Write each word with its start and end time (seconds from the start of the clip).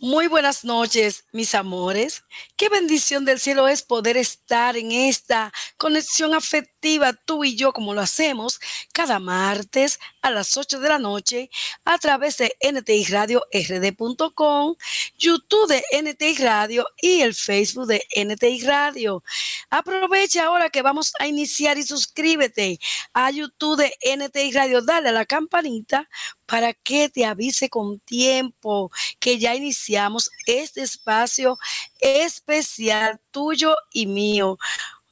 Muy 0.00 0.28
buenas 0.28 0.64
noches, 0.64 1.24
mis 1.32 1.56
amores. 1.56 2.22
Qué 2.56 2.68
bendición 2.68 3.24
del 3.24 3.40
cielo 3.40 3.66
es 3.66 3.82
poder 3.82 4.16
estar 4.16 4.76
en 4.76 4.92
esta 4.92 5.52
conexión 5.76 6.34
afectiva 6.34 6.77
tú 7.24 7.44
y 7.44 7.56
yo 7.56 7.72
como 7.72 7.94
lo 7.94 8.00
hacemos 8.00 8.60
cada 8.92 9.18
martes 9.18 9.98
a 10.22 10.30
las 10.30 10.56
8 10.56 10.80
de 10.80 10.88
la 10.88 10.98
noche 10.98 11.50
a 11.84 11.98
través 11.98 12.38
de 12.38 12.54
NTI 12.60 13.04
Radio 13.06 13.42
RD.com, 13.52 14.76
YouTube 15.18 15.68
de 15.68 15.84
NTI 16.02 16.36
Radio 16.36 16.86
y 17.00 17.20
el 17.20 17.34
Facebook 17.34 17.86
de 17.86 18.02
NTI 18.16 18.62
Radio. 18.62 19.22
Aprovecha 19.70 20.46
ahora 20.46 20.70
que 20.70 20.82
vamos 20.82 21.12
a 21.18 21.26
iniciar 21.26 21.78
y 21.78 21.82
suscríbete 21.82 22.78
a 23.12 23.30
YouTube 23.30 23.78
de 23.78 24.16
NTI 24.16 24.52
Radio. 24.52 24.82
Dale 24.82 25.08
a 25.10 25.12
la 25.12 25.26
campanita 25.26 26.08
para 26.46 26.72
que 26.72 27.08
te 27.08 27.24
avise 27.26 27.68
con 27.68 28.00
tiempo 28.00 28.90
que 29.18 29.38
ya 29.38 29.54
iniciamos 29.54 30.30
este 30.46 30.82
espacio 30.82 31.58
especial 32.00 33.20
tuyo 33.30 33.76
y 33.92 34.06
mío 34.06 34.58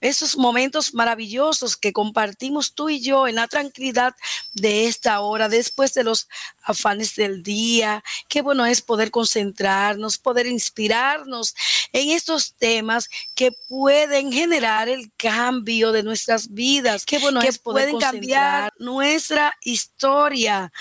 esos 0.01 0.37
momentos 0.37 0.95
maravillosos 0.95 1.77
que 1.77 1.93
compartimos 1.93 2.75
tú 2.75 2.89
y 2.89 3.01
yo 3.01 3.27
en 3.27 3.37
la 3.37 3.49
tranquilidad 3.49 4.15
de 4.53 4.87
esta 4.87 5.21
hora, 5.21 5.49
después 5.49 5.95
de 5.95 6.05
los 6.05 6.29
afanes 6.63 7.15
del 7.17 7.43
día. 7.43 8.03
Qué 8.29 8.43
bueno 8.43 8.67
es 8.67 8.83
poder 8.83 9.11
concentrarnos, 9.11 10.19
poder 10.19 10.47
inspirarnos 10.47 11.55
en 11.93 12.11
estos 12.11 12.55
temas 12.55 13.09
que 13.35 13.53
pueden 13.69 14.33
generar 14.33 14.89
el 14.89 15.11
cambio 15.17 15.93
de 15.93 16.03
nuestras 16.03 16.53
vidas. 16.53 17.05
Qué 17.05 17.19
bueno 17.19 17.41
es 17.41 17.59
poder 17.59 17.91
pueden 17.91 18.01
cambiar 18.01 18.73
nuestra 18.79 19.57
historia. 19.63 20.73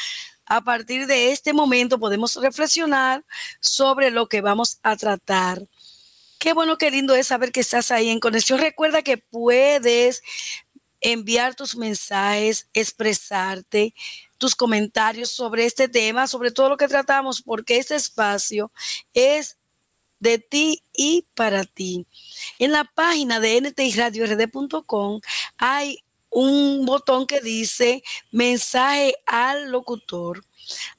A 0.47 0.61
partir 0.61 1.07
de 1.07 1.31
este 1.31 1.53
momento 1.53 1.99
podemos 1.99 2.35
reflexionar 2.35 3.23
sobre 3.59 4.11
lo 4.11 4.27
que 4.27 4.41
vamos 4.41 4.79
a 4.83 4.95
tratar. 4.95 5.61
Qué 6.45 6.53
bueno, 6.53 6.77
qué 6.77 6.91
lindo 6.91 7.15
es 7.15 7.25
saber 7.25 7.51
que 7.51 7.61
estás 7.61 7.89
ahí 7.89 8.07
en 8.07 8.19
conexión. 8.19 8.59
Recuerda 8.59 9.01
que 9.01 9.17
puedes 9.17 10.21
enviar 11.01 11.55
tus 11.55 11.75
mensajes, 11.75 12.69
expresarte, 12.71 13.95
tus 14.37 14.53
comentarios 14.53 15.31
sobre 15.31 15.65
este 15.65 15.89
tema, 15.89 16.27
sobre 16.27 16.51
todo 16.51 16.69
lo 16.69 16.77
que 16.77 16.87
tratamos, 16.87 17.41
porque 17.41 17.79
este 17.79 17.95
espacio 17.95 18.71
es 19.15 19.57
de 20.19 20.37
ti 20.37 20.83
y 20.93 21.25
para 21.33 21.63
ti. 21.63 22.05
En 22.59 22.73
la 22.73 22.83
página 22.83 23.39
de 23.39 23.61
ntiradiord.com 23.61 25.21
hay 25.57 26.03
un 26.29 26.85
botón 26.85 27.25
que 27.25 27.41
dice 27.41 28.03
mensaje 28.31 29.15
al 29.25 29.71
locutor. 29.71 30.45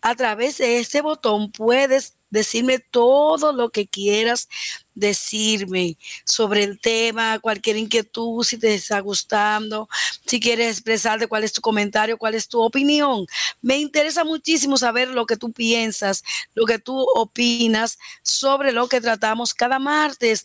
A 0.00 0.16
través 0.16 0.58
de 0.58 0.80
este 0.80 1.02
botón 1.02 1.52
puedes 1.52 2.16
decirme 2.30 2.78
todo 2.78 3.52
lo 3.52 3.70
que 3.70 3.86
quieras 3.86 4.48
decirme 4.96 5.98
sobre 6.24 6.64
el 6.64 6.80
tema, 6.80 7.38
cualquier 7.38 7.76
inquietud, 7.76 8.42
si 8.42 8.58
te 8.58 8.74
está 8.74 8.98
gustando, 9.00 9.88
si 10.26 10.40
quieres 10.40 10.72
expresarte 10.72 11.28
cuál 11.28 11.44
es 11.44 11.52
tu 11.52 11.60
comentario, 11.60 12.18
cuál 12.18 12.34
es 12.34 12.48
tu 12.48 12.60
opinión. 12.60 13.26
Me 13.62 13.76
interesa 13.76 14.24
muchísimo 14.24 14.76
saber 14.76 15.08
lo 15.08 15.26
que 15.26 15.36
tú 15.36 15.52
piensas, 15.52 16.24
lo 16.54 16.64
que 16.64 16.78
tú 16.78 17.06
opinas 17.14 17.98
sobre 18.22 18.72
lo 18.72 18.88
que 18.88 19.00
tratamos 19.00 19.54
cada 19.54 19.78
martes 19.78 20.44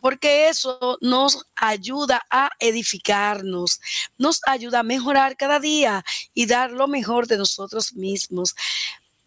porque 0.00 0.48
eso 0.48 0.96
nos 1.00 1.44
ayuda 1.56 2.24
a 2.30 2.50
edificarnos, 2.60 3.80
nos 4.16 4.40
ayuda 4.46 4.80
a 4.80 4.84
mejorar 4.84 5.36
cada 5.36 5.58
día 5.58 6.04
y 6.34 6.46
dar 6.46 6.70
lo 6.70 6.86
mejor 6.86 7.26
de 7.26 7.36
nosotros 7.36 7.94
mismos. 7.94 8.54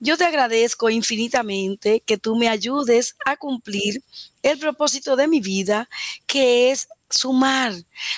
Yo 0.03 0.17
te 0.17 0.25
agradezco 0.25 0.89
infinitamente 0.89 2.02
que 2.02 2.17
tú 2.17 2.35
me 2.35 2.49
ayudes 2.49 3.16
a 3.23 3.38
cumplir 3.38 4.02
el 4.41 4.58
propósito 4.58 5.16
de 5.16 5.27
mi 5.27 5.41
vida, 5.41 5.88
que 6.25 6.71
es 6.71 6.88
sumar, 7.08 7.71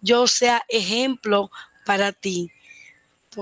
yo 0.01 0.27
sea 0.27 0.63
ejemplo 0.67 1.49
para 1.85 2.11
ti. 2.11 2.51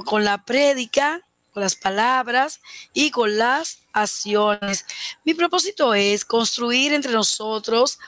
Con 0.06 0.24
la 0.24 0.46
prédica, 0.46 1.22
con 1.54 1.64
las 1.64 1.76
palabras 1.76 2.62
y 2.94 3.12
con 3.12 3.38
las 3.38 3.80
acciones. 3.92 4.86
Mi 5.26 5.34
propósito 5.34 5.94
es 5.94 6.24
construir 6.24 6.94
entre 6.94 7.12
nosotros 7.12 8.00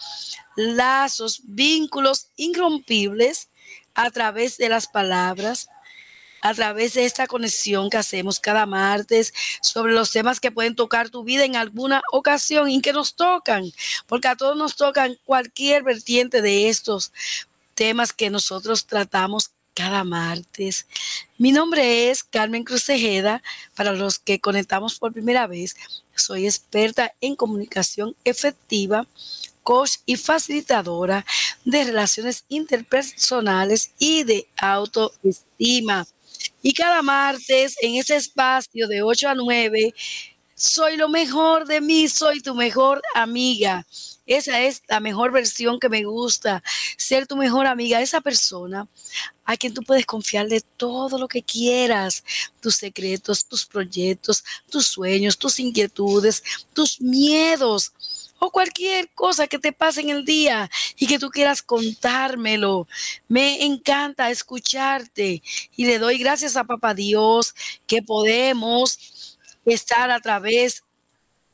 lazos, 0.56 1.42
vínculos 1.44 2.28
irrompibles 2.36 3.50
a 3.96 4.10
través 4.12 4.58
de 4.58 4.70
las 4.70 4.88
palabras, 4.88 5.68
a 6.44 6.54
través 6.54 6.94
de 6.94 7.06
esta 7.06 7.26
conexión 7.26 7.90
que 7.90 7.98
hacemos 7.98 8.40
cada 8.42 8.66
martes 8.66 9.34
sobre 9.62 9.94
los 9.94 10.12
temas 10.12 10.42
que 10.42 10.52
pueden 10.52 10.76
tocar 10.76 11.10
tu 11.10 11.24
vida 11.24 11.46
en 11.46 11.56
alguna 11.56 12.02
ocasión 12.12 12.70
y 12.70 12.82
que 12.82 12.92
nos 12.92 13.16
tocan, 13.16 13.64
porque 14.08 14.28
a 14.28 14.36
todos 14.36 14.58
nos 14.58 14.76
tocan 14.76 15.18
cualquier 15.24 15.84
vertiente 15.84 16.42
de 16.42 16.68
estos 16.68 17.14
temas 17.76 18.12
que 18.12 18.30
nosotros 18.30 18.86
tratamos 18.86 19.52
cada 19.74 20.04
martes. 20.04 20.86
Mi 21.38 21.54
nombre 21.54 22.12
es 22.12 22.24
Carmen 22.26 22.66
Cruz 22.66 22.86
Tejeda. 22.86 23.42
Para 23.74 23.94
los 23.94 24.20
que 24.20 24.40
conectamos 24.40 25.00
por 25.00 25.14
primera 25.14 25.48
vez, 25.48 25.76
soy 26.14 26.46
experta 26.46 27.14
en 27.22 27.38
comunicación 27.38 28.16
efectiva, 28.26 29.08
coach 29.64 29.94
y 30.06 30.18
facilitadora 30.18 31.26
de 31.64 31.86
relaciones 31.86 32.44
interpersonales 32.50 33.92
y 33.98 34.24
de 34.24 34.48
autoestima. 34.58 36.06
Y 36.62 36.74
cada 36.74 37.02
martes 37.02 37.76
en 37.82 37.96
ese 37.96 38.16
espacio 38.16 38.88
de 38.88 39.02
8 39.02 39.30
a 39.30 39.36
9, 39.36 39.94
soy 40.56 40.98
lo 40.98 41.10
mejor 41.10 41.66
de 41.66 41.82
mí, 41.82 42.08
soy 42.08 42.40
tu 42.40 42.56
mejor 42.56 43.02
amiga. 43.16 43.86
Esa 44.26 44.62
es 44.62 44.82
la 44.88 45.02
mejor 45.02 45.32
versión 45.34 45.80
que 45.80 45.90
me 45.90 46.04
gusta, 46.06 46.64
ser 46.98 47.28
tu 47.28 47.36
mejor 47.36 47.68
amiga, 47.68 48.02
esa 48.02 48.22
persona 48.22 48.88
a 49.46 49.58
quien 49.58 49.74
tú 49.74 49.82
puedes 49.84 50.06
confiar 50.06 50.48
de 50.48 50.62
todo 50.62 51.18
lo 51.18 51.28
que 51.28 51.44
quieras, 51.44 52.24
tus 52.62 52.76
secretos, 52.76 53.46
tus 53.46 53.66
proyectos, 53.66 54.44
tus 54.70 54.88
sueños, 54.88 55.38
tus 55.38 55.60
inquietudes, 55.60 56.42
tus 56.74 57.02
miedos 57.02 57.92
o 58.46 58.52
cualquier 58.52 59.10
cosa 59.14 59.48
que 59.48 59.58
te 59.58 59.72
pase 59.72 60.02
en 60.02 60.10
el 60.10 60.26
día 60.26 60.70
y 60.98 61.08
que 61.08 61.18
tú 61.18 61.30
quieras 61.30 61.62
contármelo. 61.62 62.88
Me 63.30 63.64
encanta 63.64 64.30
escucharte 64.30 65.42
y 65.78 65.86
le 65.86 65.98
doy 65.98 66.18
gracias 66.18 66.58
a 66.58 66.66
Papá 66.66 66.94
Dios 66.94 67.56
que 67.88 68.02
podemos 68.02 69.40
estar 69.66 70.12
a 70.12 70.20
través 70.20 70.84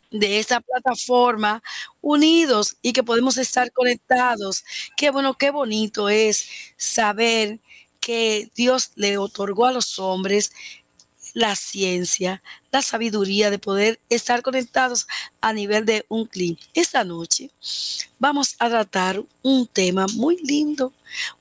de 0.09 0.39
esta 0.39 0.62
plataforma 0.62 1.62
unidos 2.01 2.77
y 2.81 2.94
que 2.94 3.03
podemos 3.03 3.38
estar 3.38 3.71
conectados. 3.71 4.63
Qué 4.97 5.12
bueno, 5.12 5.35
qué 5.35 5.51
bonito 5.51 6.09
es 6.09 6.50
saber 6.75 7.59
que 8.00 8.50
Dios 8.56 8.94
le 8.95 9.19
otorgó 9.19 9.68
a 9.68 9.71
los 9.74 10.00
hombres 10.00 10.51
la 11.34 11.56
ciencia, 11.56 12.42
la 12.72 12.81
sabiduría 12.81 13.50
de 13.50 13.60
poder 13.60 14.00
estar 14.10 14.42
conectados 14.42 15.08
a 15.42 15.54
nivel 15.54 15.86
de 15.86 16.06
un 16.10 16.26
clic. 16.26 16.60
Esta 16.74 17.04
noche 17.04 17.52
vamos 18.20 18.56
a 18.60 18.70
tratar 18.70 19.24
un 19.42 19.68
tema 19.68 20.06
muy 20.16 20.38
lindo, 20.44 20.94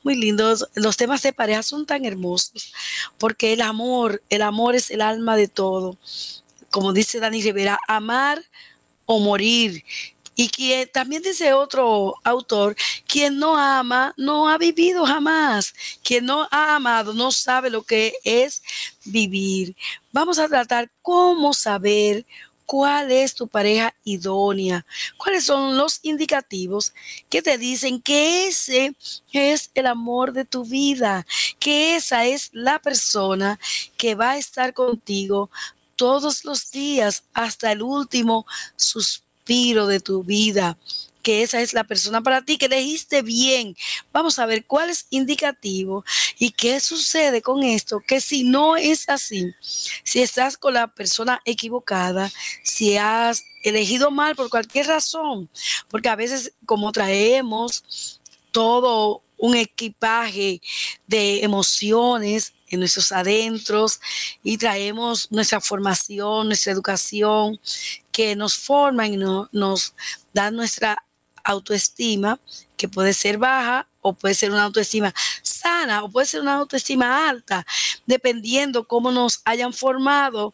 muy 0.02 0.14
lindo. 0.14 0.56
Los 0.74 0.96
temas 0.96 1.22
de 1.22 1.32
pareja 1.32 1.62
son 1.62 1.86
tan 1.86 2.04
hermosos 2.04 2.72
porque 3.18 3.52
el 3.52 3.60
amor, 3.60 4.22
el 4.30 4.42
amor 4.42 4.74
es 4.74 4.90
el 4.90 5.00
alma 5.00 5.36
de 5.36 5.48
todo. 5.48 5.96
Como 6.70 6.92
dice 6.92 7.20
Dani 7.20 7.42
Rivera, 7.42 7.78
amar 7.88 8.42
o 9.06 9.18
morir. 9.18 9.84
Y 10.40 10.50
que 10.50 10.86
también 10.86 11.20
dice 11.20 11.52
otro 11.52 12.14
autor, 12.22 12.76
quien 13.08 13.40
no 13.40 13.58
ama, 13.58 14.14
no 14.16 14.48
ha 14.48 14.56
vivido 14.56 15.04
jamás. 15.04 15.74
Quien 16.04 16.26
no 16.26 16.46
ha 16.52 16.76
amado, 16.76 17.12
no 17.12 17.32
sabe 17.32 17.70
lo 17.70 17.82
que 17.82 18.14
es 18.22 18.62
vivir. 19.04 19.74
Vamos 20.12 20.38
a 20.38 20.46
tratar 20.46 20.92
cómo 21.02 21.52
saber 21.54 22.24
cuál 22.66 23.10
es 23.10 23.34
tu 23.34 23.48
pareja 23.48 23.92
idónea, 24.04 24.86
cuáles 25.16 25.42
son 25.42 25.76
los 25.76 25.98
indicativos 26.04 26.94
que 27.28 27.42
te 27.42 27.58
dicen 27.58 28.00
que 28.00 28.46
ese 28.46 28.94
es 29.32 29.72
el 29.74 29.86
amor 29.86 30.32
de 30.32 30.44
tu 30.44 30.64
vida, 30.64 31.26
que 31.58 31.96
esa 31.96 32.26
es 32.26 32.50
la 32.52 32.78
persona 32.78 33.58
que 33.96 34.14
va 34.14 34.32
a 34.32 34.38
estar 34.38 34.72
contigo 34.72 35.50
todos 35.96 36.44
los 36.44 36.70
días 36.70 37.24
hasta 37.34 37.72
el 37.72 37.82
último 37.82 38.46
suspiro 38.76 39.27
de 39.48 40.00
tu 40.00 40.22
vida 40.22 40.76
que 41.22 41.42
esa 41.42 41.60
es 41.60 41.74
la 41.74 41.84
persona 41.84 42.22
para 42.22 42.42
ti, 42.42 42.58
que 42.58 42.68
dijiste 42.68 43.22
bien. 43.22 43.76
Vamos 44.12 44.38
a 44.38 44.46
ver 44.46 44.64
cuál 44.64 44.90
es 44.90 45.06
indicativo 45.10 46.04
y 46.38 46.50
qué 46.52 46.80
sucede 46.80 47.42
con 47.42 47.62
esto, 47.64 48.00
que 48.06 48.20
si 48.20 48.44
no 48.44 48.76
es 48.76 49.08
así, 49.08 49.52
si 50.04 50.20
estás 50.20 50.56
con 50.56 50.74
la 50.74 50.86
persona 50.86 51.40
equivocada, 51.44 52.30
si 52.62 52.96
has 52.96 53.42
elegido 53.62 54.10
mal 54.10 54.36
por 54.36 54.48
cualquier 54.48 54.86
razón, 54.86 55.50
porque 55.90 56.08
a 56.08 56.16
veces 56.16 56.52
como 56.64 56.92
traemos 56.92 58.20
todo 58.52 59.22
un 59.36 59.54
equipaje 59.56 60.60
de 61.06 61.42
emociones 61.42 62.54
en 62.70 62.80
nuestros 62.80 63.12
adentros 63.12 64.00
y 64.42 64.58
traemos 64.58 65.30
nuestra 65.30 65.60
formación, 65.60 66.48
nuestra 66.48 66.72
educación 66.72 67.60
que 68.12 68.36
nos 68.36 68.56
forman 68.56 69.14
y 69.14 69.16
nos 69.16 69.94
dan 70.32 70.56
nuestra 70.56 71.02
autoestima 71.44 72.38
que 72.76 72.88
puede 72.88 73.14
ser 73.14 73.38
baja 73.38 73.86
o 74.00 74.12
puede 74.12 74.34
ser 74.34 74.50
una 74.50 74.64
autoestima 74.64 75.14
sana 75.42 76.04
o 76.04 76.10
puede 76.10 76.26
ser 76.26 76.40
una 76.40 76.54
autoestima 76.54 77.28
alta, 77.28 77.66
dependiendo 78.06 78.86
cómo 78.86 79.10
nos 79.10 79.40
hayan 79.44 79.72
formado 79.72 80.52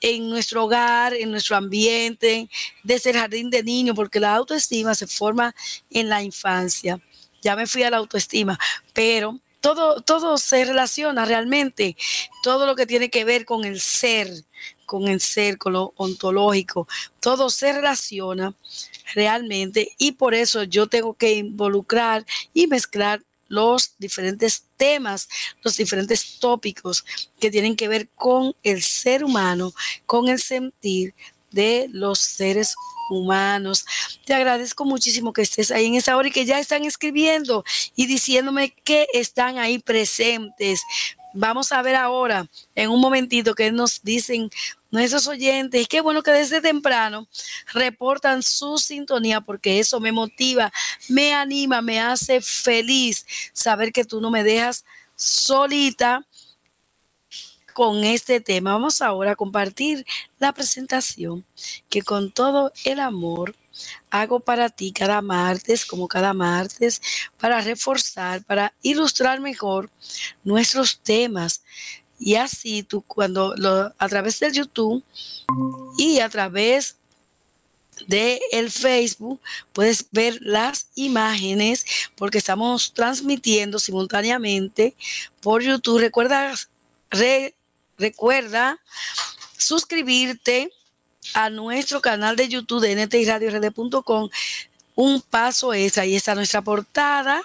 en 0.00 0.28
nuestro 0.28 0.64
hogar, 0.64 1.14
en 1.14 1.30
nuestro 1.30 1.56
ambiente, 1.56 2.48
desde 2.82 3.10
el 3.10 3.16
jardín 3.16 3.48
de 3.48 3.62
niños, 3.62 3.96
porque 3.96 4.20
la 4.20 4.34
autoestima 4.34 4.94
se 4.94 5.06
forma 5.06 5.54
en 5.90 6.08
la 6.10 6.22
infancia. 6.22 7.00
Ya 7.40 7.56
me 7.56 7.66
fui 7.66 7.82
a 7.82 7.90
la 7.90 7.96
autoestima, 7.96 8.58
pero 8.92 9.40
todo, 9.64 10.02
todo 10.02 10.36
se 10.36 10.62
relaciona 10.66 11.24
realmente, 11.24 11.96
todo 12.42 12.66
lo 12.66 12.76
que 12.76 12.84
tiene 12.84 13.08
que 13.08 13.24
ver 13.24 13.46
con 13.46 13.64
el 13.64 13.80
ser, 13.80 14.30
con 14.84 15.08
el 15.08 15.22
ser, 15.22 15.56
con 15.56 15.72
lo 15.72 15.94
ontológico, 15.96 16.86
todo 17.18 17.48
se 17.48 17.72
relaciona 17.72 18.54
realmente 19.14 19.92
y 19.96 20.12
por 20.12 20.34
eso 20.34 20.64
yo 20.64 20.86
tengo 20.86 21.14
que 21.14 21.36
involucrar 21.36 22.26
y 22.52 22.66
mezclar 22.66 23.22
los 23.48 23.94
diferentes 23.96 24.64
temas, 24.76 25.30
los 25.62 25.78
diferentes 25.78 26.38
tópicos 26.40 27.02
que 27.40 27.50
tienen 27.50 27.74
que 27.74 27.88
ver 27.88 28.10
con 28.14 28.54
el 28.64 28.82
ser 28.82 29.24
humano, 29.24 29.72
con 30.04 30.28
el 30.28 30.40
sentir 30.40 31.14
de 31.54 31.88
los 31.90 32.18
seres 32.18 32.74
humanos. 33.10 33.84
Te 34.24 34.34
agradezco 34.34 34.84
muchísimo 34.84 35.32
que 35.32 35.42
estés 35.42 35.70
ahí 35.70 35.86
en 35.86 35.94
esta 35.94 36.16
hora 36.16 36.28
y 36.28 36.32
que 36.32 36.44
ya 36.44 36.58
están 36.58 36.84
escribiendo 36.84 37.64
y 37.94 38.06
diciéndome 38.06 38.74
que 38.84 39.06
están 39.12 39.58
ahí 39.58 39.78
presentes. 39.78 40.82
Vamos 41.36 41.72
a 41.72 41.82
ver 41.82 41.96
ahora, 41.96 42.46
en 42.76 42.90
un 42.90 43.00
momentito, 43.00 43.54
que 43.54 43.72
nos 43.72 44.02
dicen 44.02 44.50
nuestros 44.92 45.26
oyentes. 45.26 45.88
Qué 45.88 46.00
bueno 46.00 46.22
que 46.22 46.30
desde 46.30 46.60
temprano 46.60 47.26
reportan 47.72 48.42
su 48.42 48.78
sintonía 48.78 49.40
porque 49.40 49.80
eso 49.80 49.98
me 49.98 50.12
motiva, 50.12 50.72
me 51.08 51.34
anima, 51.34 51.82
me 51.82 52.00
hace 52.00 52.40
feliz 52.40 53.26
saber 53.52 53.92
que 53.92 54.04
tú 54.04 54.20
no 54.20 54.30
me 54.30 54.44
dejas 54.44 54.84
solita 55.16 56.24
con 57.74 58.04
este 58.04 58.40
tema. 58.40 58.72
Vamos 58.72 59.02
ahora 59.02 59.32
a 59.32 59.36
compartir 59.36 60.06
la 60.38 60.52
presentación 60.52 61.44
que 61.90 62.02
con 62.02 62.30
todo 62.30 62.72
el 62.84 63.00
amor 63.00 63.54
hago 64.10 64.40
para 64.40 64.70
ti 64.70 64.92
cada 64.92 65.20
martes, 65.20 65.84
como 65.84 66.08
cada 66.08 66.32
martes, 66.32 67.02
para 67.38 67.60
reforzar, 67.60 68.42
para 68.44 68.72
ilustrar 68.82 69.40
mejor 69.40 69.90
nuestros 70.44 71.00
temas. 71.00 71.62
Y 72.18 72.36
así 72.36 72.84
tú 72.84 73.02
cuando 73.02 73.54
lo, 73.56 73.92
a 73.98 74.08
través 74.08 74.38
del 74.40 74.52
YouTube 74.52 75.02
y 75.98 76.20
a 76.20 76.28
través 76.28 76.96
de 78.06 78.40
el 78.52 78.70
Facebook 78.70 79.40
puedes 79.72 80.06
ver 80.10 80.38
las 80.40 80.88
imágenes 80.94 81.84
porque 82.16 82.38
estamos 82.38 82.92
transmitiendo 82.94 83.78
simultáneamente 83.78 84.94
por 85.40 85.62
YouTube. 85.62 85.98
Recuerda, 85.98 86.54
recuerda 87.98 88.80
suscribirte 89.56 90.70
a 91.34 91.50
nuestro 91.50 92.00
canal 92.00 92.36
de 92.36 92.48
YouTube 92.48 92.82
de 92.82 93.06
ntiradiord.com. 93.06 94.28
Un 94.94 95.22
paso 95.22 95.72
es, 95.72 95.98
ahí 95.98 96.14
está 96.14 96.34
nuestra 96.34 96.62
portada 96.62 97.42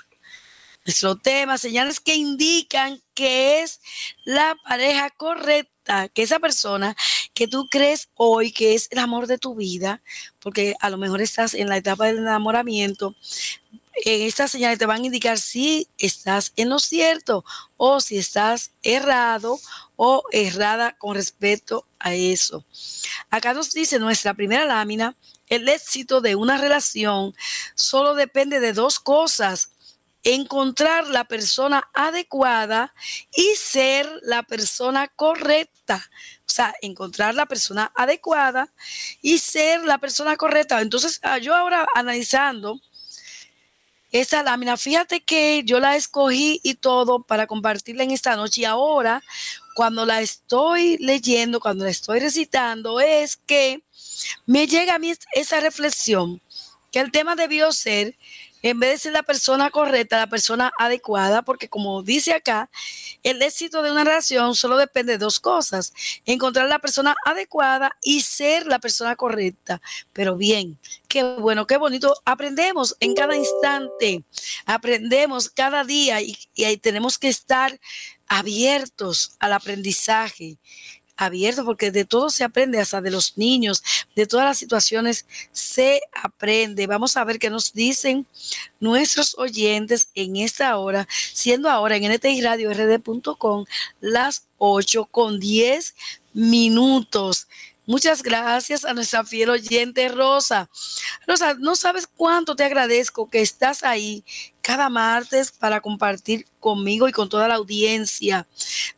nuestro 0.90 1.16
tema, 1.18 1.60
señales 1.60 2.00
que 2.00 2.16
indican 2.16 3.00
que 3.14 3.62
es 3.62 3.80
la 4.24 4.58
pareja 4.68 5.12
correcta, 5.12 6.08
que 6.10 6.24
esa 6.24 6.40
persona 6.40 6.96
que 7.36 7.48
tú 7.48 7.68
crees 7.70 8.10
hoy 8.16 8.52
que 8.52 8.74
es 8.74 8.88
el 8.90 8.98
amor 8.98 9.28
de 9.28 9.38
tu 9.38 9.54
vida, 9.54 10.02
porque 10.40 10.76
a 10.80 10.90
lo 10.90 10.98
mejor 10.98 11.22
estás 11.22 11.54
en 11.54 11.70
la 11.70 11.78
etapa 11.78 12.08
del 12.08 12.18
enamoramiento, 12.18 13.16
en 14.04 14.22
estas 14.22 14.50
señales 14.50 14.80
te 14.80 14.88
van 14.88 15.04
a 15.04 15.06
indicar 15.06 15.38
si 15.38 15.88
estás 16.00 16.54
en 16.56 16.70
lo 16.70 16.80
cierto 16.80 17.46
o 17.78 18.00
si 18.00 18.18
estás 18.18 18.72
errado 18.82 19.60
o 20.02 20.24
errada 20.32 20.96
con 20.98 21.14
respecto 21.14 21.86
a 22.00 22.14
eso. 22.14 22.64
Acá 23.30 23.54
nos 23.54 23.74
dice 23.74 24.00
nuestra 24.00 24.34
primera 24.34 24.64
lámina, 24.64 25.18
el 25.48 25.68
éxito 25.68 26.22
de 26.22 26.36
una 26.36 26.58
relación 26.58 27.36
solo 27.76 28.16
depende 28.16 28.62
de 28.62 28.72
dos 28.72 28.98
cosas 28.98 29.72
encontrar 30.24 31.08
la 31.08 31.26
persona 31.26 31.90
adecuada 31.94 32.94
y 33.36 33.56
ser 33.58 34.10
la 34.24 34.44
persona 34.44 35.10
correcta. 35.10 36.10
O 36.48 36.52
sea, 36.52 36.74
encontrar 36.82 37.36
la 37.36 37.46
persona 37.46 37.92
adecuada 37.94 38.72
y 39.22 39.40
ser 39.40 39.84
la 39.84 39.98
persona 39.98 40.38
correcta. 40.38 40.80
Entonces, 40.80 41.20
ah, 41.24 41.40
yo 41.40 41.54
ahora 41.54 41.86
analizando 41.94 42.80
esta 44.12 44.44
lámina, 44.44 44.78
fíjate 44.78 45.22
que 45.22 45.64
yo 45.66 45.82
la 45.82 45.98
escogí 45.98 46.62
y 46.64 46.76
todo 46.76 47.22
para 47.22 47.48
compartirla 47.48 48.04
en 48.04 48.12
esta 48.12 48.38
noche 48.38 48.62
y 48.62 48.66
ahora 48.66 49.22
cuando 49.80 50.06
la 50.06 50.20
estoy 50.20 50.98
leyendo, 50.98 51.62
cuando 51.62 51.86
la 51.86 51.90
estoy 51.90 52.20
recitando, 52.20 53.00
es 53.00 53.38
que 53.38 53.82
me 54.46 54.68
llega 54.68 54.96
a 54.96 55.00
mí 55.00 55.14
esa 55.32 55.62
reflexión, 55.62 56.42
que 56.92 57.00
el 57.00 57.14
tema 57.14 57.38
debió 57.38 57.72
ser 57.72 58.18
en 58.62 58.78
vez 58.78 58.92
de 58.92 58.98
ser 58.98 59.14
la 59.14 59.24
persona 59.24 59.70
correcta, 59.70 60.18
la 60.18 60.28
persona 60.28 60.74
adecuada, 60.78 61.44
porque 61.44 61.70
como 61.70 62.04
dice 62.04 62.34
acá, 62.34 62.70
el 63.24 63.42
éxito 63.42 63.82
de 63.82 63.92
una 63.92 64.04
relación 64.04 64.54
solo 64.54 64.76
depende 64.76 65.14
de 65.14 65.18
dos 65.18 65.40
cosas, 65.40 65.94
encontrar 66.26 66.68
la 66.68 66.80
persona 66.80 67.16
adecuada 67.26 67.92
y 68.02 68.20
ser 68.20 68.68
la 68.68 68.80
persona 68.80 69.16
correcta. 69.16 69.82
Pero 70.12 70.36
bien, 70.36 70.78
qué 71.08 71.24
bueno, 71.24 71.68
qué 71.68 71.78
bonito, 71.78 72.14
aprendemos 72.26 72.98
en 73.00 73.16
cada 73.16 73.34
instante, 73.38 74.24
aprendemos 74.66 75.50
cada 75.50 75.86
día 75.86 76.20
y, 76.22 76.38
y 76.54 76.76
tenemos 76.76 77.18
que 77.18 77.30
estar 77.30 77.80
abiertos 78.30 79.34
al 79.40 79.54
aprendizaje 79.54 80.58
abierto, 81.20 81.66
porque 81.66 81.92
de 81.92 82.06
todo 82.06 82.30
se 82.30 82.44
aprende, 82.46 82.80
hasta 82.80 83.02
de 83.02 83.12
los 83.12 83.38
niños, 83.38 83.84
de 84.16 84.26
todas 84.26 84.46
las 84.46 84.58
situaciones 84.58 85.26
se 85.52 86.02
aprende. 86.24 86.88
Vamos 86.88 87.18
a 87.18 87.24
ver 87.26 87.40
qué 87.40 87.50
nos 87.50 87.74
dicen 87.74 88.26
nuestros 88.80 89.38
oyentes 89.38 90.10
en 90.16 90.38
esta 90.38 90.78
hora, 90.78 91.08
siendo 91.34 91.70
ahora 91.70 91.98
en 91.98 92.12
NTI 92.14 92.42
Radio 92.42 92.72
RD.com 92.74 93.66
las 94.00 94.46
8 94.58 95.06
con 95.12 95.40
10 95.40 95.96
minutos. 96.34 97.48
Muchas 97.90 98.22
gracias 98.22 98.86
a 98.86 98.94
nuestra 98.94 99.24
fiel 99.24 99.50
oyente 99.50 100.10
Rosa. 100.10 100.70
Rosa, 101.26 101.56
no 101.56 101.76
sabes 101.76 102.06
cuánto 102.06 102.56
te 102.56 102.64
agradezco 102.64 103.32
que 103.32 103.42
estás 103.42 103.84
ahí 103.84 104.24
cada 104.62 104.90
martes 104.90 105.52
para 105.52 105.82
compartir 105.82 106.46
conmigo 106.60 107.10
y 107.10 107.12
con 107.12 107.30
toda 107.30 107.48
la 107.48 107.56
audiencia. 107.56 108.48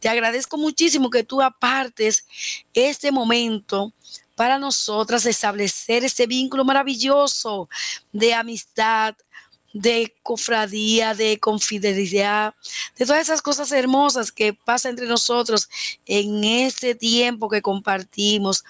Te 0.01 0.10
agradezco 0.10 0.57
muchísimo 0.57 1.10
que 1.10 1.24
tú 1.24 1.41
apartes 1.41 2.25
este 2.74 3.13
momento 3.13 3.93
para 4.36 4.60
nosotras 4.60 5.25
establecer 5.25 6.03
este 6.03 6.27
vínculo 6.27 6.65
maravilloso 6.65 7.69
de 8.12 8.33
amistad, 8.33 9.15
de 9.73 10.13
cofradía, 10.23 11.13
de 11.13 11.39
confidelidad, 11.39 12.53
de 12.97 13.05
todas 13.05 13.21
esas 13.21 13.41
cosas 13.41 13.71
hermosas 13.71 14.31
que 14.31 14.53
pasan 14.53 14.91
entre 14.91 15.07
nosotros 15.07 15.69
en 16.05 16.43
este 16.43 16.95
tiempo 16.95 17.49
que 17.49 17.61
compartimos. 17.61 18.63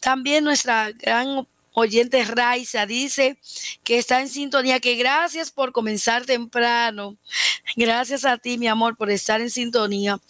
También 0.00 0.44
nuestra 0.44 0.92
gran 0.92 1.46
oyente 1.74 2.24
Raiza 2.24 2.86
dice 2.86 3.36
que 3.82 3.98
está 3.98 4.20
en 4.20 4.28
sintonía, 4.28 4.80
que 4.80 4.94
gracias 4.94 5.50
por 5.50 5.72
comenzar 5.72 6.24
temprano. 6.24 7.16
Gracias 7.76 8.24
a 8.24 8.38
ti, 8.38 8.56
mi 8.58 8.68
amor, 8.68 8.96
por 8.96 9.10
estar 9.10 9.40
en 9.40 9.50
sintonía. 9.50 10.20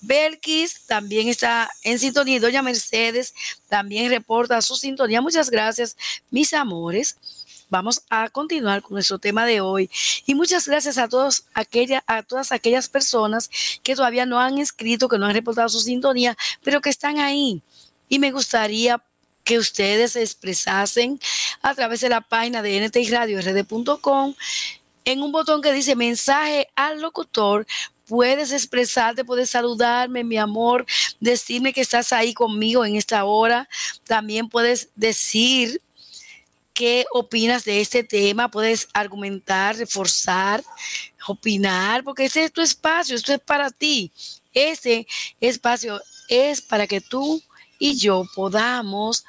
Belkis 0.00 0.86
también 0.86 1.28
está 1.28 1.68
en 1.82 1.98
sintonía 1.98 2.40
Doña 2.40 2.62
Mercedes 2.62 3.34
también 3.68 4.10
reporta 4.10 4.62
su 4.62 4.76
sintonía. 4.76 5.20
Muchas 5.20 5.50
gracias, 5.50 5.96
mis 6.30 6.54
amores. 6.54 7.18
Vamos 7.68 8.02
a 8.10 8.28
continuar 8.28 8.80
con 8.82 8.94
nuestro 8.94 9.18
tema 9.18 9.44
de 9.44 9.60
hoy. 9.60 9.90
Y 10.24 10.34
muchas 10.34 10.68
gracias 10.68 10.98
a, 10.98 11.08
todos 11.08 11.44
aquella, 11.52 12.04
a 12.06 12.22
todas 12.22 12.52
aquellas 12.52 12.88
personas 12.88 13.50
que 13.82 13.96
todavía 13.96 14.24
no 14.24 14.38
han 14.38 14.58
escrito, 14.58 15.08
que 15.08 15.18
no 15.18 15.26
han 15.26 15.34
reportado 15.34 15.68
su 15.68 15.80
sintonía, 15.80 16.36
pero 16.62 16.80
que 16.80 16.90
están 16.90 17.18
ahí. 17.18 17.62
Y 18.08 18.20
me 18.20 18.30
gustaría 18.30 19.02
que 19.42 19.58
ustedes 19.58 20.12
se 20.12 20.22
expresasen 20.22 21.20
a 21.62 21.74
través 21.74 22.00
de 22.00 22.08
la 22.08 22.20
página 22.20 22.62
de 22.62 22.80
ntiradiord.com 22.88 24.34
en 25.04 25.22
un 25.22 25.32
botón 25.32 25.62
que 25.62 25.72
dice 25.72 25.96
mensaje 25.96 26.68
al 26.76 27.00
locutor. 27.00 27.66
Puedes 28.06 28.52
expresarte, 28.52 29.24
puedes 29.24 29.50
saludarme, 29.50 30.22
mi 30.22 30.36
amor, 30.36 30.86
decirme 31.18 31.72
que 31.72 31.80
estás 31.80 32.12
ahí 32.12 32.34
conmigo 32.34 32.84
en 32.84 32.94
esta 32.94 33.24
hora. 33.24 33.68
También 34.04 34.48
puedes 34.48 34.90
decir 34.94 35.80
qué 36.76 37.06
opinas 37.10 37.64
de 37.64 37.80
este 37.80 38.04
tema, 38.04 38.50
puedes 38.50 38.86
argumentar, 38.92 39.76
reforzar, 39.76 40.62
opinar, 41.26 42.04
porque 42.04 42.26
este 42.26 42.44
es 42.44 42.52
tu 42.52 42.60
espacio, 42.60 43.16
esto 43.16 43.32
es 43.32 43.40
para 43.40 43.70
ti. 43.70 44.12
Este 44.52 45.06
espacio 45.40 46.02
es 46.28 46.60
para 46.60 46.86
que 46.86 47.00
tú 47.00 47.42
y 47.78 47.96
yo 47.96 48.24
podamos 48.34 49.24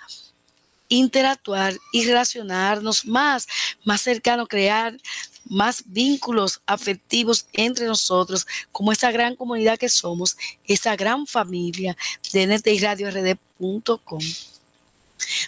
interactuar 0.89 1.73
y 1.93 2.05
relacionarnos 2.05 3.05
más, 3.05 3.47
más 3.85 4.01
cercano, 4.01 4.45
crear 4.45 4.97
más 5.45 5.83
vínculos 5.85 6.59
afectivos 6.65 7.47
entre 7.53 7.85
nosotros, 7.85 8.45
como 8.73 8.91
esta 8.91 9.09
gran 9.09 9.37
comunidad 9.37 9.79
que 9.79 9.87
somos, 9.87 10.35
esta 10.65 10.97
gran 10.97 11.25
familia 11.25 11.95
de 12.33 12.45
ntiradiord.com. 12.45 14.19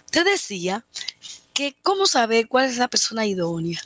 Te 0.09 0.23
decía 0.23 0.85
cómo 1.81 2.05
saber 2.05 2.47
cuál 2.47 2.69
es 2.69 2.77
la 2.77 2.87
persona 2.87 3.25
idónea. 3.25 3.81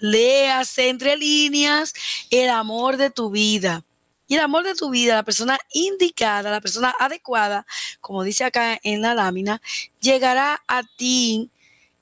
Léase 0.00 0.88
entre 0.88 1.16
líneas 1.16 1.94
el 2.30 2.50
amor 2.50 2.96
de 2.96 3.10
tu 3.10 3.30
vida. 3.30 3.84
Y 4.26 4.34
el 4.34 4.40
amor 4.40 4.64
de 4.64 4.74
tu 4.74 4.88
vida, 4.90 5.14
la 5.14 5.22
persona 5.22 5.58
indicada, 5.72 6.50
la 6.50 6.60
persona 6.60 6.94
adecuada, 6.98 7.66
como 8.00 8.22
dice 8.22 8.44
acá 8.44 8.78
en 8.82 9.02
la 9.02 9.14
lámina, 9.14 9.60
llegará 10.00 10.62
a 10.66 10.82
ti 10.82 11.50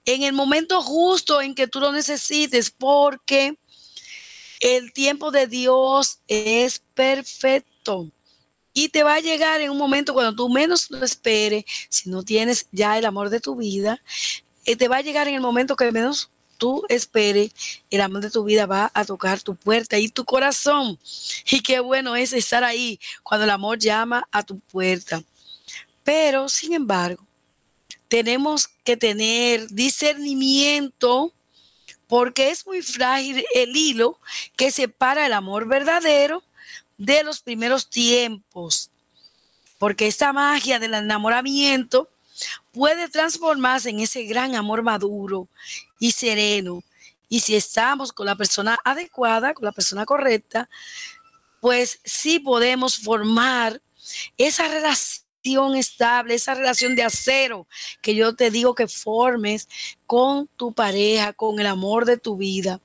en 0.05 0.23
el 0.23 0.33
momento 0.33 0.83
justo 0.83 1.41
en 1.41 1.55
que 1.55 1.67
tú 1.67 1.81
lo 1.81 1.93
necesites, 1.93 2.71
porque 2.71 3.57
el 4.61 4.93
tiempo 4.93 5.31
de 5.31 5.47
Dios 5.49 6.21
es 6.29 6.81
perfecto. 6.95 8.11
Y 8.73 8.89
te 8.89 9.03
va 9.03 9.17
a 9.17 9.21
llegar 9.21 9.61
en 9.61 9.71
un 9.71 9.77
momento 9.77 10.15
cuando 10.15 10.35
tú 10.35 10.49
menos 10.49 10.91
lo 10.91 11.05
esperes, 11.05 11.65
si 11.89 12.09
no 12.09 12.23
tienes 12.23 12.69
ya 12.73 12.97
el 12.97 13.05
amor 13.05 13.29
de 13.29 13.41
tu 13.41 13.57
vida, 13.57 14.01
te 14.65 14.89
va 14.89 14.99
a 14.99 15.03
llegar 15.03 15.29
en 15.29 15.35
el 15.35 15.41
momento 15.41 15.77
que 15.77 15.91
menos 15.93 16.31
tú 16.63 16.85
esperes, 16.89 17.51
el 17.91 18.01
amor 18.01 18.21
de 18.21 18.31
tu 18.31 18.45
vida 18.45 18.67
va 18.67 18.91
a 18.95 19.05
tocar 19.05 19.41
tu 19.41 19.57
puerta 19.57 19.99
y 19.99 20.09
tu 20.09 20.25
corazón. 20.25 20.97
Y 21.51 21.61
qué 21.61 21.81
bueno 21.81 22.15
es 22.15 22.33
estar 22.33 22.63
ahí 22.63 23.01
cuando 23.25 23.45
el 23.45 23.51
amor 23.51 23.79
llama 23.79 24.29
a 24.31 24.45
tu 24.45 24.61
puerta. 24.61 25.25
Pero, 26.05 26.49
sin 26.49 26.73
embargo, 26.73 27.27
tenemos 28.07 28.69
que 28.85 28.97
tener 28.97 29.69
discernimiento 29.71 31.33
porque 32.07 32.51
es 32.51 32.65
muy 32.65 32.83
frágil 32.83 33.45
el 33.55 33.77
hilo 33.77 34.21
que 34.55 34.71
separa 34.71 35.27
el 35.27 35.33
amor 35.33 35.67
verdadero 35.67 36.45
de 36.97 37.25
los 37.25 37.41
primeros 37.41 37.91
tiempos. 37.91 38.91
Porque 39.79 40.07
esta 40.07 40.33
magia 40.33 40.79
del 40.79 40.95
enamoramiento 40.95 42.09
puede 42.73 43.09
transformarse 43.09 43.91
en 43.91 44.01
ese 44.01 44.25
gran 44.25 44.55
amor 44.55 44.83
maduro 44.83 45.49
y 45.99 46.13
sereno. 46.13 46.83
Y 47.29 47.41
si 47.41 47.57
estamos 47.57 48.13
con 48.13 48.27
la 48.27 48.37
persona 48.37 48.79
adecuada, 48.85 49.55
con 49.55 49.65
la 49.65 49.73
persona 49.73 50.05
correcta, 50.05 50.69
pues 51.61 52.01
sí 52.05 52.39
podemos 52.39 52.99
formar 52.99 53.81
esa 54.37 54.69
relación 54.69 55.22
estable, 55.77 56.35
esa 56.35 56.55
relación 56.55 56.95
de 56.95 57.03
acero 57.03 57.67
que 58.01 58.15
yo 58.15 58.35
te 58.35 58.51
digo 58.51 58.75
que 58.75 58.89
formes 58.89 59.69
con 60.07 60.49
tu 60.57 60.73
pareja, 60.73 61.33
con 61.33 61.59
el 61.59 61.67
amor 61.67 62.05
de 62.05 62.17
tu 62.17 62.37
vida. 62.37 62.81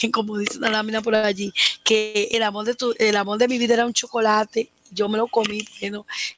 Y 0.00 0.10
como 0.12 0.38
dice 0.38 0.58
una 0.58 0.70
lámina 0.70 1.02
por 1.02 1.14
allí, 1.14 1.52
que 1.84 2.28
el 2.32 2.42
amor 2.42 2.64
de 2.66 2.74
tu, 2.74 2.94
el 2.98 3.16
amor 3.16 3.38
de 3.38 3.48
mi 3.48 3.58
vida 3.58 3.74
era 3.74 3.86
un 3.86 3.92
chocolate 3.92 4.70
yo 4.90 5.08
me 5.08 5.18
lo 5.18 5.26
comí 5.26 5.66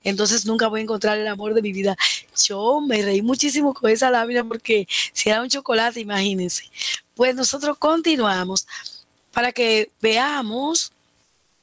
entonces 0.03 0.45
nunca 0.45 0.69
voy 0.69 0.81
a 0.81 0.83
encontrar 0.83 1.19
el 1.19 1.29
amor 1.29 1.55
de 1.55 1.63
mi 1.63 1.73
vida. 1.73 1.97
Yo 2.45 2.81
me 2.81 3.03
reí 3.03 3.23
muchísimo 3.23 3.73
con 3.75 3.91
esa 3.91 4.11
lámina 4.11 4.43
porque 4.45 4.89
si 5.13 5.31
era 5.31 5.41
un 5.41 5.49
chocolate, 5.49 6.01
imagínense. 6.01 6.65
Pues 7.15 7.35
nosotros 7.35 7.79
continuamos 7.79 8.67
para 9.33 9.53
que 9.53 9.91
veamos. 10.01 10.93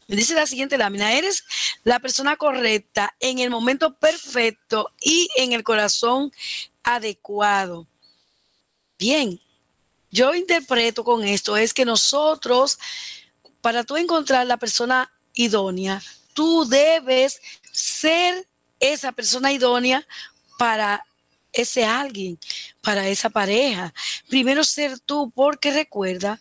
Dice 0.08 0.36
la 0.36 0.48
siguiente 0.48 0.78
lámina, 0.78 1.14
eres 1.14 1.44
la 1.84 2.00
persona 2.00 2.38
correcta 2.38 3.14
en 3.20 3.40
el 3.40 3.50
momento 3.50 3.98
perfecto 3.98 4.94
y 5.02 5.28
en 5.36 5.52
el 5.52 5.64
corazón 5.64 6.32
adecuado. 6.82 7.88
Bien, 8.98 9.40
yo 10.10 10.34
interpreto 10.34 11.04
con 11.04 11.26
esto 11.26 11.58
es 11.58 11.74
que 11.74 11.84
nosotros, 11.84 12.80
para 13.62 13.84
tú 13.84 13.98
encontrar 13.98 14.48
la 14.48 14.56
persona 14.56 15.12
idónea, 15.34 16.02
tú 16.34 16.66
debes 16.66 17.42
ser 17.74 18.48
esa 18.80 19.12
persona 19.12 19.52
idónea 19.52 20.08
para 20.58 21.06
ese 21.52 21.84
alguien, 21.84 22.40
para 22.82 23.08
esa 23.10 23.30
pareja. 23.30 23.94
Primero 24.30 24.64
ser 24.64 25.00
tú, 25.00 25.32
porque 25.36 25.72
recuerda 25.72 26.40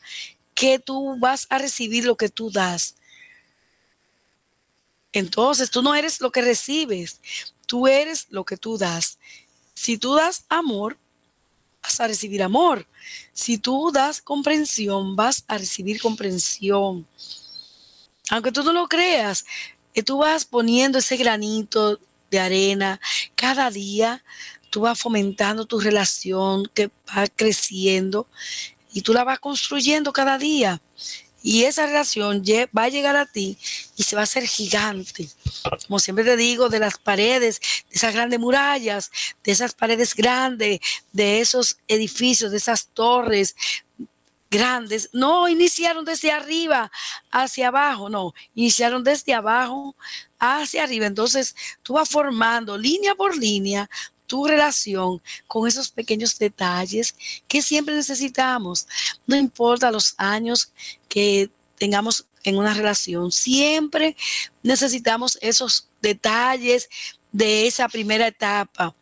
que 0.54 0.78
tú 0.78 1.16
vas 1.18 1.46
a 1.50 1.58
recibir 1.58 2.04
lo 2.04 2.16
que 2.16 2.28
tú 2.28 2.50
das. 2.50 2.94
Entonces, 5.13 5.71
tú 5.71 5.83
no 5.83 5.95
eres 5.95 6.21
lo 6.21 6.31
que 6.31 6.43
recibes, 6.43 7.21
tú 7.67 7.87
eres 7.87 8.27
lo 8.31 8.45
que 8.45 8.57
tú 8.57 8.79
das. 8.79 9.19
Si 9.75 9.99
tú 9.99 10.15
das 10.15 10.45
amor, 10.49 10.99
vas 11.83 12.01
a 12.01 12.07
recibir 12.07 12.43
amor. 12.43 12.87
Si 13.33 13.59
tú 13.59 13.91
das 13.93 14.21
comprensión, 14.21 15.17
vas 15.17 15.45
a 15.47 15.59
recibir 15.59 16.01
comprensión. 16.01 17.07
Aunque 18.31 18.53
tú 18.53 18.63
no 18.63 18.73
lo 18.73 18.89
creas, 18.89 19.45
que 19.95 20.03
tú 20.03 20.19
vas 20.19 20.45
poniendo 20.45 20.99
ese 20.99 21.17
granito 21.17 21.99
de 22.31 22.41
arena 22.41 23.01
cada 23.35 23.71
día, 23.71 24.25
tú 24.71 24.81
vas 24.81 24.99
fomentando 24.99 25.65
tu 25.65 25.81
relación 25.81 26.71
que 26.75 26.91
va 27.09 27.27
creciendo 27.35 28.27
y 28.93 29.03
tú 29.03 29.13
la 29.13 29.25
vas 29.25 29.39
construyendo 29.39 30.13
cada 30.13 30.39
día. 30.39 30.81
Y 31.49 31.62
esa 31.62 31.87
relación 31.87 32.43
va 32.76 32.83
a 32.83 32.88
llegar 32.88 33.15
a 33.15 33.25
ti 33.25 33.57
y 33.97 34.03
se 34.03 34.17
va 34.17 34.23
a 34.23 34.25
hacer 34.25 34.49
gigante. 34.49 35.29
Como 35.87 36.00
siempre 36.00 36.25
te 36.25 36.37
digo, 36.37 36.69
de 36.69 36.81
las 36.81 36.99
paredes, 36.99 37.61
de 37.88 37.95
esas 37.95 38.12
grandes 38.12 38.41
murallas, 38.41 39.12
de 39.45 39.53
esas 39.53 39.73
paredes 39.73 40.17
grandes, 40.17 40.81
de 41.12 41.38
esos 41.38 41.79
edificios, 41.87 42.50
de 42.50 42.57
esas 42.57 42.88
torres, 42.88 43.55
grandes, 44.50 45.09
no 45.12 45.49
iniciaron 45.49 46.05
desde 46.05 46.33
arriba 46.33 46.91
hacia 47.31 47.69
abajo, 47.69 48.09
no, 48.09 48.35
iniciaron 48.57 49.05
desde 49.05 49.33
abajo 49.33 49.95
hacia 50.41 50.83
arriba. 50.83 51.07
Entonces, 51.07 51.55
tú 51.85 51.93
vas 51.93 52.09
formando 52.09 52.76
línea 52.76 53.15
por 53.15 53.37
línea 53.37 53.88
tu 54.26 54.47
relación 54.47 55.23
con 55.47 55.66
esos 55.66 55.90
pequeños 55.90 56.38
detalles 56.38 57.14
que 57.49 57.62
siempre 57.62 57.95
necesitamos. 57.95 58.87
No 59.26 59.37
importa 59.37 59.90
los 59.90 60.14
años 60.16 60.73
que 61.09 61.50
tengamos 61.78 62.26
en 62.45 62.59
una 62.59 62.75
relación, 62.75 63.33
siempre 63.33 64.16
necesitamos 64.62 65.38
esos 65.40 65.88
detalles 66.00 66.88
de 67.33 67.66
esa 67.66 67.88
primera 67.88 68.28
etapa 68.28 68.95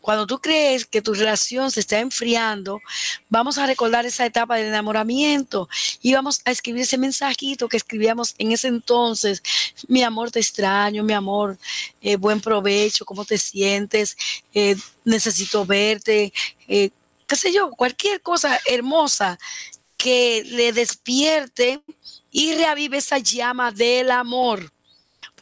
cuando 0.00 0.26
tú 0.26 0.38
crees 0.38 0.86
que 0.86 1.02
tu 1.02 1.14
relación 1.14 1.70
se 1.70 1.80
está 1.80 1.98
enfriando, 1.98 2.80
vamos 3.28 3.58
a 3.58 3.66
recordar 3.66 4.06
esa 4.06 4.24
etapa 4.24 4.56
del 4.56 4.68
enamoramiento 4.68 5.68
y 6.00 6.14
vamos 6.14 6.40
a 6.44 6.50
escribir 6.50 6.82
ese 6.82 6.98
mensajito 6.98 7.68
que 7.68 7.76
escribíamos 7.76 8.34
en 8.38 8.52
ese 8.52 8.68
entonces. 8.68 9.42
Mi 9.88 10.02
amor, 10.02 10.30
te 10.30 10.40
extraño, 10.40 11.02
mi 11.02 11.12
amor, 11.12 11.58
eh, 12.00 12.16
buen 12.16 12.40
provecho, 12.40 13.04
¿cómo 13.04 13.24
te 13.24 13.38
sientes? 13.38 14.16
Eh, 14.54 14.76
necesito 15.04 15.66
verte, 15.66 16.32
eh, 16.68 16.90
qué 17.26 17.36
sé 17.36 17.52
yo, 17.52 17.70
cualquier 17.72 18.20
cosa 18.22 18.58
hermosa 18.66 19.38
que 19.96 20.44
le 20.44 20.72
despierte 20.72 21.82
y 22.30 22.54
reavive 22.54 22.98
esa 22.98 23.18
llama 23.18 23.72
del 23.72 24.10
amor 24.10 24.72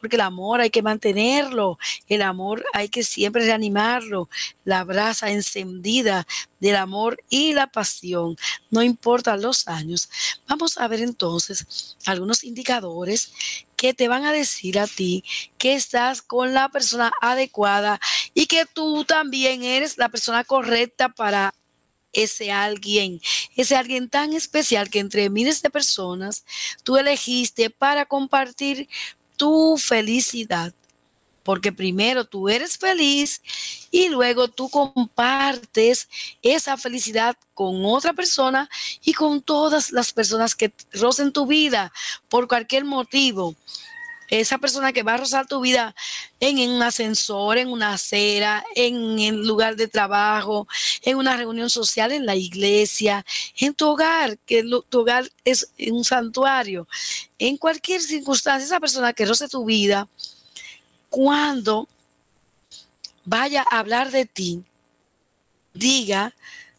porque 0.06 0.14
el 0.14 0.22
amor 0.22 0.60
hay 0.60 0.70
que 0.70 0.82
mantenerlo, 0.82 1.80
el 2.06 2.22
amor 2.22 2.64
hay 2.72 2.88
que 2.88 3.02
siempre 3.02 3.44
reanimarlo, 3.44 4.28
la 4.64 4.84
brasa 4.84 5.32
encendida 5.32 6.28
del 6.60 6.76
amor 6.76 7.18
y 7.28 7.54
la 7.54 7.66
pasión, 7.66 8.36
no 8.70 8.84
importa 8.84 9.36
los 9.36 9.66
años. 9.66 10.08
Vamos 10.46 10.78
a 10.78 10.86
ver 10.86 11.00
entonces 11.00 11.96
algunos 12.06 12.44
indicadores 12.44 13.32
que 13.76 13.94
te 13.94 14.06
van 14.06 14.24
a 14.24 14.30
decir 14.30 14.78
a 14.78 14.86
ti 14.86 15.24
que 15.58 15.74
estás 15.74 16.22
con 16.22 16.54
la 16.54 16.68
persona 16.68 17.10
adecuada 17.20 17.98
y 18.32 18.46
que 18.46 18.64
tú 18.64 19.04
también 19.04 19.64
eres 19.64 19.98
la 19.98 20.08
persona 20.08 20.44
correcta 20.44 21.08
para 21.08 21.52
ese 22.12 22.52
alguien, 22.52 23.20
ese 23.56 23.74
alguien 23.74 24.08
tan 24.08 24.34
especial 24.34 24.88
que 24.88 25.00
entre 25.00 25.30
miles 25.30 25.62
de 25.62 25.70
personas 25.70 26.44
tú 26.84 26.96
elegiste 26.96 27.70
para 27.70 28.06
compartir 28.06 28.88
tu 29.36 29.76
felicidad. 29.78 30.72
Porque 31.42 31.70
primero 31.70 32.24
tú 32.24 32.48
eres 32.48 32.76
feliz 32.76 33.40
y 33.92 34.08
luego 34.08 34.48
tú 34.48 34.68
compartes 34.68 36.08
esa 36.42 36.76
felicidad 36.76 37.36
con 37.54 37.84
otra 37.84 38.12
persona 38.14 38.68
y 39.04 39.12
con 39.12 39.40
todas 39.40 39.92
las 39.92 40.12
personas 40.12 40.56
que 40.56 40.72
rocen 40.92 41.32
tu 41.32 41.46
vida 41.46 41.92
por 42.28 42.48
cualquier 42.48 42.84
motivo 42.84 43.54
esa 44.28 44.58
persona 44.58 44.92
que 44.92 45.02
va 45.02 45.14
a 45.14 45.18
rozar 45.18 45.46
tu 45.46 45.60
vida 45.60 45.94
en, 46.40 46.58
un 46.70 46.82
ascensor, 46.82 47.58
en 47.58 47.68
una 47.68 47.94
acera, 47.94 48.64
en 48.74 49.18
el 49.18 49.46
lugar 49.46 49.76
de 49.76 49.88
trabajo, 49.88 50.66
en 51.02 51.16
una 51.16 51.36
reunión 51.36 51.70
social, 51.70 52.12
en 52.12 52.26
la 52.26 52.36
iglesia, 52.36 53.24
en 53.58 53.74
tu 53.74 53.88
hogar, 53.88 54.38
que 54.46 54.64
tu 54.88 55.00
hogar 55.00 55.30
es 55.44 55.70
un 55.90 56.04
santuario, 56.04 56.88
en 57.38 57.56
cualquier 57.56 58.00
circunstancia, 58.00 58.66
esa 58.66 58.80
persona 58.80 59.12
que 59.12 59.26
roce 59.26 59.48
tu 59.48 59.64
vida, 59.64 60.08
cuando 61.08 61.88
vaya 63.24 63.64
a 63.70 63.78
hablar 63.78 64.10
de 64.10 64.26
ti, 64.26 64.64
diga 65.74 66.34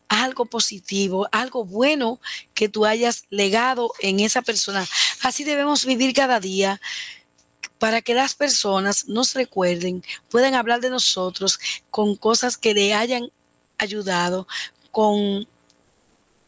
algo 0.09 0.45
positivo, 0.45 1.27
algo 1.31 1.65
bueno 1.65 2.19
que 2.53 2.69
tú 2.69 2.85
hayas 2.85 3.25
legado 3.29 3.91
en 3.99 4.19
esa 4.19 4.41
persona. 4.41 4.87
Así 5.21 5.43
debemos 5.43 5.85
vivir 5.85 6.13
cada 6.13 6.39
día 6.39 6.79
para 7.79 8.01
que 8.01 8.13
las 8.13 8.33
personas 8.33 9.07
nos 9.07 9.33
recuerden, 9.33 10.03
puedan 10.29 10.55
hablar 10.55 10.81
de 10.81 10.89
nosotros 10.89 11.59
con 11.89 12.15
cosas 12.15 12.57
que 12.57 12.73
le 12.73 12.93
hayan 12.93 13.29
ayudado, 13.77 14.47
con 14.91 15.47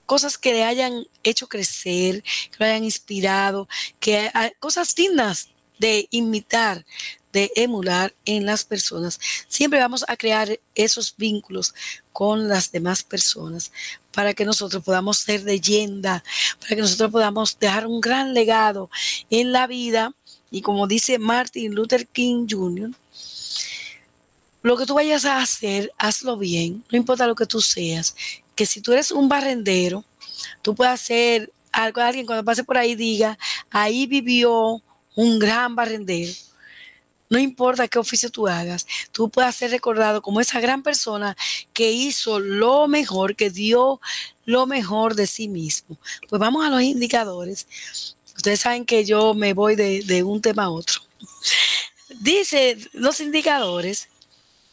cosas 0.06 0.38
que 0.38 0.54
le 0.54 0.64
hayan 0.64 1.06
hecho 1.24 1.48
crecer, 1.48 2.24
que 2.24 2.58
lo 2.58 2.66
hayan 2.66 2.84
inspirado, 2.84 3.68
que 4.00 4.32
cosas 4.60 4.96
dignas 4.96 5.50
de 5.78 6.08
imitar, 6.10 6.86
de 7.32 7.52
emular 7.56 8.14
en 8.26 8.46
las 8.46 8.64
personas. 8.64 9.20
Siempre 9.48 9.80
vamos 9.80 10.04
a 10.08 10.18
crear 10.18 10.60
esos 10.74 11.16
vínculos 11.16 11.76
con 12.12 12.48
las 12.48 12.72
demás 12.72 13.04
personas 13.04 13.72
para 14.12 14.34
que 14.34 14.46
nosotros 14.46 14.84
podamos 14.84 15.20
ser 15.20 15.44
leyenda, 15.44 16.24
para 16.60 16.76
que 16.76 16.82
nosotros 16.82 17.12
podamos 17.12 17.58
dejar 17.60 17.86
un 17.86 18.02
gran 18.02 18.34
legado 18.34 18.90
en 19.30 19.52
la 19.52 19.68
vida 19.68 20.14
y 20.52 20.62
como 20.62 20.88
dice 20.88 21.20
Martin 21.20 21.76
Luther 21.76 22.08
King 22.08 22.48
Jr., 22.50 22.92
lo 24.62 24.78
que 24.78 24.86
tú 24.86 24.94
vayas 24.94 25.26
a 25.26 25.42
hacer, 25.42 25.92
hazlo 25.98 26.38
bien, 26.38 26.84
no 26.92 26.98
importa 26.98 27.28
lo 27.28 27.36
que 27.36 27.46
tú 27.46 27.62
seas. 27.62 28.16
Que 28.56 28.66
si 28.66 28.82
tú 28.82 28.92
eres 28.92 29.12
un 29.12 29.30
barrendero, 29.30 30.04
tú 30.62 30.76
puedes 30.76 30.94
hacer 30.94 31.52
algo, 31.72 32.02
alguien 32.02 32.26
cuando 32.26 32.44
pase 32.44 32.64
por 32.64 32.78
ahí 32.78 32.96
diga, 32.96 33.38
ahí 33.70 34.06
vivió 34.06 34.82
un 35.16 35.40
gran 35.40 35.76
barrendero. 35.76 36.34
No 37.30 37.38
importa 37.38 37.88
qué 37.88 38.00
oficio 38.00 38.32
tú 38.32 38.48
hagas, 38.48 38.88
tú 39.12 39.30
puedes 39.30 39.56
ser 39.56 39.70
recordado 39.70 40.22
como 40.22 40.42
esa 40.42 40.60
gran 40.60 40.82
persona 40.82 41.38
que 41.74 41.92
hizo 41.92 42.40
lo 42.40 42.88
mejor, 42.88 43.36
que 43.36 43.52
dio 43.52 44.02
lo 44.46 44.66
mejor 44.66 45.14
de 45.14 45.28
sí 45.28 45.48
mismo. 45.48 45.98
Pues 46.28 46.40
vamos 46.40 46.66
a 46.66 46.70
los 46.70 46.82
indicadores 46.82 47.68
Ustedes 48.40 48.62
saben 48.62 48.86
que 48.86 49.04
yo 49.04 49.34
me 49.34 49.54
voy 49.54 49.76
de, 49.76 50.24
un 50.24 50.42
tema 50.42 50.64
a 50.64 50.70
otro. 50.70 51.02
Dice 52.22 52.78
los 52.94 53.20
indicadores 53.20 54.08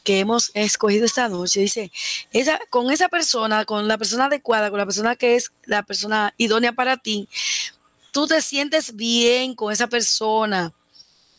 que 0.04 0.20
hemos 0.20 0.52
escogido 0.54 1.04
esta 1.04 1.28
noche, 1.28 1.62
dice, 1.62 1.90
esa, 2.30 2.60
con 2.70 2.92
esa 2.92 3.08
persona, 3.08 3.64
con 3.64 3.88
la 3.88 3.98
persona 3.98 4.26
adecuada, 4.26 4.70
con 4.70 4.78
la 4.78 4.84
persona 4.84 5.16
que 5.16 5.34
es 5.34 5.50
la 5.64 5.82
persona 5.82 6.32
idónea 6.36 6.74
para 6.74 6.96
ti, 6.96 7.28
tú 8.12 8.28
te 8.28 8.40
sientes 8.40 8.94
bien 8.94 9.56
con 9.56 9.72
esa 9.72 9.88
persona. 9.88 10.72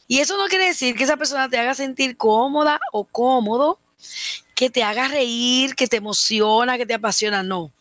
Y 0.06 0.20
eso 0.20 0.36
no 0.36 0.48
quiere 0.48 0.66
decir 0.66 0.98
que 0.98 1.06
esa 1.06 1.16
persona 1.16 1.48
te 1.48 1.58
haga 1.58 1.76
sentir 1.76 2.18
cómoda 2.18 2.78
o 2.92 3.06
cómodo, 3.06 3.80
que 4.54 4.70
te 4.70 4.84
haga 4.84 5.08
reír, 5.08 5.76
que 5.76 5.88
te 5.88 5.96
emociona, 5.96 6.78
que 6.78 6.86
te 6.86 6.94
apasiona, 6.94 7.42
no 7.42 7.72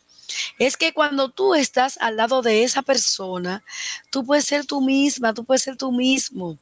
es 0.59 0.77
que 0.77 0.93
cuando 0.93 1.31
tú 1.31 1.55
estás 1.55 1.99
al 1.99 2.17
lado 2.17 2.43
de 2.43 2.65
esa 2.65 2.83
persona, 2.83 3.63
tú 4.11 4.25
puedes 4.25 4.45
ser 4.45 4.65
tú 4.67 4.81
misma, 4.81 5.35
tú 5.35 5.45
puedes 5.45 5.63
ser 5.63 5.77
tú 5.77 5.93
mismo, 5.93 6.59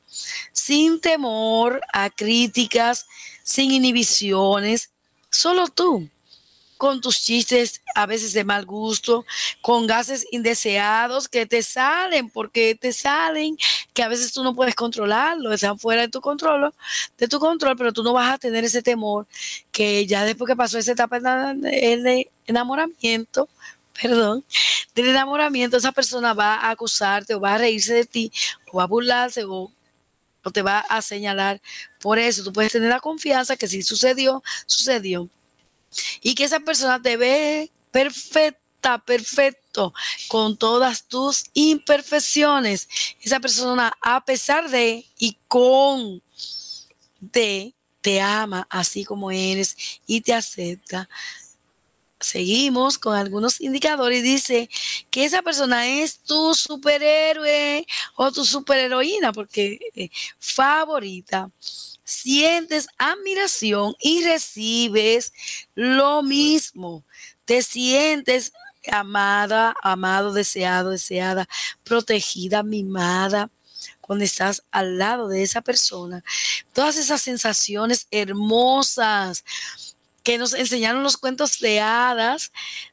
sin 0.52 1.00
temor 1.00 1.80
a 1.92 2.10
críticas, 2.10 3.06
sin 3.42 3.70
inhibiciones, 3.70 4.90
solo 5.30 5.68
tú 5.68 6.08
con 6.76 7.00
tus 7.00 7.22
chistes 7.22 7.82
a 7.94 8.06
veces 8.06 8.32
de 8.32 8.44
mal 8.44 8.66
gusto, 8.66 9.24
con 9.62 9.87
gases 9.87 10.26
indeseados 10.32 11.28
que 11.28 11.46
te 11.46 11.62
salen, 11.62 12.28
porque 12.28 12.74
te 12.74 12.92
salen, 12.92 13.56
que 13.94 14.02
a 14.02 14.08
veces 14.08 14.32
tú 14.32 14.42
no 14.42 14.54
puedes 14.54 14.74
controlarlo, 14.74 15.52
están 15.52 15.78
fuera 15.78 16.02
de 16.02 16.08
tu 16.08 16.20
control, 16.20 16.74
de 17.16 17.28
tu 17.28 17.38
control, 17.38 17.76
pero 17.76 17.92
tú 17.92 18.02
no 18.02 18.12
vas 18.12 18.34
a 18.34 18.38
tener 18.38 18.64
ese 18.64 18.82
temor 18.82 19.26
que 19.70 20.06
ya 20.06 20.24
después 20.24 20.48
que 20.48 20.56
pasó 20.56 20.78
esa 20.78 20.92
etapa 20.92 21.20
de 21.20 22.30
enamoramiento, 22.46 23.48
perdón, 24.00 24.44
del 24.94 25.09
enamoramiento, 25.09 25.76
esa 25.76 25.92
persona 25.92 26.35
va 26.35 26.54
a 26.57 26.70
acusarte 26.70 27.35
o 27.35 27.40
va 27.40 27.54
a 27.54 27.59
reírse 27.59 27.94
de 27.94 28.04
ti 28.04 28.33
o 28.72 28.78
va 28.78 28.85
a 28.85 28.87
burlarse 28.87 29.44
o, 29.44 29.70
o 30.42 30.50
te 30.50 30.62
va 30.62 30.80
a 30.80 31.02
señalar. 31.02 31.61
Por 32.00 32.18
eso 32.18 32.44
tú 32.44 32.52
puedes 32.52 32.72
tener 32.72 32.90
la 32.90 33.00
confianza 33.00 33.57
que 33.57 33.68
si 33.68 33.83
sucedió, 33.83 34.42
sucedió 34.66 35.28
y 36.22 36.35
que 36.35 36.44
esa 36.44 36.61
persona 36.61 37.00
te 37.00 37.16
ve 37.16 37.70
perfecta, 37.90 38.98
perfecto, 38.98 39.94
con 40.28 40.57
todas 40.57 41.04
tus 41.04 41.44
imperfecciones. 41.54 42.88
Esa 43.22 43.40
persona, 43.40 43.92
a 44.00 44.24
pesar 44.24 44.68
de 44.70 45.07
y 45.18 45.38
con 45.48 46.22
de, 47.20 47.74
te 48.00 48.20
ama 48.20 48.66
así 48.68 49.04
como 49.04 49.30
eres 49.30 49.76
y 50.07 50.20
te 50.20 50.35
acepta. 50.35 51.09
Seguimos 52.24 52.98
con 52.98 53.14
algunos 53.14 53.60
indicadores 53.60 54.20
y 54.20 54.22
dice 54.22 54.70
que 55.10 55.24
esa 55.24 55.42
persona 55.42 55.87
es 55.87 56.18
tu 56.20 56.54
superhéroe 56.54 57.87
o 58.16 58.32
tu 58.32 58.44
superheroína, 58.44 59.32
porque 59.32 59.78
eh, 59.94 60.08
favorita 60.38 61.50
sientes 62.02 62.87
admiración 62.98 63.94
y 64.00 64.24
recibes 64.24 65.32
lo 65.74 66.22
mismo. 66.22 67.04
Te 67.44 67.62
sientes 67.62 68.52
amada, 68.90 69.74
amado, 69.82 70.32
deseado, 70.32 70.90
deseada, 70.90 71.46
protegida, 71.84 72.62
mimada 72.62 73.50
cuando 74.00 74.24
estás 74.24 74.62
al 74.70 74.98
lado 74.98 75.28
de 75.28 75.42
esa 75.42 75.60
persona. 75.60 76.22
Todas 76.72 76.96
esas 76.96 77.22
sensaciones 77.22 78.06
hermosas 78.10 79.44
que 80.24 80.38
nos 80.38 80.54
enseñaron 80.54 81.02
los 81.02 81.18
cuentos 81.18 81.60
de 81.60 81.80
hadas 81.80 82.50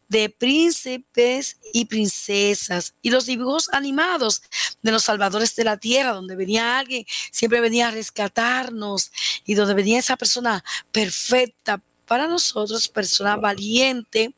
de 0.10 0.30
príncipes 0.30 1.58
y 1.74 1.86
princesas 1.86 2.94
y 3.02 3.10
los 3.10 3.26
dibujos 3.26 3.70
animados 3.72 4.44
de 4.82 4.92
los 4.92 5.04
salvadores 5.04 5.56
de 5.56 5.64
la 5.64 5.78
tierra, 5.78 6.12
donde 6.12 6.36
venía 6.36 6.78
alguien, 6.78 7.06
siempre 7.32 7.62
venía 7.62 7.88
a 7.88 7.92
rescatarnos 7.92 9.12
y 9.46 9.54
donde 9.54 9.74
venía 9.74 10.00
esa 10.00 10.18
persona 10.18 10.64
perfecta 10.92 11.82
para 12.06 12.28
nosotros, 12.28 12.90
persona 12.90 13.38
valiente, 13.38 14.34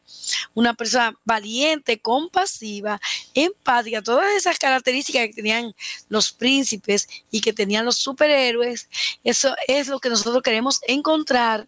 una 0.53 0.75
persona 0.75 1.17
valiente, 1.25 1.99
compasiva, 1.99 3.01
empática, 3.34 4.03
todas 4.03 4.32
esas 4.36 4.60
características 4.60 5.25
que 5.29 5.34
tenían 5.34 5.73
los 6.08 6.32
príncipes 6.32 7.08
y 7.32 7.41
que 7.41 7.51
tenían 7.51 7.84
los 7.84 7.97
superhéroes, 7.97 8.88
eso 9.23 9.56
es 9.67 9.88
lo 9.88 9.99
que 9.99 10.10
nosotros 10.10 10.43
queremos 10.43 10.82
encontrar 10.88 11.67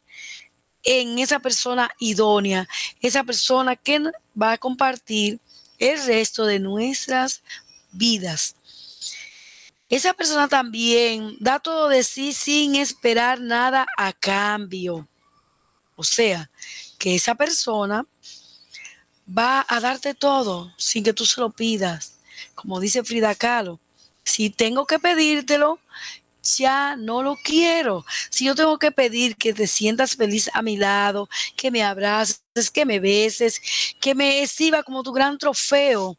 en 0.85 1.19
esa 1.19 1.39
persona 1.39 1.89
idónea, 1.99 2.69
esa 3.01 3.23
persona 3.23 3.75
que 3.75 3.99
va 4.39 4.53
a 4.53 4.57
compartir 4.57 5.39
el 5.79 6.03
resto 6.05 6.45
de 6.45 6.59
nuestras 6.59 7.41
vidas. 7.91 8.55
Esa 9.89 10.13
persona 10.13 10.47
también 10.47 11.35
da 11.39 11.59
todo 11.59 11.89
de 11.89 12.03
sí 12.03 12.33
sin 12.33 12.75
esperar 12.75 13.39
nada 13.39 13.85
a 13.97 14.13
cambio. 14.13 15.07
O 15.95 16.03
sea, 16.03 16.49
que 16.97 17.15
esa 17.15 17.35
persona 17.35 18.05
va 19.27 19.65
a 19.67 19.79
darte 19.79 20.13
todo 20.13 20.73
sin 20.77 21.03
que 21.03 21.13
tú 21.13 21.25
se 21.25 21.39
lo 21.41 21.49
pidas. 21.51 22.17
Como 22.53 22.79
dice 22.79 23.03
Frida 23.03 23.35
Kahlo, 23.35 23.79
si 24.23 24.49
tengo 24.49 24.85
que 24.85 24.99
pedírtelo, 24.99 25.79
ya 26.57 26.95
no 26.95 27.23
lo 27.23 27.35
quiero. 27.35 28.05
Si 28.29 28.45
yo 28.45 28.55
tengo 28.55 28.77
que 28.79 28.91
pedir 28.91 29.35
que 29.35 29.53
te 29.53 29.67
sientas 29.67 30.15
feliz 30.15 30.49
a 30.53 30.61
mi 30.61 30.77
lado, 30.77 31.27
que 31.55 31.71
me 31.71 31.83
abraces, 31.83 32.71
que 32.73 32.85
me 32.85 32.99
beses, 32.99 33.61
que 33.99 34.15
me 34.15 34.41
exhiba 34.43 34.83
como 34.83 35.03
tu 35.03 35.11
gran 35.11 35.37
trofeo, 35.37 36.17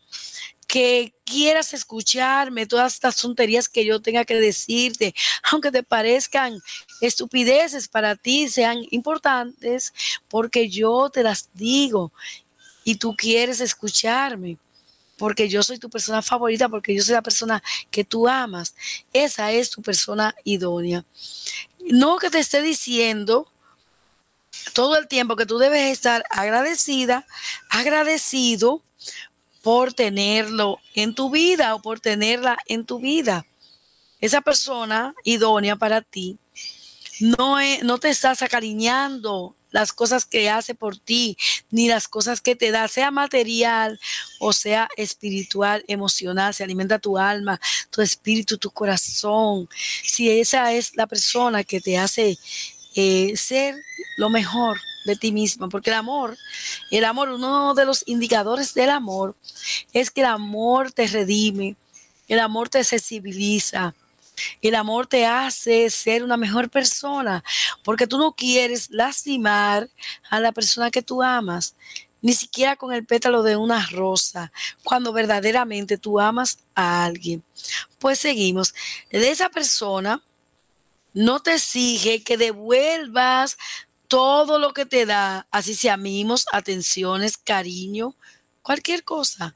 que 0.66 1.14
quieras 1.24 1.72
escucharme 1.74 2.66
todas 2.66 2.94
estas 2.94 3.16
tonterías 3.16 3.68
que 3.68 3.84
yo 3.84 4.02
tenga 4.02 4.24
que 4.24 4.34
decirte, 4.34 5.14
aunque 5.50 5.70
te 5.70 5.82
parezcan 5.82 6.58
estupideces 7.00 7.88
para 7.88 8.16
ti, 8.16 8.48
sean 8.48 8.84
importantes, 8.90 9.94
porque 10.28 10.68
yo 10.68 11.08
te 11.10 11.22
las 11.22 11.48
digo 11.54 12.12
y 12.84 12.96
tú 12.96 13.14
quieres 13.16 13.60
escucharme 13.60 14.58
porque 15.16 15.48
yo 15.48 15.62
soy 15.62 15.78
tu 15.78 15.90
persona 15.90 16.22
favorita, 16.22 16.68
porque 16.68 16.94
yo 16.94 17.02
soy 17.02 17.14
la 17.14 17.22
persona 17.22 17.62
que 17.90 18.04
tú 18.04 18.28
amas. 18.28 18.74
Esa 19.12 19.52
es 19.52 19.70
tu 19.70 19.82
persona 19.82 20.34
idónea. 20.44 21.04
No 21.80 22.18
que 22.18 22.30
te 22.30 22.38
esté 22.38 22.62
diciendo 22.62 23.50
todo 24.72 24.96
el 24.96 25.08
tiempo 25.08 25.36
que 25.36 25.46
tú 25.46 25.58
debes 25.58 25.92
estar 25.92 26.24
agradecida, 26.30 27.26
agradecido 27.70 28.82
por 29.62 29.92
tenerlo 29.92 30.78
en 30.94 31.14
tu 31.14 31.30
vida 31.30 31.74
o 31.74 31.82
por 31.82 32.00
tenerla 32.00 32.58
en 32.66 32.84
tu 32.84 32.98
vida. 32.98 33.46
Esa 34.20 34.40
persona 34.40 35.14
idónea 35.24 35.76
para 35.76 36.02
ti 36.02 36.38
no, 37.20 37.56
no 37.82 37.98
te 37.98 38.10
estás 38.10 38.42
acariñando 38.42 39.54
las 39.76 39.92
cosas 39.92 40.24
que 40.24 40.48
hace 40.48 40.74
por 40.74 40.96
ti, 40.96 41.36
ni 41.70 41.86
las 41.86 42.08
cosas 42.08 42.40
que 42.40 42.56
te 42.56 42.70
da, 42.70 42.88
sea 42.88 43.10
material 43.10 44.00
o 44.40 44.54
sea 44.54 44.88
espiritual, 44.96 45.84
emocional, 45.86 46.54
se 46.54 46.64
alimenta 46.64 46.98
tu 46.98 47.18
alma, 47.18 47.60
tu 47.90 48.00
espíritu, 48.00 48.56
tu 48.56 48.70
corazón. 48.70 49.68
Si 50.02 50.30
esa 50.30 50.72
es 50.72 50.96
la 50.96 51.06
persona 51.06 51.62
que 51.62 51.82
te 51.82 51.98
hace 51.98 52.38
eh, 52.94 53.34
ser 53.36 53.74
lo 54.16 54.30
mejor 54.30 54.80
de 55.04 55.14
ti 55.14 55.30
misma, 55.30 55.68
porque 55.68 55.90
el 55.90 55.96
amor, 55.96 56.38
el 56.90 57.04
amor, 57.04 57.28
uno 57.28 57.74
de 57.74 57.84
los 57.84 58.02
indicadores 58.06 58.72
del 58.72 58.88
amor 58.88 59.36
es 59.92 60.10
que 60.10 60.22
el 60.22 60.28
amor 60.28 60.90
te 60.90 61.06
redime, 61.06 61.76
el 62.28 62.38
amor 62.40 62.70
te 62.70 62.82
sensibiliza, 62.82 63.94
el 64.62 64.74
amor 64.74 65.06
te 65.06 65.26
hace 65.26 65.88
ser 65.90 66.22
una 66.22 66.36
mejor 66.36 66.70
persona 66.70 67.42
porque 67.84 68.06
tú 68.06 68.18
no 68.18 68.32
quieres 68.32 68.90
lastimar 68.90 69.88
a 70.30 70.40
la 70.40 70.52
persona 70.52 70.90
que 70.90 71.02
tú 71.02 71.22
amas, 71.22 71.74
ni 72.22 72.32
siquiera 72.32 72.76
con 72.76 72.92
el 72.92 73.04
pétalo 73.04 73.42
de 73.42 73.56
una 73.56 73.86
rosa, 73.86 74.52
cuando 74.82 75.12
verdaderamente 75.12 75.98
tú 75.98 76.18
amas 76.18 76.58
a 76.74 77.04
alguien. 77.04 77.42
Pues 77.98 78.18
seguimos. 78.18 78.74
De 79.10 79.30
esa 79.30 79.48
persona 79.48 80.22
no 81.12 81.40
te 81.40 81.54
exige 81.54 82.22
que 82.22 82.36
devuelvas 82.36 83.56
todo 84.08 84.58
lo 84.58 84.72
que 84.72 84.86
te 84.86 85.06
da, 85.06 85.46
así 85.50 85.74
sea 85.74 85.96
mimos, 85.96 86.46
atenciones, 86.52 87.36
cariño, 87.36 88.14
cualquier 88.62 89.04
cosa. 89.04 89.54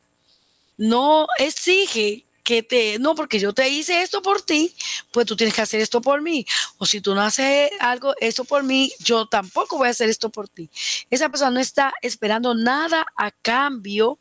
No 0.77 1.27
exige 1.39 2.25
que 2.43 2.63
te, 2.63 2.99
no, 2.99 3.15
porque 3.15 3.39
yo 3.39 3.53
te 3.53 3.69
hice 3.69 4.03
esto 4.03 4.23
por 4.23 4.43
ti, 4.43 4.75
pues 5.13 5.27
tú 5.27 5.37
tienes 5.37 5.55
que 5.55 5.63
hacer 5.63 5.81
esto 5.81 6.01
por 6.01 6.23
mí. 6.23 6.47
O 6.79 6.87
si 6.87 7.01
tú 7.01 7.15
no 7.15 7.21
haces 7.21 7.71
algo, 7.81 8.15
esto 8.21 8.45
por 8.45 8.63
mí, 8.63 8.93
yo 9.01 9.27
tampoco 9.27 9.79
voy 9.79 9.89
a 9.89 9.91
hacer 9.91 10.09
esto 10.09 10.31
por 10.31 10.49
ti. 10.49 10.71
Esa 11.11 11.29
persona 11.29 11.51
no 11.51 11.61
está 11.61 11.93
esperando 12.03 12.55
nada 12.55 13.07
a 13.17 13.31
cambio, 13.31 14.19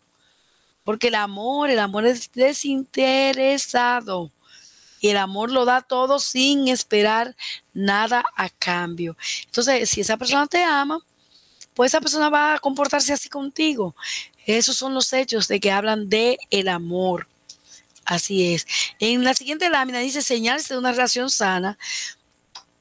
porque 0.83 1.07
el 1.07 1.15
amor, 1.15 1.69
el 1.69 1.79
amor 1.79 2.05
es 2.05 2.31
desinteresado. 2.33 4.31
Y 5.01 5.09
el 5.09 5.17
amor 5.17 5.51
lo 5.51 5.63
da 5.63 5.81
todo 5.81 6.19
sin 6.19 6.67
esperar 6.67 7.35
nada 7.73 8.25
a 8.35 8.49
cambio. 8.49 9.15
Entonces, 9.45 9.89
si 9.89 10.01
esa 10.01 10.17
persona 10.17 10.45
te 10.45 10.61
ama, 10.61 10.99
pues 11.73 11.91
esa 11.91 12.01
persona 12.01 12.29
va 12.29 12.55
a 12.55 12.59
comportarse 12.59 13.13
así 13.13 13.29
contigo. 13.29 13.95
Esos 14.45 14.75
son 14.75 14.93
los 14.93 15.13
hechos 15.13 15.47
de 15.47 15.59
que 15.59 15.71
hablan 15.71 16.09
de 16.09 16.37
el 16.49 16.67
amor. 16.67 17.27
Así 18.09 18.55
es. 18.55 18.65
En 18.97 19.23
la 19.23 19.35
siguiente 19.35 19.69
lámina 19.69 19.99
dice 19.99 20.23
señales 20.23 20.67
de 20.67 20.79
una 20.79 20.89
relación 20.91 21.29
sana. 21.29 21.77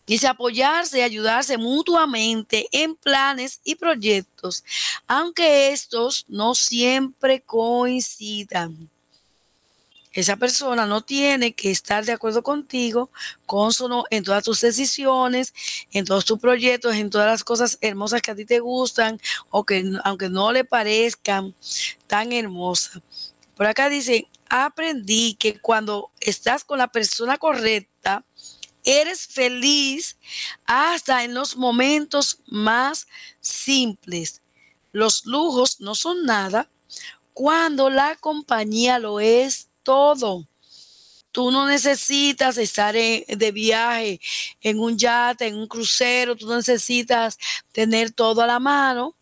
Dice 0.06 0.26
apoyarse 0.26 1.00
y 1.00 1.02
ayudarse 1.02 1.58
mutuamente 1.58 2.66
en 2.72 2.96
planes 2.96 3.60
y 3.62 3.74
proyectos, 3.74 4.64
aunque 5.06 5.70
estos 5.70 6.24
no 6.28 6.54
siempre 6.54 7.42
coincidan. 7.42 8.88
Esa 10.14 10.36
persona 10.36 10.86
no 10.86 11.02
tiene 11.02 11.52
que 11.52 11.70
estar 11.70 12.06
de 12.06 12.12
acuerdo 12.12 12.42
contigo, 12.42 13.10
consono 13.44 14.04
en 14.08 14.24
todas 14.24 14.44
tus 14.44 14.62
decisiones, 14.62 15.52
en 15.92 16.06
todos 16.06 16.24
tus 16.24 16.38
proyectos, 16.38 16.94
en 16.94 17.10
todas 17.10 17.26
las 17.26 17.44
cosas 17.44 17.76
hermosas 17.82 18.22
que 18.22 18.30
a 18.30 18.34
ti 18.34 18.46
te 18.46 18.60
gustan 18.60 19.20
o 19.50 19.66
que 19.66 19.84
aunque 20.04 20.30
no 20.30 20.52
le 20.52 20.64
parezcan 20.64 21.54
tan 22.06 22.32
hermosas. 22.32 23.02
Por 23.54 23.66
acá 23.66 23.90
dice, 23.90 24.26
aprendí 24.48 25.34
que 25.34 25.58
cuando 25.60 26.10
estás 26.20 26.64
con 26.64 26.78
la 26.78 26.88
persona 26.88 27.38
correcta, 27.38 28.24
eres 28.84 29.26
feliz 29.26 30.16
hasta 30.64 31.24
en 31.24 31.34
los 31.34 31.56
momentos 31.56 32.40
más 32.46 33.06
simples. 33.40 34.42
Los 34.92 35.26
lujos 35.26 35.80
no 35.80 35.94
son 35.94 36.24
nada 36.24 36.70
cuando 37.34 37.90
la 37.90 38.16
compañía 38.16 38.98
lo 38.98 39.20
es 39.20 39.68
todo. 39.82 40.46
Tú 41.30 41.50
no 41.50 41.66
necesitas 41.66 42.56
estar 42.56 42.94
de 42.94 43.52
viaje 43.52 44.20
en 44.62 44.80
un 44.80 44.96
yate, 44.98 45.46
en 45.46 45.56
un 45.56 45.68
crucero, 45.68 46.34
tú 46.34 46.46
no 46.46 46.56
necesitas 46.56 47.38
tener 47.70 48.10
todo 48.10 48.40
a 48.40 48.46
la 48.46 48.58
mano 48.58 49.14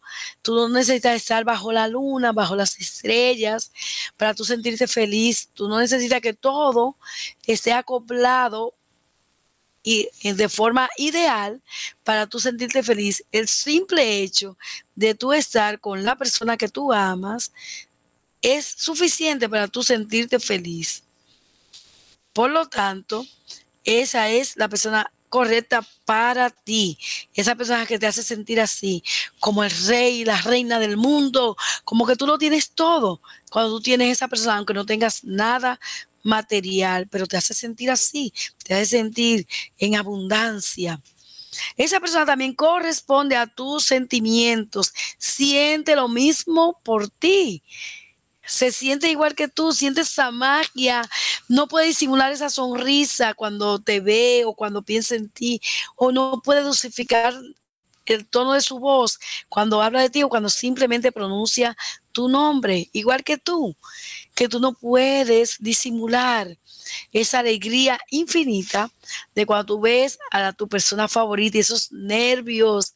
Tú 0.42 0.54
no 0.54 0.68
necesitas 0.68 1.16
estar 1.16 1.44
bajo 1.44 1.72
la 1.72 1.88
luna, 1.88 2.32
bajo 2.32 2.56
las 2.56 2.78
estrellas, 2.78 3.72
para 4.16 4.34
tú 4.34 4.44
sentirte 4.44 4.86
feliz. 4.86 5.48
Tú 5.54 5.68
no 5.68 5.78
necesitas 5.78 6.20
que 6.20 6.34
todo 6.34 6.96
esté 7.46 7.72
acoplado 7.72 8.74
y 9.82 10.08
de 10.22 10.48
forma 10.48 10.90
ideal 10.96 11.62
para 12.02 12.26
tú 12.26 12.40
sentirte 12.40 12.82
feliz. 12.82 13.24
El 13.30 13.46
simple 13.46 14.20
hecho 14.20 14.58
de 14.96 15.14
tú 15.14 15.32
estar 15.32 15.78
con 15.78 16.04
la 16.04 16.16
persona 16.16 16.56
que 16.56 16.68
tú 16.68 16.92
amas 16.92 17.52
es 18.42 18.66
suficiente 18.66 19.48
para 19.48 19.68
tú 19.68 19.84
sentirte 19.84 20.40
feliz. 20.40 21.04
Por 22.32 22.50
lo 22.50 22.68
tanto, 22.68 23.24
esa 23.84 24.28
es 24.28 24.56
la 24.56 24.68
persona 24.68 25.12
correcta 25.28 25.86
para 26.04 26.50
ti. 26.50 26.98
Esa 27.34 27.54
persona 27.54 27.86
que 27.86 27.98
te 27.98 28.06
hace 28.06 28.22
sentir 28.22 28.60
así, 28.60 29.02
como 29.40 29.64
el 29.64 29.70
rey, 29.86 30.24
la 30.24 30.40
reina 30.40 30.78
del 30.78 30.96
mundo, 30.96 31.56
como 31.84 32.06
que 32.06 32.16
tú 32.16 32.26
lo 32.26 32.38
tienes 32.38 32.70
todo. 32.70 33.20
Cuando 33.50 33.76
tú 33.76 33.80
tienes 33.80 34.12
esa 34.12 34.28
persona, 34.28 34.56
aunque 34.56 34.74
no 34.74 34.86
tengas 34.86 35.24
nada 35.24 35.78
material, 36.22 37.06
pero 37.08 37.26
te 37.26 37.36
hace 37.36 37.54
sentir 37.54 37.90
así, 37.90 38.32
te 38.64 38.74
hace 38.74 38.86
sentir 38.86 39.46
en 39.78 39.96
abundancia. 39.96 41.00
Esa 41.76 42.00
persona 42.00 42.26
también 42.26 42.54
corresponde 42.54 43.36
a 43.36 43.46
tus 43.46 43.84
sentimientos, 43.84 44.92
siente 45.18 45.96
lo 45.96 46.08
mismo 46.08 46.80
por 46.82 47.08
ti 47.08 47.62
se 48.46 48.72
siente 48.72 49.10
igual 49.10 49.34
que 49.34 49.48
tú, 49.48 49.72
siente 49.72 50.02
esa 50.02 50.30
magia, 50.30 51.02
no 51.48 51.68
puede 51.68 51.86
disimular 51.86 52.32
esa 52.32 52.50
sonrisa 52.50 53.34
cuando 53.34 53.78
te 53.80 54.00
ve 54.00 54.44
o 54.46 54.54
cuando 54.54 54.82
piensa 54.82 55.14
en 55.14 55.28
ti, 55.28 55.60
o 55.96 56.12
no 56.12 56.40
puede 56.42 56.62
dosificar 56.62 57.34
el 58.06 58.26
tono 58.26 58.52
de 58.52 58.60
su 58.60 58.78
voz 58.78 59.18
cuando 59.48 59.82
habla 59.82 60.00
de 60.00 60.10
ti 60.10 60.22
o 60.22 60.28
cuando 60.28 60.48
simplemente 60.48 61.12
pronuncia 61.12 61.76
tu 62.12 62.28
nombre, 62.28 62.88
igual 62.92 63.24
que 63.24 63.36
tú, 63.36 63.76
que 64.34 64.48
tú 64.48 64.60
no 64.60 64.74
puedes 64.74 65.56
disimular 65.58 66.56
esa 67.12 67.40
alegría 67.40 67.98
infinita 68.10 68.90
de 69.34 69.44
cuando 69.44 69.66
tú 69.66 69.80
ves 69.80 70.18
a 70.30 70.52
tu 70.52 70.68
persona 70.68 71.08
favorita 71.08 71.58
esos 71.58 71.90
nervios 71.92 72.94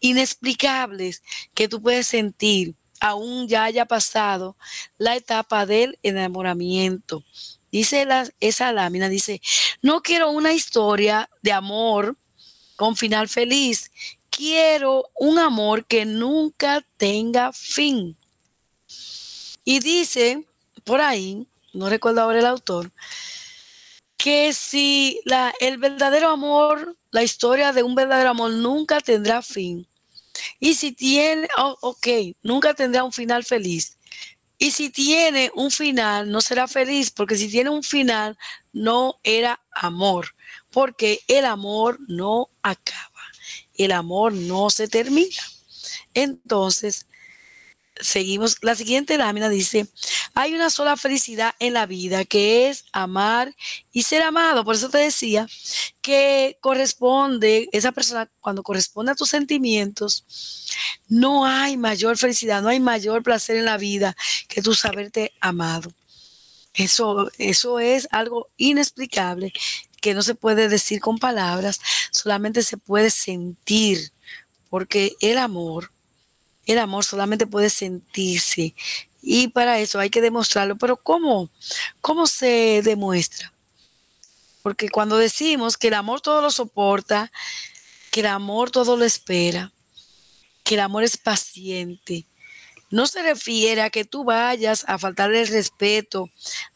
inexplicables 0.00 1.22
que 1.54 1.68
tú 1.68 1.82
puedes 1.82 2.06
sentir 2.06 2.74
aún 3.02 3.48
ya 3.48 3.64
haya 3.64 3.84
pasado 3.84 4.56
la 4.96 5.16
etapa 5.16 5.66
del 5.66 5.98
enamoramiento. 6.04 7.24
Dice 7.72 8.06
esa 8.38 8.72
lámina, 8.72 9.08
dice, 9.08 9.42
no 9.82 10.02
quiero 10.02 10.30
una 10.30 10.52
historia 10.52 11.28
de 11.42 11.52
amor 11.52 12.16
con 12.76 12.96
final 12.96 13.28
feliz, 13.28 13.90
quiero 14.30 15.10
un 15.18 15.40
amor 15.40 15.84
que 15.84 16.04
nunca 16.04 16.84
tenga 16.96 17.52
fin. 17.52 18.16
Y 19.64 19.80
dice 19.80 20.44
por 20.84 21.00
ahí, 21.00 21.46
no 21.72 21.88
recuerdo 21.88 22.20
ahora 22.20 22.38
el 22.38 22.46
autor, 22.46 22.92
que 24.16 24.52
si 24.52 25.20
la, 25.24 25.52
el 25.58 25.78
verdadero 25.78 26.30
amor, 26.30 26.96
la 27.10 27.24
historia 27.24 27.72
de 27.72 27.82
un 27.82 27.96
verdadero 27.96 28.30
amor 28.30 28.52
nunca 28.52 29.00
tendrá 29.00 29.42
fin, 29.42 29.86
y 30.60 30.74
si 30.74 30.92
tiene, 30.92 31.48
oh, 31.58 31.76
ok, 31.80 32.06
nunca 32.42 32.74
tendrá 32.74 33.04
un 33.04 33.12
final 33.12 33.44
feliz. 33.44 33.98
Y 34.58 34.70
si 34.70 34.90
tiene 34.90 35.50
un 35.54 35.70
final, 35.70 36.30
no 36.30 36.40
será 36.40 36.68
feliz, 36.68 37.10
porque 37.10 37.36
si 37.36 37.48
tiene 37.48 37.70
un 37.70 37.82
final, 37.82 38.38
no 38.72 39.18
era 39.24 39.60
amor, 39.72 40.34
porque 40.70 41.20
el 41.26 41.44
amor 41.44 41.98
no 42.06 42.48
acaba, 42.62 43.22
el 43.74 43.90
amor 43.90 44.32
no 44.32 44.70
se 44.70 44.86
termina. 44.86 45.42
Entonces, 46.14 47.06
seguimos. 48.00 48.56
La 48.62 48.74
siguiente 48.74 49.18
lámina 49.18 49.48
dice, 49.48 49.86
hay 50.34 50.54
una 50.54 50.70
sola 50.70 50.96
felicidad 50.96 51.54
en 51.58 51.74
la 51.74 51.86
vida 51.86 52.24
que 52.24 52.68
es 52.68 52.84
amar 52.92 53.54
y 53.92 54.02
ser 54.02 54.22
amado. 54.22 54.64
Por 54.64 54.74
eso 54.74 54.88
te 54.90 54.98
decía 54.98 55.46
que 56.02 56.58
corresponde, 56.60 57.68
esa 57.72 57.92
persona 57.92 58.30
cuando 58.40 58.62
corresponde 58.62 59.12
a 59.12 59.14
tus 59.14 59.30
sentimientos, 59.30 60.24
no 61.08 61.46
hay 61.46 61.76
mayor 61.76 62.18
felicidad, 62.18 62.60
no 62.62 62.68
hay 62.68 62.80
mayor 62.80 63.22
placer 63.22 63.56
en 63.56 63.64
la 63.64 63.78
vida 63.78 64.16
que 64.48 64.62
tú 64.62 64.74
saberte 64.74 65.32
amado. 65.40 65.92
Eso, 66.74 67.30
eso 67.38 67.78
es 67.78 68.08
algo 68.10 68.48
inexplicable 68.56 69.52
que 70.00 70.14
no 70.14 70.22
se 70.22 70.34
puede 70.34 70.68
decir 70.68 71.00
con 71.00 71.18
palabras, 71.18 71.80
solamente 72.10 72.62
se 72.62 72.76
puede 72.76 73.10
sentir, 73.10 74.10
porque 74.68 75.14
el 75.20 75.38
amor 75.38 75.90
el 76.66 76.78
amor 76.78 77.04
solamente 77.04 77.46
puede 77.46 77.70
sentirse 77.70 78.74
y 79.20 79.48
para 79.48 79.78
eso 79.78 79.98
hay 79.98 80.10
que 80.10 80.20
demostrarlo. 80.20 80.76
Pero 80.76 80.96
¿cómo? 80.96 81.48
¿Cómo 82.00 82.26
se 82.26 82.82
demuestra? 82.82 83.51
Porque 84.62 84.88
cuando 84.88 85.18
decimos 85.18 85.76
que 85.76 85.88
el 85.88 85.94
amor 85.94 86.20
todo 86.20 86.40
lo 86.40 86.50
soporta, 86.50 87.32
que 88.10 88.20
el 88.20 88.26
amor 88.26 88.70
todo 88.70 88.96
lo 88.96 89.04
espera, 89.04 89.72
que 90.64 90.74
el 90.74 90.80
amor 90.80 91.02
es 91.02 91.16
paciente, 91.16 92.26
no 92.92 93.06
se 93.06 93.22
refiere 93.22 93.80
a 93.80 93.88
que 93.88 94.04
tú 94.04 94.22
vayas 94.22 94.84
a 94.86 94.98
faltarle 94.98 95.40
el 95.40 95.48
respeto 95.48 96.28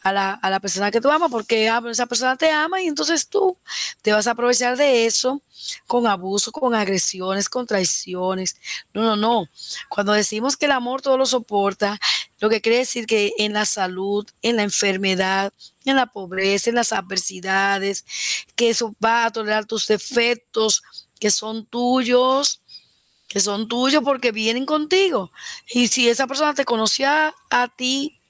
a 0.02 0.12
la, 0.12 0.60
persona 0.60 0.90
que 0.90 1.00
tú 1.00 1.10
amas, 1.10 1.30
porque 1.30 1.68
ah, 1.68 1.82
esa 1.90 2.06
persona 2.06 2.36
te 2.36 2.50
ama 2.50 2.80
y 2.80 2.86
entonces 2.86 3.28
tú 3.28 3.58
te 4.00 4.12
vas 4.12 4.26
a 4.26 4.30
aprovechar 4.30 4.78
de 4.78 5.04
eso 5.04 5.42
con 5.86 6.06
abuso, 6.06 6.52
con 6.52 6.74
agresiones, 6.74 7.50
con 7.50 7.66
traiciones. 7.66 8.56
No, 8.94 9.02
no, 9.02 9.16
no. 9.16 9.48
Cuando 9.90 10.12
decimos 10.14 10.56
que 10.56 10.64
el 10.64 10.72
amor 10.72 11.02
todo 11.02 11.18
lo 11.18 11.26
soporta, 11.26 12.00
lo 12.38 12.48
que 12.48 12.60
quiere 12.60 12.78
decir 12.78 13.06
que 13.06 13.32
en 13.38 13.52
la 13.52 13.64
salud, 13.64 14.26
en 14.42 14.56
la 14.56 14.62
enfermedad, 14.62 15.52
en 15.84 15.96
la 15.96 16.06
pobreza, 16.06 16.70
en 16.70 16.76
las 16.76 16.92
adversidades, 16.92 18.04
que 18.54 18.70
eso 18.70 18.94
va 19.02 19.26
a 19.26 19.32
tolerar 19.32 19.64
tus 19.64 19.86
defectos 19.86 20.82
que 21.18 21.30
son 21.30 21.66
tuyos, 21.66 22.60
que 23.28 23.40
son 23.40 23.68
tuyos 23.68 24.02
porque 24.04 24.32
vienen 24.32 24.66
contigo. 24.66 25.32
Y 25.68 25.88
si 25.88 26.08
esa 26.08 26.26
persona 26.26 26.54
te 26.54 26.64
conocía 26.64 27.34
a 27.50 27.68
ti 27.68 28.20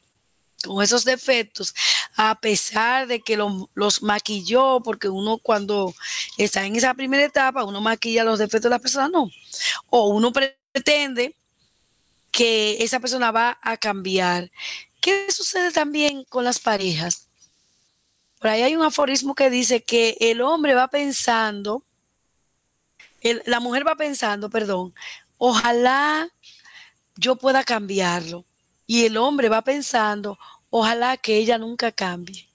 con 0.64 0.82
esos 0.82 1.04
defectos, 1.04 1.74
a 2.16 2.40
pesar 2.40 3.06
de 3.06 3.20
que 3.20 3.36
los 3.36 4.02
maquilló, 4.02 4.80
porque 4.82 5.08
uno 5.08 5.38
cuando 5.38 5.94
está 6.38 6.64
en 6.64 6.76
esa 6.76 6.94
primera 6.94 7.24
etapa, 7.24 7.64
uno 7.64 7.80
maquilla 7.80 8.24
los 8.24 8.38
defectos 8.38 8.64
de 8.64 8.70
la 8.70 8.78
persona, 8.78 9.08
no. 9.08 9.30
O 9.90 10.08
uno 10.08 10.32
pretende 10.32 11.34
que 12.36 12.76
esa 12.84 13.00
persona 13.00 13.30
va 13.30 13.58
a 13.62 13.78
cambiar. 13.78 14.50
¿Qué 15.00 15.26
sucede 15.30 15.72
también 15.72 16.22
con 16.24 16.44
las 16.44 16.58
parejas? 16.58 17.28
Por 18.38 18.50
ahí 18.50 18.60
hay 18.60 18.76
un 18.76 18.82
aforismo 18.82 19.34
que 19.34 19.48
dice 19.48 19.82
que 19.82 20.18
el 20.20 20.42
hombre 20.42 20.74
va 20.74 20.88
pensando 20.88 21.82
la 23.46 23.58
mujer 23.60 23.86
va 23.86 23.96
pensando, 23.96 24.50
perdón, 24.50 24.94
ojalá 25.38 26.28
yo 27.16 27.36
pueda 27.36 27.64
cambiarlo. 27.64 28.44
Y 28.86 29.06
el 29.06 29.16
hombre 29.16 29.48
va 29.48 29.62
pensando, 29.62 30.38
ojalá 30.70 31.16
que 31.16 31.38
ella 31.38 31.58
nunca 31.58 31.90
cambie. 31.90 32.48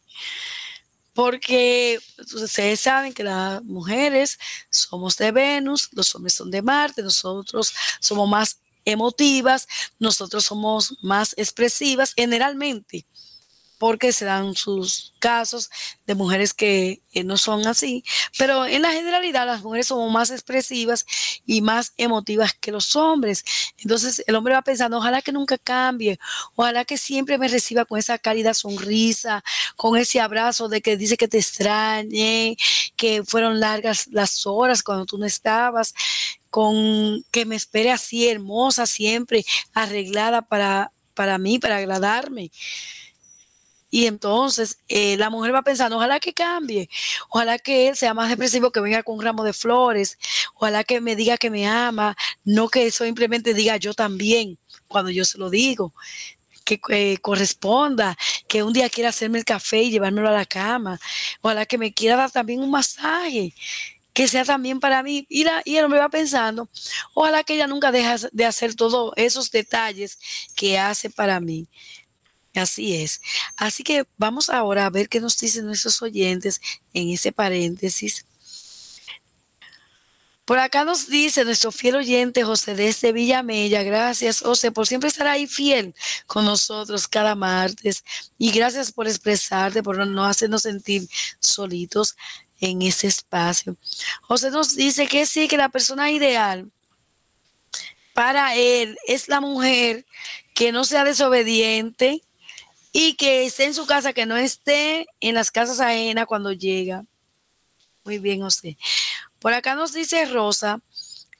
Porque 1.13 1.99
ustedes 2.19 2.79
saben 2.79 3.13
que 3.13 3.23
las 3.23 3.61
mujeres 3.63 4.39
somos 4.69 5.17
de 5.17 5.31
Venus, 5.31 5.89
los 5.91 6.13
hombres 6.15 6.35
son 6.35 6.51
de 6.51 6.61
Marte, 6.61 7.01
nosotros 7.01 7.73
somos 7.99 8.29
más 8.29 8.59
emotivas, 8.85 9.67
nosotros 9.99 10.45
somos 10.45 10.97
más 11.01 11.33
expresivas 11.37 12.13
generalmente 12.15 13.05
porque 13.81 14.13
se 14.13 14.25
dan 14.25 14.53
sus 14.53 15.15
casos 15.17 15.71
de 16.05 16.13
mujeres 16.13 16.53
que 16.53 17.01
no 17.25 17.35
son 17.35 17.65
así, 17.65 18.03
pero 18.37 18.67
en 18.67 18.83
la 18.83 18.91
generalidad 18.91 19.47
las 19.47 19.63
mujeres 19.63 19.87
somos 19.87 20.11
más 20.11 20.29
expresivas 20.29 21.03
y 21.47 21.63
más 21.63 21.93
emotivas 21.97 22.53
que 22.53 22.71
los 22.71 22.95
hombres. 22.95 23.43
Entonces 23.79 24.23
el 24.27 24.35
hombre 24.35 24.53
va 24.53 24.61
pensando, 24.61 24.99
ojalá 24.99 25.23
que 25.23 25.31
nunca 25.31 25.57
cambie, 25.57 26.19
ojalá 26.53 26.85
que 26.85 26.99
siempre 26.99 27.39
me 27.39 27.47
reciba 27.47 27.85
con 27.85 27.97
esa 27.97 28.19
cálida 28.19 28.53
sonrisa, 28.53 29.43
con 29.75 29.97
ese 29.97 30.19
abrazo 30.19 30.69
de 30.69 30.81
que 30.83 30.95
dice 30.95 31.17
que 31.17 31.27
te 31.27 31.39
extrañe, 31.39 32.57
que 32.95 33.23
fueron 33.23 33.59
largas 33.59 34.05
las 34.11 34.45
horas 34.45 34.83
cuando 34.83 35.07
tú 35.07 35.17
no 35.17 35.25
estabas, 35.25 35.95
con 36.51 37.23
que 37.31 37.45
me 37.45 37.55
espere 37.55 37.91
así 37.91 38.27
hermosa 38.27 38.85
siempre, 38.85 39.43
arreglada 39.73 40.43
para, 40.43 40.91
para 41.15 41.39
mí, 41.39 41.57
para 41.57 41.77
agradarme. 41.77 42.51
Y 43.89 44.05
entonces 44.05 44.77
eh, 44.87 45.17
la 45.17 45.29
mujer 45.29 45.53
va 45.53 45.63
pensando, 45.63 45.97
ojalá 45.97 46.19
que 46.19 46.33
cambie, 46.33 46.89
ojalá 47.29 47.59
que 47.59 47.89
él 47.89 47.95
sea 47.97 48.13
más 48.13 48.29
depresivo, 48.29 48.71
que 48.71 48.79
venga 48.79 49.03
con 49.03 49.17
un 49.17 49.23
ramo 49.23 49.43
de 49.43 49.51
flores, 49.53 50.17
ojalá 50.55 50.83
que 50.85 51.01
me 51.01 51.15
diga 51.15 51.37
que 51.37 51.49
me 51.49 51.67
ama, 51.67 52.15
no 52.45 52.69
que 52.69 52.89
simplemente 52.91 53.53
diga 53.53 53.75
yo 53.77 53.93
también 53.93 54.57
cuando 54.87 55.09
yo 55.11 55.25
se 55.25 55.37
lo 55.37 55.49
digo, 55.49 55.93
que 56.63 56.79
eh, 56.89 57.17
corresponda, 57.21 58.17
que 58.47 58.63
un 58.63 58.73
día 58.73 58.89
quiera 58.89 59.09
hacerme 59.09 59.39
el 59.39 59.45
café 59.45 59.81
y 59.83 59.91
llevármelo 59.91 60.29
a 60.29 60.33
la 60.33 60.45
cama, 60.45 60.99
ojalá 61.41 61.65
que 61.65 61.77
me 61.77 61.93
quiera 61.93 62.15
dar 62.15 62.31
también 62.31 62.61
un 62.61 62.71
masaje, 62.71 63.53
que 64.13 64.27
sea 64.27 64.45
también 64.45 64.79
para 64.79 65.03
mí. 65.03 65.25
Y, 65.29 65.45
él 65.75 65.89
me 65.89 65.97
va 65.97 66.09
pensando, 66.09 66.69
ojalá 67.13 67.43
que 67.43 67.55
ella 67.55 67.67
nunca 67.67 67.91
deje 67.91 68.27
de 68.31 68.45
hacer 68.45 68.75
todos 68.75 69.13
esos 69.15 69.51
detalles 69.51 70.19
que 70.55 70.79
hace 70.79 71.09
para 71.09 71.39
mí. 71.39 71.67
Así 72.53 72.95
es. 72.95 73.21
Así 73.55 73.83
que 73.83 74.05
vamos 74.17 74.49
ahora 74.49 74.85
a 74.85 74.89
ver 74.89 75.07
qué 75.07 75.21
nos 75.21 75.37
dicen 75.37 75.65
nuestros 75.65 76.01
oyentes 76.01 76.59
en 76.93 77.09
ese 77.09 77.31
paréntesis. 77.31 78.25
Por 80.43 80.59
acá 80.59 80.83
nos 80.83 81.07
dice 81.07 81.45
nuestro 81.45 81.71
fiel 81.71 81.95
oyente 81.95 82.43
José 82.43 82.75
desde 82.75 83.13
Villamella, 83.13 83.83
gracias 83.83 84.41
José 84.41 84.71
por 84.71 84.85
siempre 84.85 85.07
estar 85.07 85.27
ahí 85.27 85.47
fiel 85.47 85.95
con 86.27 86.43
nosotros 86.43 87.07
cada 87.07 87.35
martes 87.35 88.03
y 88.37 88.51
gracias 88.51 88.91
por 88.91 89.07
expresarte, 89.07 89.81
por 89.81 90.05
no 90.05 90.25
hacernos 90.25 90.63
sentir 90.63 91.07
solitos 91.39 92.17
en 92.61 92.81
ese 92.81 93.07
espacio. 93.07 93.75
José 94.21 94.49
nos 94.49 94.75
dice 94.75 95.07
que 95.07 95.25
sí, 95.25 95.49
que 95.49 95.57
la 95.57 95.69
persona 95.69 96.09
ideal 96.11 96.71
para 98.13 98.55
él 98.55 98.97
es 99.07 99.27
la 99.27 99.41
mujer 99.41 100.05
que 100.53 100.71
no 100.71 100.83
sea 100.85 101.03
desobediente, 101.03 102.21
y 102.91 103.13
que 103.13 103.45
esté 103.45 103.65
en 103.65 103.73
su 103.73 103.85
casa, 103.85 104.13
que 104.13 104.25
no 104.25 104.37
esté 104.37 105.07
en 105.19 105.35
las 105.35 105.51
casas 105.51 105.79
ajenas 105.79 106.25
cuando 106.25 106.51
llega. 106.51 107.05
Muy 108.03 108.17
bien, 108.17 108.41
José. 108.41 108.77
Por 109.39 109.53
acá 109.53 109.75
nos 109.75 109.93
dice 109.93 110.25
Rosa 110.25 110.81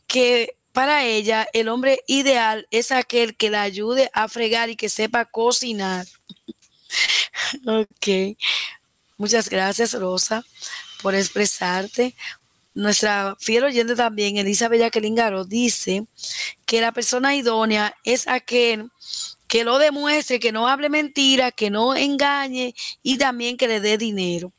que 0.08 0.56
para 0.72 1.06
ella 1.06 1.48
el 1.54 1.68
hombre 1.68 2.02
ideal 2.08 2.68
es 2.72 2.92
aquel 2.92 3.36
que 3.36 3.50
la 3.50 3.62
ayude 3.64 4.10
a 4.14 4.28
fregar 4.28 4.70
y 4.70 4.76
que 4.76 4.90
sepa 4.90 5.26
cocinar. 5.26 6.06
ok. 7.68 8.38
Muchas 9.18 9.50
gracias, 9.50 9.94
Rosa, 9.94 10.44
por 11.02 11.16
expresarte. 11.16 12.16
Nuestra 12.74 13.36
fiel 13.40 13.66
oyente 13.66 13.96
también, 13.96 14.38
Elizabeth 14.38 14.80
Jacqueline 14.80 15.46
dice 15.48 16.06
que 16.66 16.80
la 16.80 16.94
persona 16.94 17.36
idónea 17.36 17.96
es 18.06 18.28
aquel 18.28 18.90
que 19.48 19.66
lo 19.66 19.78
demuestre, 19.78 20.40
que 20.40 20.54
no 20.54 20.70
hable 20.70 20.88
mentira, 20.88 21.52
que 21.52 21.70
no 21.70 21.96
engañe 21.96 22.74
y 23.04 23.18
también 23.18 23.58
que 23.58 23.68
le 23.68 23.82
dé 23.82 23.98
dinero. 23.98 24.54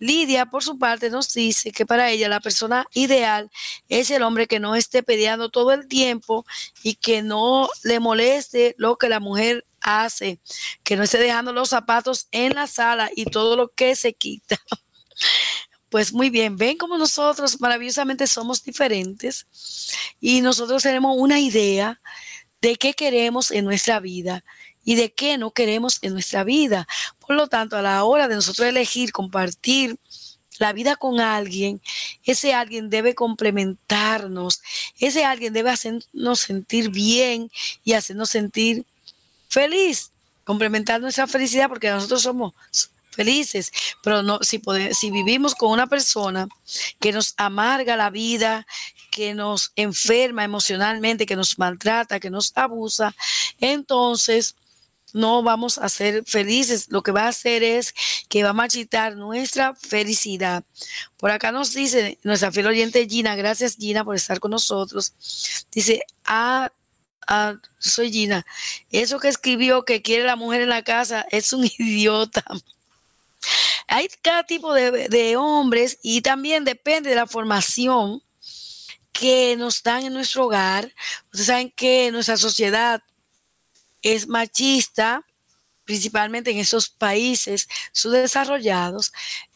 Lidia, 0.00 0.46
por 0.46 0.62
su 0.62 0.78
parte, 0.78 1.10
nos 1.10 1.32
dice 1.34 1.72
que 1.72 1.86
para 1.86 2.10
ella 2.10 2.28
la 2.28 2.40
persona 2.40 2.86
ideal 2.94 3.50
es 3.88 4.10
el 4.10 4.22
hombre 4.22 4.46
que 4.46 4.60
no 4.60 4.76
esté 4.76 5.02
peleando 5.02 5.50
todo 5.50 5.72
el 5.72 5.88
tiempo 5.88 6.46
y 6.82 6.94
que 6.94 7.22
no 7.22 7.68
le 7.82 7.98
moleste 7.98 8.74
lo 8.78 8.96
que 8.96 9.08
la 9.08 9.20
mujer 9.20 9.64
hace, 9.80 10.40
que 10.84 10.96
no 10.96 11.02
esté 11.02 11.18
dejando 11.18 11.52
los 11.52 11.70
zapatos 11.70 12.28
en 12.30 12.54
la 12.54 12.66
sala 12.66 13.10
y 13.14 13.24
todo 13.26 13.56
lo 13.56 13.68
que 13.68 13.96
se 13.96 14.12
quita. 14.14 14.58
Pues 15.88 16.12
muy 16.12 16.28
bien, 16.28 16.56
ven 16.56 16.76
como 16.76 16.98
nosotros 16.98 17.60
maravillosamente 17.60 18.26
somos 18.26 18.62
diferentes 18.62 19.46
y 20.20 20.42
nosotros 20.42 20.82
tenemos 20.82 21.16
una 21.18 21.40
idea 21.40 22.00
de 22.60 22.76
qué 22.76 22.92
queremos 22.92 23.50
en 23.50 23.64
nuestra 23.64 23.98
vida 24.00 24.44
y 24.84 24.96
de 24.96 25.12
qué 25.12 25.38
no 25.38 25.50
queremos 25.50 25.98
en 26.02 26.12
nuestra 26.12 26.44
vida. 26.44 26.86
Por 27.18 27.36
lo 27.36 27.46
tanto, 27.46 27.76
a 27.76 27.82
la 27.82 28.04
hora 28.04 28.28
de 28.28 28.34
nosotros 28.34 28.68
elegir 28.68 29.12
compartir 29.12 29.96
la 30.58 30.72
vida 30.72 30.96
con 30.96 31.20
alguien, 31.20 31.80
ese 32.24 32.52
alguien 32.52 32.90
debe 32.90 33.14
complementarnos, 33.14 34.60
ese 34.98 35.24
alguien 35.24 35.52
debe 35.52 35.70
hacernos 35.70 36.40
sentir 36.40 36.90
bien 36.90 37.50
y 37.84 37.92
hacernos 37.92 38.30
sentir 38.30 38.84
feliz. 39.48 40.10
complementar 40.44 41.00
nuestra 41.00 41.26
felicidad 41.26 41.68
porque 41.68 41.90
nosotros 41.90 42.22
somos 42.22 42.54
felices, 43.18 43.72
pero 44.00 44.22
no 44.22 44.38
si 44.42 44.60
podemos, 44.60 44.96
si 44.96 45.10
vivimos 45.10 45.56
con 45.56 45.72
una 45.72 45.88
persona 45.88 46.46
que 47.00 47.10
nos 47.10 47.34
amarga 47.36 47.96
la 47.96 48.10
vida, 48.10 48.64
que 49.10 49.34
nos 49.34 49.72
enferma 49.74 50.44
emocionalmente, 50.44 51.26
que 51.26 51.34
nos 51.34 51.58
maltrata, 51.58 52.20
que 52.20 52.30
nos 52.30 52.52
abusa, 52.56 53.12
entonces 53.58 54.54
no 55.12 55.42
vamos 55.42 55.78
a 55.78 55.88
ser 55.88 56.22
felices. 56.26 56.86
Lo 56.90 57.02
que 57.02 57.10
va 57.10 57.24
a 57.24 57.28
hacer 57.28 57.64
es 57.64 57.92
que 58.28 58.44
va 58.44 58.50
a 58.50 58.52
marchitar 58.52 59.16
nuestra 59.16 59.74
felicidad. 59.74 60.62
Por 61.16 61.32
acá 61.32 61.50
nos 61.50 61.74
dice 61.74 62.18
nuestra 62.22 62.52
fiel 62.52 62.68
oyente 62.68 63.08
Gina, 63.08 63.34
gracias 63.34 63.76
Gina 63.76 64.04
por 64.04 64.14
estar 64.14 64.38
con 64.38 64.52
nosotros. 64.52 65.66
Dice, 65.72 66.02
ah, 66.24 66.70
ah, 67.26 67.54
soy 67.78 68.12
Gina, 68.12 68.46
eso 68.92 69.18
que 69.18 69.28
escribió 69.28 69.84
que 69.84 70.02
quiere 70.02 70.24
la 70.24 70.36
mujer 70.36 70.62
en 70.62 70.68
la 70.68 70.84
casa 70.84 71.26
es 71.30 71.52
un 71.52 71.64
idiota. 71.78 72.44
Hay 73.88 74.08
cada 74.22 74.44
tipo 74.44 74.72
de, 74.72 75.08
de 75.08 75.36
hombres 75.36 75.98
y 76.02 76.20
también 76.20 76.64
depende 76.64 77.10
de 77.10 77.16
la 77.16 77.26
formación 77.26 78.22
que 79.12 79.56
nos 79.56 79.82
dan 79.82 80.04
en 80.04 80.12
nuestro 80.12 80.46
hogar. 80.46 80.92
Ustedes 81.32 81.46
saben 81.46 81.72
que 81.72 82.12
nuestra 82.12 82.36
sociedad 82.36 83.02
es 84.02 84.28
machista, 84.28 85.24
principalmente 85.84 86.50
en 86.50 86.58
esos 86.58 86.88
países 86.88 87.68
subdesarrollados. 87.92 89.12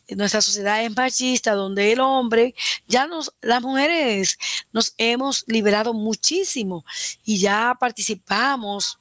Nuestra 0.09 0.41
sociedad 0.41 0.85
es 0.85 0.95
machista, 0.97 1.53
donde 1.55 1.93
el 1.93 2.01
hombre, 2.01 2.55
ya 2.89 3.07
nos, 3.07 3.33
las 3.41 3.63
mujeres 3.63 4.37
nos 4.73 4.95
hemos 4.99 5.45
liberado 5.47 5.95
muchísimo 5.95 6.85
y 7.25 7.39
ya 7.39 7.77
participamos 7.79 8.99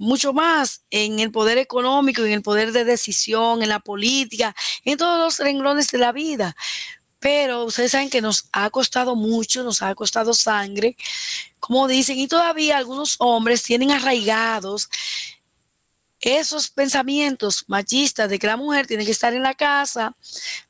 mucho 0.00 0.32
más 0.32 0.82
en 0.90 1.20
el 1.20 1.30
poder 1.30 1.58
económico, 1.58 2.24
en 2.24 2.32
el 2.32 2.42
poder 2.42 2.72
de 2.72 2.84
decisión, 2.84 3.62
en 3.62 3.68
la 3.68 3.80
política, 3.80 4.56
en 4.84 4.96
todos 4.96 5.18
los 5.18 5.38
renglones 5.46 5.90
de 5.90 5.98
la 5.98 6.10
vida. 6.10 6.56
Pero 7.18 7.64
ustedes 7.64 7.92
saben 7.92 8.08
que 8.08 8.22
nos 8.22 8.48
ha 8.52 8.70
costado 8.70 9.14
mucho, 9.14 9.62
nos 9.62 9.82
ha 9.82 9.94
costado 9.94 10.32
sangre, 10.32 10.96
como 11.60 11.86
dicen, 11.86 12.18
y 12.18 12.28
todavía 12.28 12.78
algunos 12.78 13.16
hombres 13.18 13.62
tienen 13.62 13.90
arraigados 13.90 14.88
esos 16.20 16.68
pensamientos 16.68 17.64
machistas 17.66 18.28
de 18.28 18.38
que 18.38 18.46
la 18.46 18.56
mujer 18.56 18.86
tiene 18.86 19.04
que 19.06 19.10
estar 19.10 19.32
en 19.32 19.42
la 19.42 19.54
casa 19.54 20.14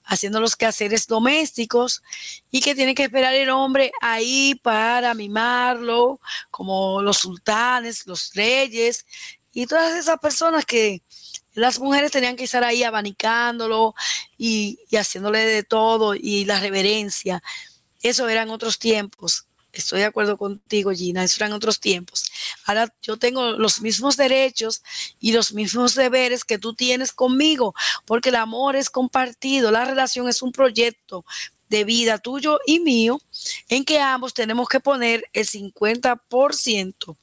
haciendo 0.04 0.40
los 0.40 0.54
quehaceres 0.56 1.06
domésticos 1.06 2.02
y 2.50 2.60
que 2.60 2.74
tiene 2.74 2.94
que 2.94 3.04
esperar 3.04 3.34
el 3.34 3.50
hombre 3.50 3.92
ahí 4.00 4.54
para 4.62 5.12
mimarlo, 5.14 6.20
como 6.50 7.02
los 7.02 7.18
sultanes, 7.18 8.06
los 8.06 8.32
reyes 8.34 9.06
y 9.52 9.66
todas 9.66 9.96
esas 9.96 10.18
personas 10.18 10.64
que 10.64 11.02
las 11.54 11.80
mujeres 11.80 12.12
tenían 12.12 12.36
que 12.36 12.44
estar 12.44 12.62
ahí 12.62 12.84
abanicándolo 12.84 13.94
y, 14.38 14.78
y 14.88 14.96
haciéndole 14.96 15.40
de 15.40 15.64
todo 15.64 16.14
y 16.14 16.44
la 16.44 16.60
reverencia. 16.60 17.42
Eso 18.02 18.28
eran 18.28 18.50
otros 18.50 18.78
tiempos. 18.78 19.46
Estoy 19.72 20.00
de 20.00 20.06
acuerdo 20.06 20.36
contigo, 20.36 20.90
Gina, 20.92 21.22
eso 21.22 21.36
eran 21.38 21.52
otros 21.52 21.78
tiempos. 21.78 22.30
Ahora 22.66 22.92
yo 23.02 23.16
tengo 23.16 23.52
los 23.52 23.80
mismos 23.80 24.16
derechos 24.16 24.82
y 25.20 25.32
los 25.32 25.52
mismos 25.52 25.94
deberes 25.94 26.44
que 26.44 26.58
tú 26.58 26.74
tienes 26.74 27.12
conmigo, 27.12 27.74
porque 28.04 28.30
el 28.30 28.36
amor 28.36 28.76
es 28.76 28.90
compartido, 28.90 29.70
la 29.70 29.84
relación 29.84 30.28
es 30.28 30.42
un 30.42 30.52
proyecto 30.52 31.24
de 31.68 31.84
vida 31.84 32.18
tuyo 32.18 32.58
y 32.66 32.80
mío, 32.80 33.20
en 33.68 33.84
que 33.84 34.00
ambos 34.00 34.34
tenemos 34.34 34.68
que 34.68 34.80
poner 34.80 35.24
el 35.32 35.46
50% 35.46 37.16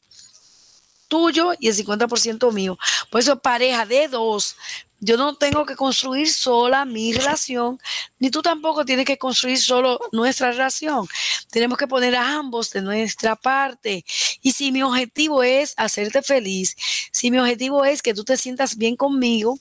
tuyo 1.08 1.54
y 1.60 1.68
el 1.68 1.76
50% 1.76 2.52
mío. 2.54 2.78
Por 3.10 3.22
eso 3.22 3.40
pareja 3.40 3.86
de 3.86 4.08
dos, 4.08 4.56
yo 5.00 5.18
no 5.18 5.36
tengo 5.36 5.66
que 5.66 5.76
construir 5.76 6.30
sola 6.30 6.86
mi 6.86 7.14
relación, 7.14 7.80
ni 8.20 8.32
tú 8.32 8.42
tampoco 8.42 8.84
tienes 8.84 9.06
que 9.06 9.18
construir 9.18 9.60
solo 9.60 10.00
nuestra 10.12 10.52
relación. 10.52 11.08
Tenemos 11.52 11.78
que 11.78 11.88
poner 11.88 12.16
a 12.16 12.36
ambos 12.36 12.72
de 12.72 12.82
nuestra 12.82 13.36
parte. 13.36 14.04
Y 14.42 14.52
si 14.52 14.72
mi 14.72 14.82
objetivo 14.82 15.44
es 15.44 15.74
hacerte 15.78 16.22
feliz, 16.22 16.76
si 17.12 17.30
mi 17.30 17.38
objetivo 17.38 17.86
es 17.86 18.02
que 18.02 18.14
tú 18.14 18.24
te 18.24 18.38
sientas 18.38 18.76
bien 18.76 18.96
conmigo 18.96 19.60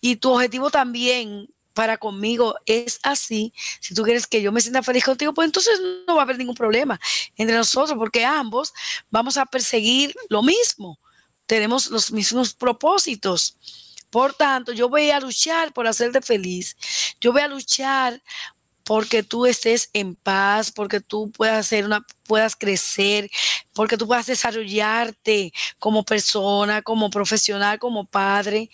y 0.00 0.16
tu 0.16 0.32
objetivo 0.32 0.70
también 0.70 1.48
para 1.72 1.96
conmigo 1.96 2.54
es 2.66 2.98
así, 3.02 3.52
si 3.80 3.94
tú 3.94 4.02
quieres 4.02 4.26
que 4.26 4.42
yo 4.42 4.52
me 4.52 4.60
sienta 4.60 4.82
feliz 4.82 5.04
contigo, 5.04 5.32
pues 5.32 5.46
entonces 5.46 5.80
no 6.06 6.16
va 6.16 6.22
a 6.22 6.24
haber 6.24 6.36
ningún 6.36 6.54
problema 6.54 7.00
entre 7.36 7.56
nosotros, 7.56 7.96
porque 7.96 8.24
ambos 8.24 8.74
vamos 9.10 9.36
a 9.36 9.46
perseguir 9.46 10.14
lo 10.28 10.42
mismo, 10.42 10.98
tenemos 11.46 11.88
los 11.90 12.10
mismos 12.12 12.54
propósitos. 12.54 13.56
Por 14.12 14.34
tanto, 14.34 14.72
yo 14.72 14.90
voy 14.90 15.10
a 15.10 15.18
luchar 15.20 15.72
por 15.72 15.86
hacerte 15.86 16.20
feliz. 16.20 16.76
Yo 17.18 17.32
voy 17.32 17.40
a 17.40 17.48
luchar 17.48 18.22
porque 18.84 19.22
tú 19.22 19.46
estés 19.46 19.88
en 19.94 20.16
paz, 20.16 20.70
porque 20.70 21.00
tú 21.00 21.32
puedas 21.32 21.56
hacer 21.60 21.86
una, 21.86 22.04
puedas 22.24 22.54
crecer, 22.54 23.30
porque 23.72 23.96
tú 23.96 24.06
puedas 24.06 24.26
desarrollarte 24.26 25.50
como 25.78 26.04
persona, 26.04 26.82
como 26.82 27.08
profesional, 27.08 27.78
como 27.78 28.04
padre. 28.04 28.68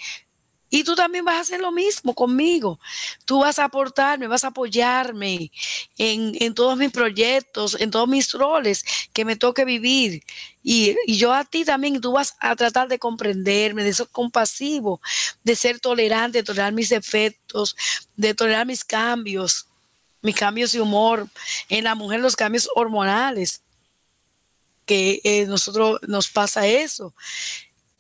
Y 0.71 0.85
tú 0.85 0.95
también 0.95 1.25
vas 1.25 1.37
a 1.37 1.41
hacer 1.41 1.61
lo 1.61 1.73
mismo 1.73 2.15
conmigo. 2.15 2.79
Tú 3.25 3.41
vas 3.41 3.59
a 3.59 3.65
aportarme, 3.65 4.27
vas 4.27 4.45
a 4.45 4.49
apoyarme 4.49 5.51
en, 5.97 6.33
en 6.41 6.55
todos 6.55 6.77
mis 6.77 6.91
proyectos, 6.91 7.77
en 7.81 7.91
todos 7.91 8.09
mis 8.09 8.33
roles 8.33 8.85
que 9.13 9.25
me 9.25 9.37
toque 9.37 9.65
vivir. 9.65 10.23
Y, 10.63 10.95
y, 11.07 11.17
yo 11.17 11.33
a 11.33 11.45
ti 11.45 11.65
también, 11.65 12.01
tú 12.01 12.13
vas 12.13 12.35
a 12.41 12.55
tratar 12.55 12.89
de 12.89 12.99
comprenderme, 12.99 13.83
de 13.83 13.95
ser 13.95 14.09
compasivo, 14.09 15.01
de 15.43 15.57
ser 15.57 15.81
tolerante, 15.81 16.39
de 16.39 16.45
tolerar 16.45 16.73
mis 16.73 16.91
defectos, 16.91 17.75
de 18.17 18.35
tolerar 18.35 18.67
mis 18.67 18.85
cambios, 18.85 19.67
mis 20.21 20.35
cambios 20.35 20.73
de 20.73 20.83
humor. 20.83 21.29
En 21.71 21.85
la 21.85 21.95
mujer 21.95 22.21
los 22.21 22.37
cambios 22.37 22.69
hormonales, 22.75 23.63
que 24.89 25.21
eh, 25.23 25.45
nosotros 25.47 26.01
nos 26.09 26.29
pasa 26.29 26.67
eso. 26.67 27.15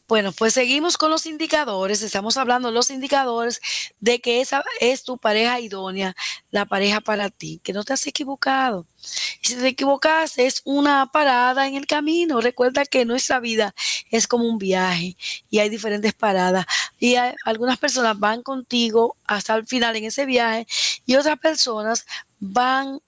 Bueno, 0.08 0.32
pues 0.32 0.54
seguimos 0.54 0.96
con 0.96 1.10
los 1.10 1.26
indicadores. 1.26 2.00
Estamos 2.00 2.38
hablando 2.38 2.68
de 2.68 2.74
los 2.74 2.88
indicadores 2.88 3.60
de 4.00 4.20
que 4.20 4.40
esa 4.40 4.64
es 4.80 5.04
tu 5.04 5.18
pareja 5.18 5.60
idónea, 5.60 6.16
la 6.50 6.64
pareja 6.64 7.02
para 7.02 7.28
ti, 7.28 7.60
que 7.62 7.74
no 7.74 7.84
te 7.84 7.92
has 7.92 8.06
equivocado. 8.06 8.86
Si 8.96 9.54
te 9.54 9.68
equivocas, 9.68 10.38
es 10.38 10.62
una 10.64 11.12
parada 11.12 11.66
en 11.68 11.74
el 11.74 11.86
camino. 11.86 12.40
Recuerda 12.40 12.86
que 12.86 13.04
nuestra 13.04 13.38
vida 13.38 13.74
es 14.10 14.26
como 14.26 14.44
un 14.44 14.56
viaje 14.56 15.14
y 15.50 15.58
hay 15.58 15.68
diferentes 15.68 16.14
paradas. 16.14 16.64
Y 16.98 17.16
algunas 17.44 17.76
personas 17.76 18.18
van 18.18 18.42
contigo 18.42 19.14
hasta 19.26 19.54
el 19.56 19.66
final 19.66 19.94
en 19.96 20.04
ese 20.04 20.24
viaje 20.24 20.66
y 21.04 21.16
otras 21.16 21.38
personas 21.38 22.06
van 22.40 23.00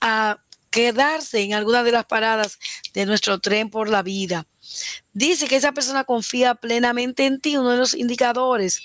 a 0.00 0.38
quedarse 0.70 1.40
en 1.40 1.54
alguna 1.54 1.82
de 1.82 1.92
las 1.92 2.06
paradas 2.06 2.58
de 2.94 3.06
nuestro 3.06 3.40
tren 3.40 3.70
por 3.70 3.88
la 3.88 4.02
vida. 4.02 4.46
Dice 5.12 5.48
que 5.48 5.56
esa 5.56 5.72
persona 5.72 6.04
confía 6.04 6.54
plenamente 6.54 7.26
en 7.26 7.40
ti, 7.40 7.56
uno 7.56 7.70
de 7.70 7.78
los 7.78 7.94
indicadores. 7.94 8.80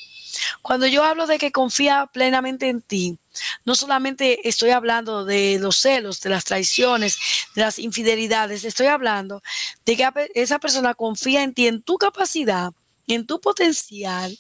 Cuando 0.62 0.88
yo 0.88 1.04
hablo 1.04 1.28
de 1.28 1.38
que 1.38 1.52
confía 1.52 2.10
plenamente 2.12 2.68
en 2.68 2.82
ti, 2.82 3.18
no 3.64 3.76
solamente 3.76 4.48
estoy 4.48 4.72
hablando 4.72 5.26
de 5.26 5.60
los 5.60 5.78
celos, 5.78 6.22
de 6.22 6.30
las 6.30 6.44
traiciones, 6.44 7.18
de 7.56 7.62
las 7.62 7.80
infidelidades, 7.80 8.66
estoy 8.66 8.88
hablando 8.88 9.42
de 9.86 9.96
que 9.96 10.10
esa 10.34 10.60
persona 10.60 10.94
confía 10.94 11.44
en 11.44 11.54
ti, 11.54 11.68
en 11.68 11.82
tu 11.82 11.98
capacidad, 11.98 12.72
en 13.08 13.26
tu 13.26 13.40
potencial, 13.40 14.38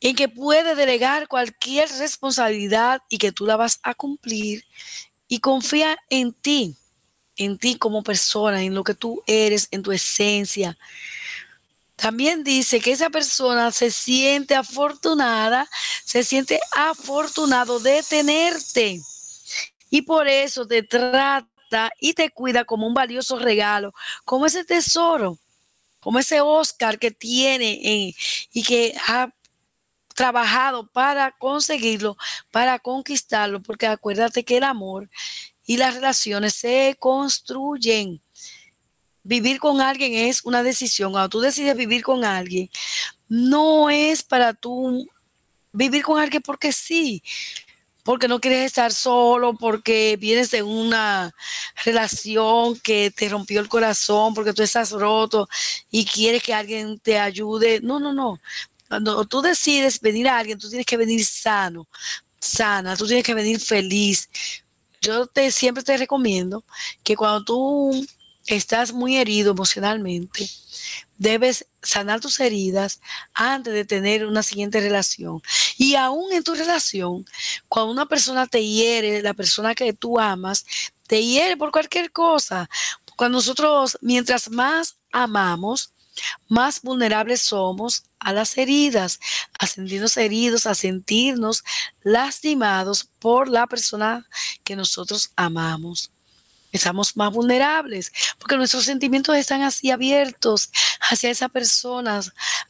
en 0.00 0.14
que 0.14 0.28
puede 0.28 0.74
delegar 0.74 1.26
cualquier 1.26 1.88
responsabilidad 1.98 3.02
y 3.08 3.18
que 3.18 3.32
tú 3.32 3.46
la 3.46 3.56
vas 3.56 3.80
a 3.82 3.94
cumplir 3.94 4.64
y 5.28 5.40
confía 5.40 5.96
en 6.10 6.32
ti 6.32 6.76
en 7.36 7.58
ti 7.58 7.76
como 7.76 8.02
persona, 8.02 8.62
en 8.62 8.74
lo 8.74 8.82
que 8.82 8.94
tú 8.94 9.22
eres, 9.26 9.68
en 9.70 9.82
tu 9.82 9.92
esencia. 9.92 10.76
También 11.94 12.44
dice 12.44 12.80
que 12.80 12.92
esa 12.92 13.10
persona 13.10 13.72
se 13.72 13.90
siente 13.90 14.54
afortunada, 14.54 15.68
se 16.04 16.24
siente 16.24 16.60
afortunado 16.74 17.78
de 17.78 18.02
tenerte. 18.02 19.00
Y 19.88 20.02
por 20.02 20.28
eso 20.28 20.66
te 20.66 20.82
trata 20.82 21.90
y 22.00 22.12
te 22.12 22.30
cuida 22.30 22.64
como 22.64 22.86
un 22.86 22.94
valioso 22.94 23.38
regalo, 23.38 23.94
como 24.24 24.46
ese 24.46 24.64
tesoro, 24.64 25.38
como 26.00 26.18
ese 26.18 26.40
Oscar 26.40 26.98
que 26.98 27.10
tiene 27.10 28.14
y 28.52 28.62
que 28.62 28.94
ha 29.08 29.30
trabajado 30.16 30.88
para 30.90 31.30
conseguirlo, 31.30 32.16
para 32.50 32.80
conquistarlo, 32.80 33.62
porque 33.62 33.86
acuérdate 33.86 34.44
que 34.44 34.56
el 34.56 34.64
amor 34.64 35.08
y 35.64 35.76
las 35.76 35.94
relaciones 35.94 36.54
se 36.54 36.96
construyen. 36.98 38.20
Vivir 39.22 39.58
con 39.58 39.80
alguien 39.80 40.14
es 40.14 40.44
una 40.44 40.62
decisión. 40.62 41.12
Cuando 41.12 41.28
tú 41.28 41.40
decides 41.40 41.76
vivir 41.76 42.02
con 42.02 42.24
alguien, 42.24 42.70
no 43.28 43.90
es 43.90 44.22
para 44.22 44.54
tú 44.54 45.06
vivir 45.72 46.02
con 46.02 46.18
alguien 46.18 46.42
porque 46.42 46.72
sí. 46.72 47.22
porque 48.04 48.28
no 48.28 48.40
quieres 48.40 48.64
estar 48.66 48.92
solo, 48.92 49.54
porque 49.54 50.16
vienes 50.16 50.52
de 50.52 50.62
una 50.62 51.34
relación 51.84 52.78
que 52.78 53.10
te 53.10 53.28
rompió 53.28 53.60
el 53.60 53.68
corazón, 53.68 54.32
porque 54.32 54.52
tú 54.52 54.62
estás 54.62 54.92
roto 54.92 55.48
y 55.90 56.04
quieres 56.04 56.42
que 56.42 56.54
alguien 56.54 57.00
te 57.00 57.18
ayude. 57.18 57.80
No, 57.82 57.98
no, 57.98 58.12
no. 58.14 58.38
Cuando 58.88 59.24
tú 59.24 59.42
decides 59.42 60.00
venir 60.00 60.28
a 60.28 60.38
alguien, 60.38 60.58
tú 60.58 60.68
tienes 60.68 60.86
que 60.86 60.96
venir 60.96 61.24
sano, 61.24 61.86
sana, 62.40 62.96
tú 62.96 63.06
tienes 63.06 63.24
que 63.24 63.34
venir 63.34 63.60
feliz. 63.60 64.28
Yo 65.00 65.26
te 65.26 65.50
siempre 65.50 65.82
te 65.82 65.96
recomiendo 65.96 66.64
que 67.02 67.16
cuando 67.16 67.44
tú 67.44 68.06
estás 68.46 68.92
muy 68.92 69.16
herido 69.16 69.50
emocionalmente, 69.52 70.48
debes 71.18 71.66
sanar 71.82 72.20
tus 72.20 72.40
heridas 72.40 73.00
antes 73.34 73.72
de 73.72 73.84
tener 73.84 74.26
una 74.26 74.42
siguiente 74.42 74.80
relación. 74.80 75.42
Y 75.76 75.94
aún 75.94 76.32
en 76.32 76.44
tu 76.44 76.54
relación, 76.54 77.26
cuando 77.68 77.92
una 77.92 78.06
persona 78.06 78.46
te 78.46 78.64
hiere, 78.64 79.22
la 79.22 79.34
persona 79.34 79.74
que 79.74 79.92
tú 79.92 80.18
amas, 80.18 80.64
te 81.06 81.24
hiere 81.24 81.56
por 81.56 81.72
cualquier 81.72 82.10
cosa. 82.12 82.68
Cuando 83.16 83.38
nosotros, 83.38 83.98
mientras 84.00 84.50
más 84.50 84.96
amamos, 85.12 85.92
más 86.48 86.82
vulnerables 86.82 87.42
somos 87.42 88.04
a 88.18 88.32
las 88.32 88.56
heridas, 88.58 89.20
a 89.58 89.66
sentirnos 89.66 90.16
heridos, 90.16 90.66
a 90.66 90.74
sentirnos 90.74 91.64
lastimados 92.02 93.08
por 93.18 93.48
la 93.48 93.66
persona 93.66 94.26
que 94.64 94.76
nosotros 94.76 95.30
amamos. 95.36 96.10
Estamos 96.72 97.16
más 97.16 97.32
vulnerables 97.32 98.12
porque 98.38 98.56
nuestros 98.56 98.84
sentimientos 98.84 99.36
están 99.36 99.62
así 99.62 99.90
abiertos 99.90 100.70
hacia 101.00 101.30
esa 101.30 101.48
persona, 101.48 102.20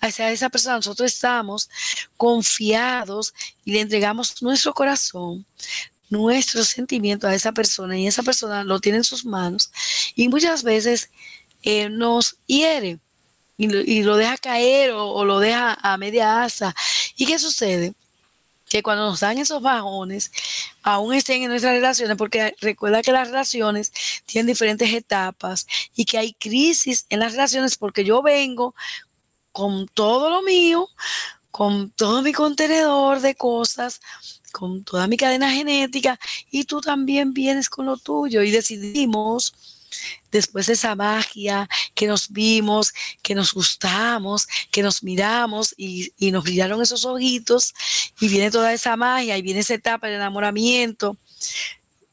hacia 0.00 0.30
esa 0.30 0.48
persona. 0.48 0.76
Nosotros 0.76 1.12
estamos 1.12 1.68
confiados 2.16 3.34
y 3.64 3.72
le 3.72 3.80
entregamos 3.80 4.42
nuestro 4.42 4.74
corazón, 4.74 5.44
nuestros 6.08 6.68
sentimientos 6.68 7.28
a 7.28 7.34
esa 7.34 7.52
persona 7.52 7.98
y 7.98 8.06
esa 8.06 8.22
persona 8.22 8.62
lo 8.62 8.78
tiene 8.78 8.98
en 8.98 9.04
sus 9.04 9.24
manos 9.24 9.72
y 10.14 10.28
muchas 10.28 10.62
veces 10.62 11.10
eh, 11.62 11.88
nos 11.88 12.36
hiere 12.46 13.00
y 13.58 14.02
lo, 14.02 14.16
deja 14.16 14.36
caer 14.36 14.92
o, 14.92 15.24
lo 15.24 15.38
deja 15.38 15.78
a 15.80 15.96
media 15.96 16.42
asa. 16.42 16.74
¿Y 17.16 17.26
qué 17.26 17.38
sucede? 17.38 17.94
Que 18.68 18.82
cuando 18.82 19.06
nos 19.06 19.20
dan 19.20 19.38
esos 19.38 19.62
bajones, 19.62 20.30
aún 20.82 21.14
estén 21.14 21.42
en 21.42 21.50
nuestras 21.50 21.74
relaciones, 21.74 22.16
porque 22.16 22.54
recuerda 22.60 23.02
que 23.02 23.12
las 23.12 23.28
relaciones 23.28 23.92
tienen 24.26 24.46
diferentes 24.46 24.92
etapas 24.92 25.66
y 25.94 26.04
que 26.04 26.18
hay 26.18 26.32
crisis 26.34 27.06
en 27.08 27.20
las 27.20 27.32
relaciones 27.32 27.76
porque 27.76 28.04
yo 28.04 28.22
vengo 28.22 28.74
con 29.52 29.86
todo 29.88 30.28
lo 30.28 30.42
mío, 30.42 30.88
con 31.50 31.90
todo 31.90 32.20
mi 32.20 32.32
contenedor 32.32 33.20
de 33.20 33.34
cosas, 33.36 34.00
con 34.52 34.84
toda 34.84 35.06
mi 35.06 35.16
cadena 35.16 35.50
genética 35.50 36.18
y 36.50 36.64
tú 36.64 36.80
también 36.80 37.32
vienes 37.32 37.70
con 37.70 37.86
lo 37.86 37.96
tuyo 37.96 38.42
y 38.42 38.50
decidimos 38.50 39.54
después 40.30 40.66
de 40.66 40.74
esa 40.74 40.94
magia 40.94 41.68
que 41.94 42.06
nos 42.06 42.30
vimos, 42.30 42.92
que 43.22 43.34
nos 43.34 43.52
gustamos, 43.52 44.46
que 44.70 44.82
nos 44.82 45.02
miramos 45.02 45.74
y, 45.76 46.12
nos 46.30 46.44
brillaron 46.44 46.82
esos 46.82 47.04
ojitos 47.04 47.74
y 48.20 48.28
viene 48.28 48.50
toda 48.50 48.72
esa 48.72 48.96
magia 48.96 49.38
y 49.38 49.42
viene 49.42 49.60
esa 49.60 49.74
etapa 49.74 50.08
de 50.08 50.16
enamoramiento, 50.16 51.16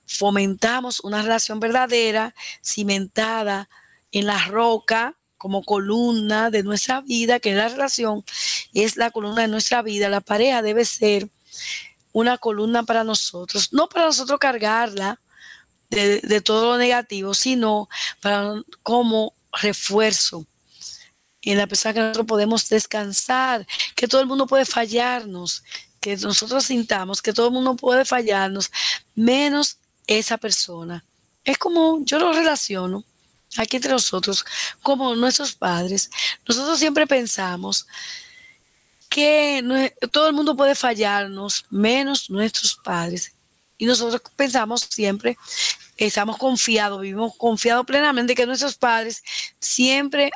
fomentamos 0.05 0.99
una 1.01 1.21
relación 1.21 1.59
verdadera, 1.59 2.33
cimentada 2.63 3.69
en 4.11 4.27
la 4.27 4.45
roca 4.45 5.15
como 5.37 5.63
columna 5.63 6.49
de 6.49 6.63
nuestra 6.63 7.01
vida, 7.01 7.39
que 7.39 7.53
la 7.53 7.67
relación 7.67 8.23
es 8.73 8.95
la 8.95 9.11
columna 9.11 9.41
de 9.41 9.49
nuestra 9.49 9.81
vida, 9.81 10.07
la 10.07 10.21
pareja 10.21 10.61
debe 10.61 10.85
ser 10.85 11.27
una 12.13 12.37
columna 12.37 12.83
para 12.83 13.03
nosotros, 13.03 13.73
no 13.73 13.89
para 13.89 14.05
nosotros 14.05 14.39
cargarla, 14.39 15.19
de, 15.93 16.41
todo 16.41 16.71
lo 16.71 16.77
negativo, 16.77 17.33
sino 17.33 17.89
para 18.21 18.61
como 18.81 19.33
refuerzo 19.61 20.45
en 21.41 21.57
la 21.57 21.67
persona 21.67 21.93
que 21.93 21.99
nosotros 21.99 22.25
podemos 22.25 22.69
descansar, 22.69 23.67
que 23.95 24.07
todo 24.07 24.21
el 24.21 24.27
mundo 24.27 24.47
puede 24.47 24.65
fallarnos, 24.65 25.63
que 25.99 26.17
nosotros 26.17 26.65
sintamos 26.65 27.21
que 27.21 27.33
todo 27.33 27.47
el 27.47 27.53
mundo 27.53 27.75
puede 27.75 28.05
fallarnos, 28.05 28.71
menos 29.15 29.77
esa 30.05 30.37
persona. 30.37 31.03
Es 31.43 31.57
como 31.57 32.03
yo 32.03 32.19
lo 32.19 32.33
relaciono 32.33 33.03
aquí 33.57 33.77
entre 33.77 33.91
nosotros, 33.91 34.45
como 34.81 35.15
nuestros 35.15 35.53
padres. 35.53 36.09
Nosotros 36.47 36.79
siempre 36.79 37.07
pensamos 37.07 37.87
que 39.09 39.93
todo 40.11 40.27
el 40.27 40.33
mundo 40.33 40.55
puede 40.55 40.75
fallarnos, 40.75 41.65
menos 41.69 42.29
nuestros 42.29 42.75
padres. 42.75 43.33
Y 43.77 43.85
nosotros 43.85 44.21
pensamos 44.35 44.87
siempre 44.89 45.37
estamos 45.97 46.37
confiados, 46.37 47.01
vivimos 47.01 47.35
confiados 47.37 47.85
plenamente 47.85 48.35
que 48.35 48.45
nuestros 48.45 48.75
padres 48.75 49.23
siempre 49.59 50.31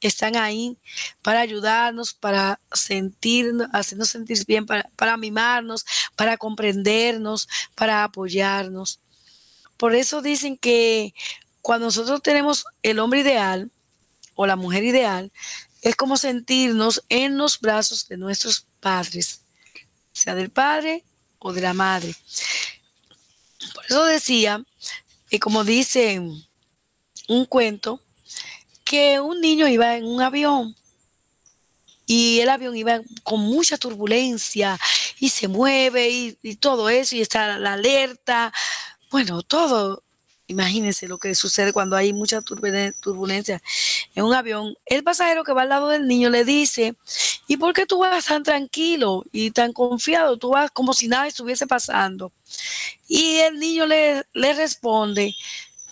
están 0.00 0.36
ahí 0.36 0.76
para 1.22 1.40
ayudarnos, 1.40 2.14
para 2.14 2.60
sentir, 2.72 3.52
hacernos 3.72 4.08
sentir 4.08 4.44
bien, 4.46 4.66
para 4.66 5.16
mimarnos, 5.16 5.84
para 6.14 6.36
comprendernos, 6.36 7.48
para 7.74 8.04
apoyarnos. 8.04 9.00
Por 9.76 9.94
eso 9.94 10.22
dicen 10.22 10.56
que 10.56 11.14
cuando 11.60 11.86
nosotros 11.86 12.22
tenemos 12.22 12.64
el 12.82 12.98
hombre 12.98 13.20
ideal 13.20 13.70
o 14.34 14.46
la 14.46 14.56
mujer 14.56 14.84
ideal, 14.84 15.32
es 15.82 15.94
como 15.94 16.16
sentirnos 16.16 17.04
en 17.08 17.36
los 17.36 17.60
brazos 17.60 18.08
de 18.08 18.16
nuestros 18.16 18.66
padres, 18.80 19.42
sea 20.12 20.34
del 20.34 20.50
padre 20.50 21.04
o 21.38 21.52
de 21.52 21.60
la 21.60 21.74
madre. 21.74 22.14
Por 23.74 23.84
eso 23.84 24.04
decía 24.04 24.64
y 25.30 25.38
como 25.38 25.64
dice 25.64 26.20
un 27.28 27.44
cuento, 27.46 28.00
que 28.84 29.18
un 29.20 29.40
niño 29.40 29.66
iba 29.66 29.96
en 29.96 30.06
un 30.06 30.22
avión 30.22 30.76
y 32.06 32.38
el 32.40 32.48
avión 32.48 32.76
iba 32.76 33.00
con 33.24 33.40
mucha 33.40 33.76
turbulencia 33.76 34.78
y 35.18 35.28
se 35.28 35.48
mueve 35.48 36.08
y, 36.08 36.38
y 36.42 36.54
todo 36.54 36.88
eso 36.88 37.16
y 37.16 37.20
está 37.20 37.58
la 37.58 37.72
alerta, 37.72 38.52
bueno, 39.10 39.42
todo. 39.42 40.05
Imagínense 40.48 41.08
lo 41.08 41.18
que 41.18 41.34
sucede 41.34 41.72
cuando 41.72 41.96
hay 41.96 42.12
mucha 42.12 42.40
turbulencia 42.40 43.60
en 44.14 44.24
un 44.24 44.32
avión. 44.32 44.76
El 44.86 45.02
pasajero 45.02 45.42
que 45.42 45.52
va 45.52 45.62
al 45.62 45.68
lado 45.68 45.88
del 45.88 46.06
niño 46.06 46.30
le 46.30 46.44
dice, 46.44 46.94
¿y 47.48 47.56
por 47.56 47.74
qué 47.74 47.84
tú 47.84 47.98
vas 47.98 48.26
tan 48.26 48.44
tranquilo 48.44 49.24
y 49.32 49.50
tan 49.50 49.72
confiado? 49.72 50.36
Tú 50.36 50.50
vas 50.50 50.70
como 50.70 50.92
si 50.92 51.08
nada 51.08 51.26
estuviese 51.26 51.66
pasando. 51.66 52.32
Y 53.08 53.38
el 53.38 53.58
niño 53.58 53.86
le, 53.86 54.24
le 54.34 54.54
responde, 54.54 55.34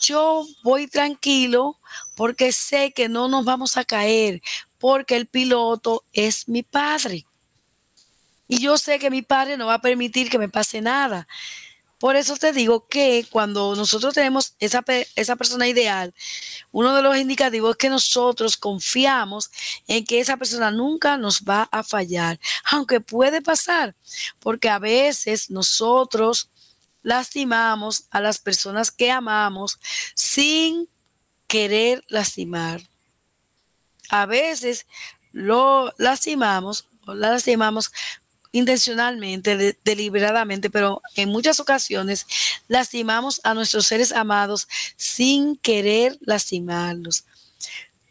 yo 0.00 0.46
voy 0.62 0.86
tranquilo 0.86 1.76
porque 2.14 2.52
sé 2.52 2.92
que 2.92 3.08
no 3.08 3.26
nos 3.26 3.44
vamos 3.44 3.76
a 3.76 3.84
caer, 3.84 4.40
porque 4.78 5.16
el 5.16 5.26
piloto 5.26 6.04
es 6.12 6.48
mi 6.48 6.62
padre. 6.62 7.26
Y 8.46 8.58
yo 8.58 8.76
sé 8.78 8.98
que 8.98 9.10
mi 9.10 9.22
padre 9.22 9.56
no 9.56 9.66
va 9.66 9.74
a 9.74 9.80
permitir 9.80 10.30
que 10.30 10.38
me 10.38 10.48
pase 10.48 10.80
nada. 10.80 11.26
Por 12.04 12.16
eso 12.16 12.36
te 12.36 12.52
digo 12.52 12.86
que 12.86 13.26
cuando 13.30 13.74
nosotros 13.74 14.12
tenemos 14.12 14.56
esa, 14.58 14.84
esa 15.16 15.36
persona 15.36 15.66
ideal, 15.68 16.12
uno 16.70 16.94
de 16.94 17.00
los 17.00 17.16
indicativos 17.16 17.70
es 17.70 17.76
que 17.78 17.88
nosotros 17.88 18.58
confiamos 18.58 19.50
en 19.86 20.04
que 20.04 20.20
esa 20.20 20.36
persona 20.36 20.70
nunca 20.70 21.16
nos 21.16 21.44
va 21.44 21.66
a 21.72 21.82
fallar, 21.82 22.38
aunque 22.64 23.00
puede 23.00 23.40
pasar, 23.40 23.96
porque 24.38 24.68
a 24.68 24.78
veces 24.78 25.48
nosotros 25.48 26.50
lastimamos 27.02 28.04
a 28.10 28.20
las 28.20 28.38
personas 28.38 28.90
que 28.90 29.10
amamos 29.10 29.78
sin 30.14 30.86
querer 31.46 32.04
lastimar. 32.08 32.82
A 34.10 34.26
veces 34.26 34.86
lo 35.32 35.90
lastimamos 35.96 36.86
la 37.06 37.30
lastimamos 37.30 37.92
intencionalmente, 38.54 39.76
deliberadamente, 39.84 40.70
pero 40.70 41.02
en 41.16 41.28
muchas 41.28 41.58
ocasiones 41.58 42.24
lastimamos 42.68 43.40
a 43.42 43.52
nuestros 43.52 43.86
seres 43.86 44.12
amados 44.12 44.68
sin 44.96 45.56
querer 45.56 46.16
lastimarlos. 46.20 47.24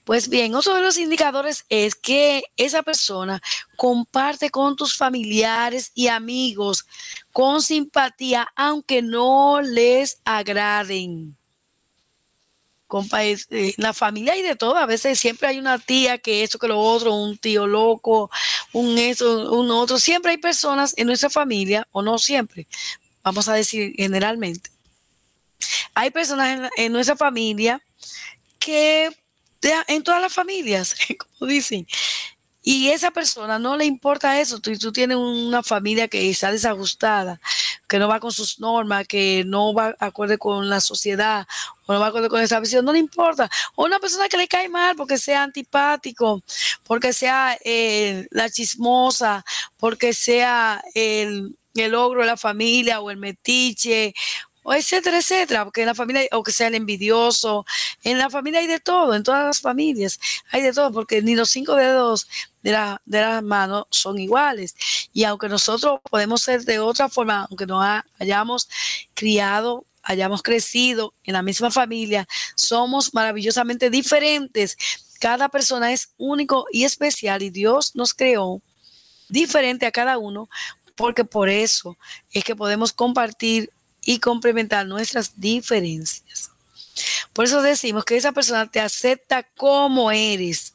Pues 0.03 0.27
bien, 0.27 0.53
otro 0.53 0.75
de 0.75 0.81
los 0.81 0.97
indicadores 0.97 1.65
es 1.69 1.95
que 1.95 2.43
esa 2.57 2.83
persona 2.83 3.41
comparte 3.77 4.49
con 4.49 4.75
tus 4.75 4.97
familiares 4.97 5.91
y 5.95 6.09
amigos 6.09 6.85
con 7.31 7.61
simpatía, 7.61 8.49
aunque 8.57 9.01
no 9.01 9.61
les 9.61 10.19
agraden. 10.25 11.37
Eh, 13.49 13.73
la 13.77 13.93
familia 13.93 14.33
hay 14.33 14.41
de 14.41 14.55
todo, 14.55 14.77
a 14.77 14.85
veces 14.85 15.19
siempre 15.19 15.47
hay 15.47 15.59
una 15.59 15.79
tía 15.79 16.17
que 16.17 16.43
esto, 16.43 16.59
que 16.59 16.67
lo 16.67 16.79
otro, 16.79 17.15
un 17.15 17.37
tío 17.37 17.65
loco, 17.65 18.29
un 18.71 18.97
eso, 18.97 19.51
un 19.51 19.71
otro. 19.71 19.97
Siempre 19.97 20.31
hay 20.31 20.37
personas 20.37 20.93
en 20.97 21.07
nuestra 21.07 21.29
familia, 21.29 21.87
o 21.91 22.01
no 22.01 22.17
siempre, 22.19 22.67
vamos 23.23 23.47
a 23.49 23.53
decir 23.53 23.93
generalmente. 23.97 24.69
Hay 25.95 26.11
personas 26.11 26.69
en 26.77 26.91
nuestra 26.91 27.15
familia 27.15 27.81
que 28.59 29.09
en 29.87 30.03
todas 30.03 30.21
las 30.21 30.33
familias, 30.33 30.95
como 31.17 31.49
dicen. 31.49 31.87
Y 32.65 32.89
esa 32.89 33.11
persona 33.11 33.59
no 33.59 33.75
le 33.75 33.85
importa 33.85 34.39
eso. 34.39 34.59
Tú, 34.59 34.77
tú 34.77 34.93
tienes 34.93 35.17
una 35.17 35.61
familia 35.63 36.07
que 36.07 36.29
está 36.29 36.49
desajustada, 36.49 37.41
que 37.89 37.99
no 37.99 38.07
va 38.07 38.21
con 38.21 38.31
sus 38.31 38.59
normas, 38.59 39.05
que 39.05 39.43
no 39.45 39.73
va 39.73 39.95
acorde 39.99 40.37
con 40.37 40.69
la 40.69 40.79
sociedad 40.79 41.45
o 41.85 41.93
no 41.93 41.99
va 41.99 42.07
acorde 42.07 42.29
con 42.29 42.41
esa 42.41 42.59
visión, 42.59 42.85
no 42.85 42.93
le 42.93 42.99
importa. 42.99 43.49
O 43.75 43.85
una 43.85 43.99
persona 43.99 44.29
que 44.29 44.37
le 44.37 44.47
cae 44.47 44.69
mal 44.69 44.95
porque 44.95 45.17
sea 45.17 45.43
antipático, 45.43 46.41
porque 46.83 47.13
sea 47.13 47.57
eh, 47.63 48.27
la 48.31 48.49
chismosa, 48.49 49.43
porque 49.77 50.13
sea 50.13 50.83
el, 50.93 51.55
el 51.75 51.95
ogro 51.95 52.21
de 52.21 52.27
la 52.27 52.37
familia 52.37 53.01
o 53.01 53.11
el 53.11 53.17
metiche 53.17 54.13
o 54.63 54.73
etcétera, 54.73 55.17
etcétera, 55.17 55.65
porque 55.65 55.81
en 55.81 55.87
la 55.87 55.95
familia, 55.95 56.27
o 56.31 56.41
que 56.41 56.51
sea 56.51 56.67
el 56.67 56.75
envidioso, 56.75 57.65
en 58.03 58.17
la 58.17 58.29
familia 58.29 58.61
hay 58.61 58.67
de 58.67 58.79
todo, 58.79 59.13
en 59.13 59.23
todas 59.23 59.45
las 59.45 59.61
familias 59.61 60.19
hay 60.51 60.61
de 60.61 60.73
todo, 60.73 60.91
porque 60.91 61.21
ni 61.21 61.35
los 61.35 61.49
cinco 61.49 61.75
dedos 61.75 62.27
de 62.61 62.71
la, 62.71 63.01
de 63.05 63.21
las 63.21 63.43
manos 63.43 63.85
son 63.91 64.17
iguales. 64.19 64.75
Y 65.13 65.25
aunque 65.25 65.49
nosotros 65.49 65.99
podemos 66.09 66.41
ser 66.41 66.63
de 66.63 66.79
otra 66.79 67.09
forma, 67.09 67.45
aunque 67.49 67.65
no 67.65 67.81
hayamos 68.19 68.69
criado, 69.13 69.85
hayamos 70.03 70.43
crecido 70.43 71.13
en 71.23 71.33
la 71.33 71.41
misma 71.41 71.71
familia, 71.71 72.27
somos 72.55 73.13
maravillosamente 73.13 73.89
diferentes. 73.89 74.77
Cada 75.19 75.49
persona 75.49 75.91
es 75.91 76.09
único 76.17 76.65
y 76.71 76.83
especial 76.83 77.41
y 77.41 77.49
Dios 77.49 77.95
nos 77.95 78.13
creó 78.13 78.61
diferente 79.29 79.85
a 79.85 79.91
cada 79.91 80.17
uno 80.17 80.49
porque 80.95 81.25
por 81.25 81.49
eso 81.49 81.97
es 82.31 82.43
que 82.43 82.55
podemos 82.55 82.93
compartir 82.93 83.71
y 84.05 84.19
complementar 84.19 84.85
nuestras 84.85 85.39
diferencias. 85.39 86.51
Por 87.31 87.45
eso 87.45 87.61
decimos 87.61 88.05
que 88.05 88.17
esa 88.17 88.31
persona 88.31 88.69
te 88.69 88.79
acepta 88.79 89.43
como 89.43 90.11
eres 90.11 90.73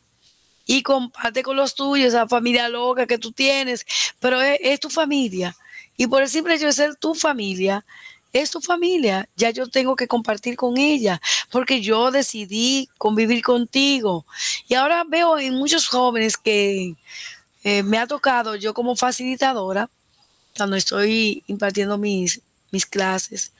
y 0.66 0.82
comparte 0.82 1.42
con 1.42 1.56
los 1.56 1.74
tuyos, 1.74 2.08
esa 2.08 2.28
familia 2.28 2.68
loca 2.68 3.06
que 3.06 3.18
tú 3.18 3.32
tienes, 3.32 3.86
pero 4.18 4.40
es, 4.42 4.80
tu 4.80 4.90
familia. 4.90 5.56
Y 5.96 6.06
por 6.06 6.22
el 6.22 6.28
simple 6.28 6.54
hecho 6.54 6.66
de 6.66 6.72
ser 6.72 6.96
tu 6.96 7.14
familia, 7.14 7.84
es 8.32 8.50
tu 8.50 8.60
familia, 8.60 9.28
ya 9.36 9.50
yo 9.50 9.68
tengo 9.68 9.96
que 9.96 10.08
compartir 10.08 10.56
con 10.56 10.76
ella, 10.78 11.20
porque 11.50 11.80
yo 11.80 12.10
decidí 12.10 12.88
convivir 12.98 13.42
contigo. 13.42 14.26
Y 14.68 14.74
ahora 14.74 15.04
veo 15.04 15.38
en 15.38 15.54
muchos 15.54 15.88
jóvenes 15.88 16.36
que 16.36 16.94
eh, 17.64 17.82
me 17.82 17.98
ha 17.98 18.06
tocado 18.06 18.54
yo 18.56 18.74
como 18.74 18.96
facilitadora, 18.96 19.88
cuando 20.56 20.76
estoy 20.76 21.44
impartiendo 21.46 21.98
mis, 21.98 22.40
mis 22.70 22.86
clases. 22.86 23.52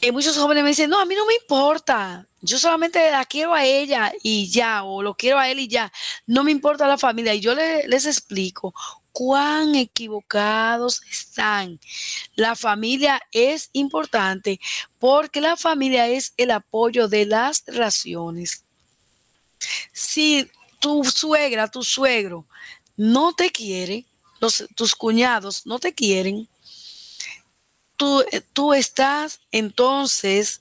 Y 0.00 0.12
muchos 0.12 0.36
jóvenes 0.36 0.62
me 0.62 0.70
dicen, 0.70 0.90
no, 0.90 1.00
a 1.00 1.04
mí 1.04 1.16
no 1.16 1.26
me 1.26 1.34
importa, 1.34 2.24
yo 2.40 2.56
solamente 2.56 3.10
la 3.10 3.24
quiero 3.24 3.52
a 3.52 3.64
ella 3.64 4.12
y 4.22 4.48
ya, 4.48 4.84
o 4.84 5.02
lo 5.02 5.14
quiero 5.14 5.38
a 5.38 5.48
él 5.50 5.58
y 5.58 5.66
ya, 5.66 5.92
no 6.26 6.44
me 6.44 6.52
importa 6.52 6.86
la 6.86 6.98
familia. 6.98 7.34
Y 7.34 7.40
yo 7.40 7.54
les 7.54 8.06
explico 8.06 8.72
cuán 9.18 9.74
equivocados 9.74 11.02
están. 11.10 11.80
La 12.36 12.54
familia 12.54 13.20
es 13.32 13.68
importante 13.72 14.60
porque 15.00 15.40
la 15.40 15.56
familia 15.56 16.06
es 16.06 16.34
el 16.36 16.52
apoyo 16.52 17.08
de 17.08 17.26
las 17.26 17.64
relaciones. 17.66 18.62
Si 19.92 20.48
tu 20.78 21.02
suegra, 21.02 21.66
tu 21.68 21.82
suegro 21.82 22.46
no 22.96 23.32
te 23.32 23.50
quiere, 23.50 24.06
tus 24.76 24.94
cuñados 24.94 25.66
no 25.66 25.80
te 25.80 25.92
quieren, 25.92 26.48
tú, 27.96 28.72
estás 28.72 29.40
entonces 29.50 30.60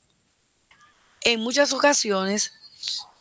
en 1.22 1.42
muchas 1.42 1.74
ocasiones 1.74 2.52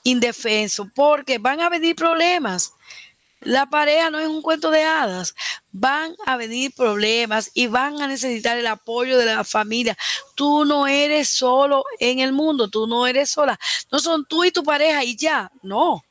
indefenso 0.02 0.88
porque 0.94 1.36
van 1.36 1.60
a 1.60 1.68
venir 1.68 1.94
problemas. 1.94 2.72
La 3.40 3.66
pareja 3.66 4.10
no 4.10 4.18
es 4.18 4.28
un 4.28 4.42
cuento 4.42 4.70
de 4.70 4.82
hadas. 4.82 5.34
Van 5.72 6.14
a 6.26 6.36
venir 6.36 6.72
problemas 6.74 7.50
y 7.54 7.66
van 7.66 8.00
a 8.00 8.08
necesitar 8.08 8.56
el 8.58 8.66
apoyo 8.66 9.18
de 9.18 9.26
la 9.26 9.44
familia. 9.44 9.96
Tú 10.34 10.64
no 10.64 10.86
eres 10.86 11.28
solo 11.28 11.84
en 11.98 12.20
el 12.20 12.32
mundo, 12.32 12.68
tú 12.68 12.86
no 12.86 13.06
eres 13.06 13.30
sola. 13.30 13.58
No 13.92 13.98
son 13.98 14.24
tú 14.24 14.44
y 14.44 14.50
tu 14.50 14.62
pareja 14.62 15.04
y 15.04 15.16
ya. 15.16 15.50
No 15.62 16.02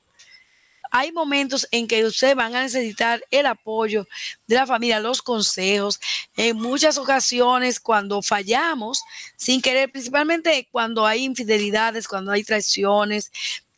hay 0.98 1.12
momentos 1.12 1.68
en 1.72 1.88
que 1.88 2.06
ustedes 2.06 2.36
van 2.36 2.56
a 2.56 2.62
necesitar 2.62 3.22
el 3.30 3.48
apoyo 3.48 4.08
de 4.48 4.56
la 4.56 4.66
familia, 4.66 5.02
los 5.02 5.22
consejos. 5.22 6.00
En 6.38 6.56
muchas 6.56 6.98
ocasiones, 6.98 7.82
cuando 7.82 8.22
fallamos 8.22 9.04
sin 9.36 9.62
querer, 9.62 9.92
principalmente 9.92 10.70
cuando 10.72 11.06
hay 11.06 11.26
infidelidades, 11.26 12.08
cuando 12.08 12.32
hay 12.32 12.46
traiciones, 12.46 13.30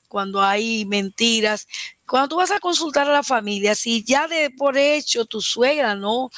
cuando 0.07 0.41
hay 0.41 0.85
mentiras, 0.85 1.67
cuando 2.05 2.29
tú 2.29 2.35
vas 2.37 2.51
a 2.51 2.59
consultar 2.59 3.07
a 3.09 3.13
la 3.13 3.23
familia, 3.23 3.75
si 3.75 4.03
ya 4.03 4.27
de 4.27 4.49
por 4.49 4.77
hecho 4.77 5.25
tu 5.25 5.41
suegra 5.41 5.95
no, 5.95 6.29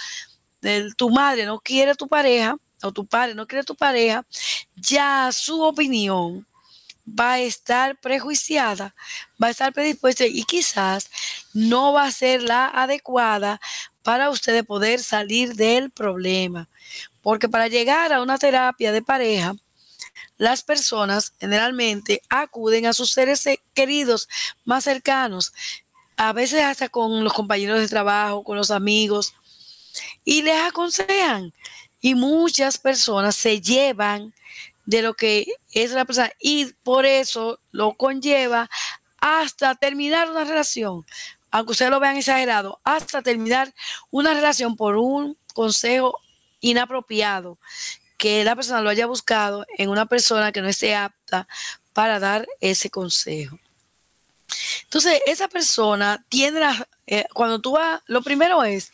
tu 0.97 1.09
madre 1.09 1.45
no 1.45 1.59
quiere 1.59 1.95
tu 1.95 2.07
pareja, 2.07 2.57
o 2.81 2.91
tu 2.91 3.05
padre 3.05 3.35
no 3.35 3.45
quiere 3.45 3.63
tu 3.63 3.75
pareja, 3.75 4.25
ya 4.75 5.29
su 5.31 5.61
opinión 5.61 6.45
va 7.07 7.33
a 7.33 7.39
estar 7.39 7.97
prejuiciada, 7.99 8.93
va 9.41 9.47
a 9.47 9.51
estar 9.51 9.73
predispuesta 9.73 10.25
y 10.25 10.43
quizás 10.43 11.09
no 11.53 11.93
va 11.93 12.05
a 12.05 12.11
ser 12.11 12.43
la 12.43 12.67
adecuada 12.67 13.59
para 14.03 14.29
ustedes 14.29 14.65
poder 14.65 15.01
salir 15.01 15.55
del 15.55 15.91
problema. 15.91 16.67
Porque 17.21 17.49
para 17.49 17.67
llegar 17.67 18.13
a 18.13 18.21
una 18.21 18.37
terapia 18.37 18.91
de 18.91 19.01
pareja, 19.01 19.55
las 20.39 20.63
personas 20.63 21.33
generalmente 21.39 22.23
acuden 22.29 22.87
a 22.87 22.93
sus 22.93 23.11
seres 23.11 23.47
queridos 23.75 24.27
más 24.65 24.85
cercanos, 24.85 25.53
a 26.17 26.33
veces 26.33 26.63
hasta 26.63 26.89
con 26.89 27.23
los 27.23 27.33
compañeros 27.33 27.79
de 27.79 27.87
trabajo, 27.89 28.43
con 28.43 28.57
los 28.57 28.71
amigos, 28.71 29.35
y 30.23 30.41
les 30.41 30.57
aconsejan. 30.61 31.53
Y 32.01 32.15
muchas 32.15 32.77
personas 32.77 33.35
se 33.35 33.59
llevan 33.59 34.33
de 34.85 35.01
lo 35.01 35.13
que 35.13 35.45
es 35.73 35.91
la 35.91 36.05
persona 36.05 36.31
y 36.39 36.67
por 36.83 37.05
eso 37.05 37.59
lo 37.71 37.93
conlleva 37.95 38.69
hasta 39.19 39.75
terminar 39.75 40.31
una 40.31 40.45
relación, 40.45 41.05
aunque 41.51 41.73
ustedes 41.73 41.91
lo 41.91 41.99
vean 41.99 42.15
exagerado, 42.15 42.79
hasta 42.85 43.21
terminar 43.21 43.73
una 44.09 44.33
relación 44.33 44.77
por 44.77 44.95
un 44.95 45.37
consejo 45.53 46.17
inapropiado, 46.61 47.57
que 48.19 48.43
la 48.43 48.55
persona 48.55 48.81
lo 48.81 48.89
haya 48.89 49.07
buscado 49.07 49.65
en 49.77 49.89
una 49.89 50.05
persona 50.05 50.51
que 50.51 50.61
no 50.61 50.67
esté 50.67 50.93
apta 50.93 51.47
para 51.93 52.19
dar 52.19 52.45
ese 52.59 52.89
consejo. 52.89 53.57
Entonces, 54.83 55.21
esa 55.25 55.47
persona 55.47 56.23
tiene 56.27 56.59
la, 56.59 56.87
eh, 57.07 57.25
cuando 57.33 57.59
tú 57.59 57.71
vas, 57.71 58.01
lo 58.07 58.21
primero 58.21 58.63
es 58.63 58.91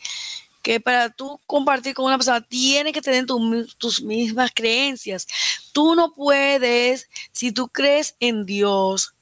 que 0.62 0.80
para 0.80 1.10
tú 1.10 1.40
compartir 1.46 1.94
con 1.94 2.04
una 2.04 2.18
persona 2.18 2.40
tienes 2.40 2.92
que 2.92 3.02
tener 3.02 3.26
tus 3.26 4.00
mismas 4.00 4.52
creencias. 4.54 5.26
Tú 5.72 5.94
no 5.94 6.12
puedes, 6.12 7.08
si 7.32 7.50
tú 7.50 7.68
crees 7.68 8.14
en 8.20 8.46
Dios, 8.46 9.12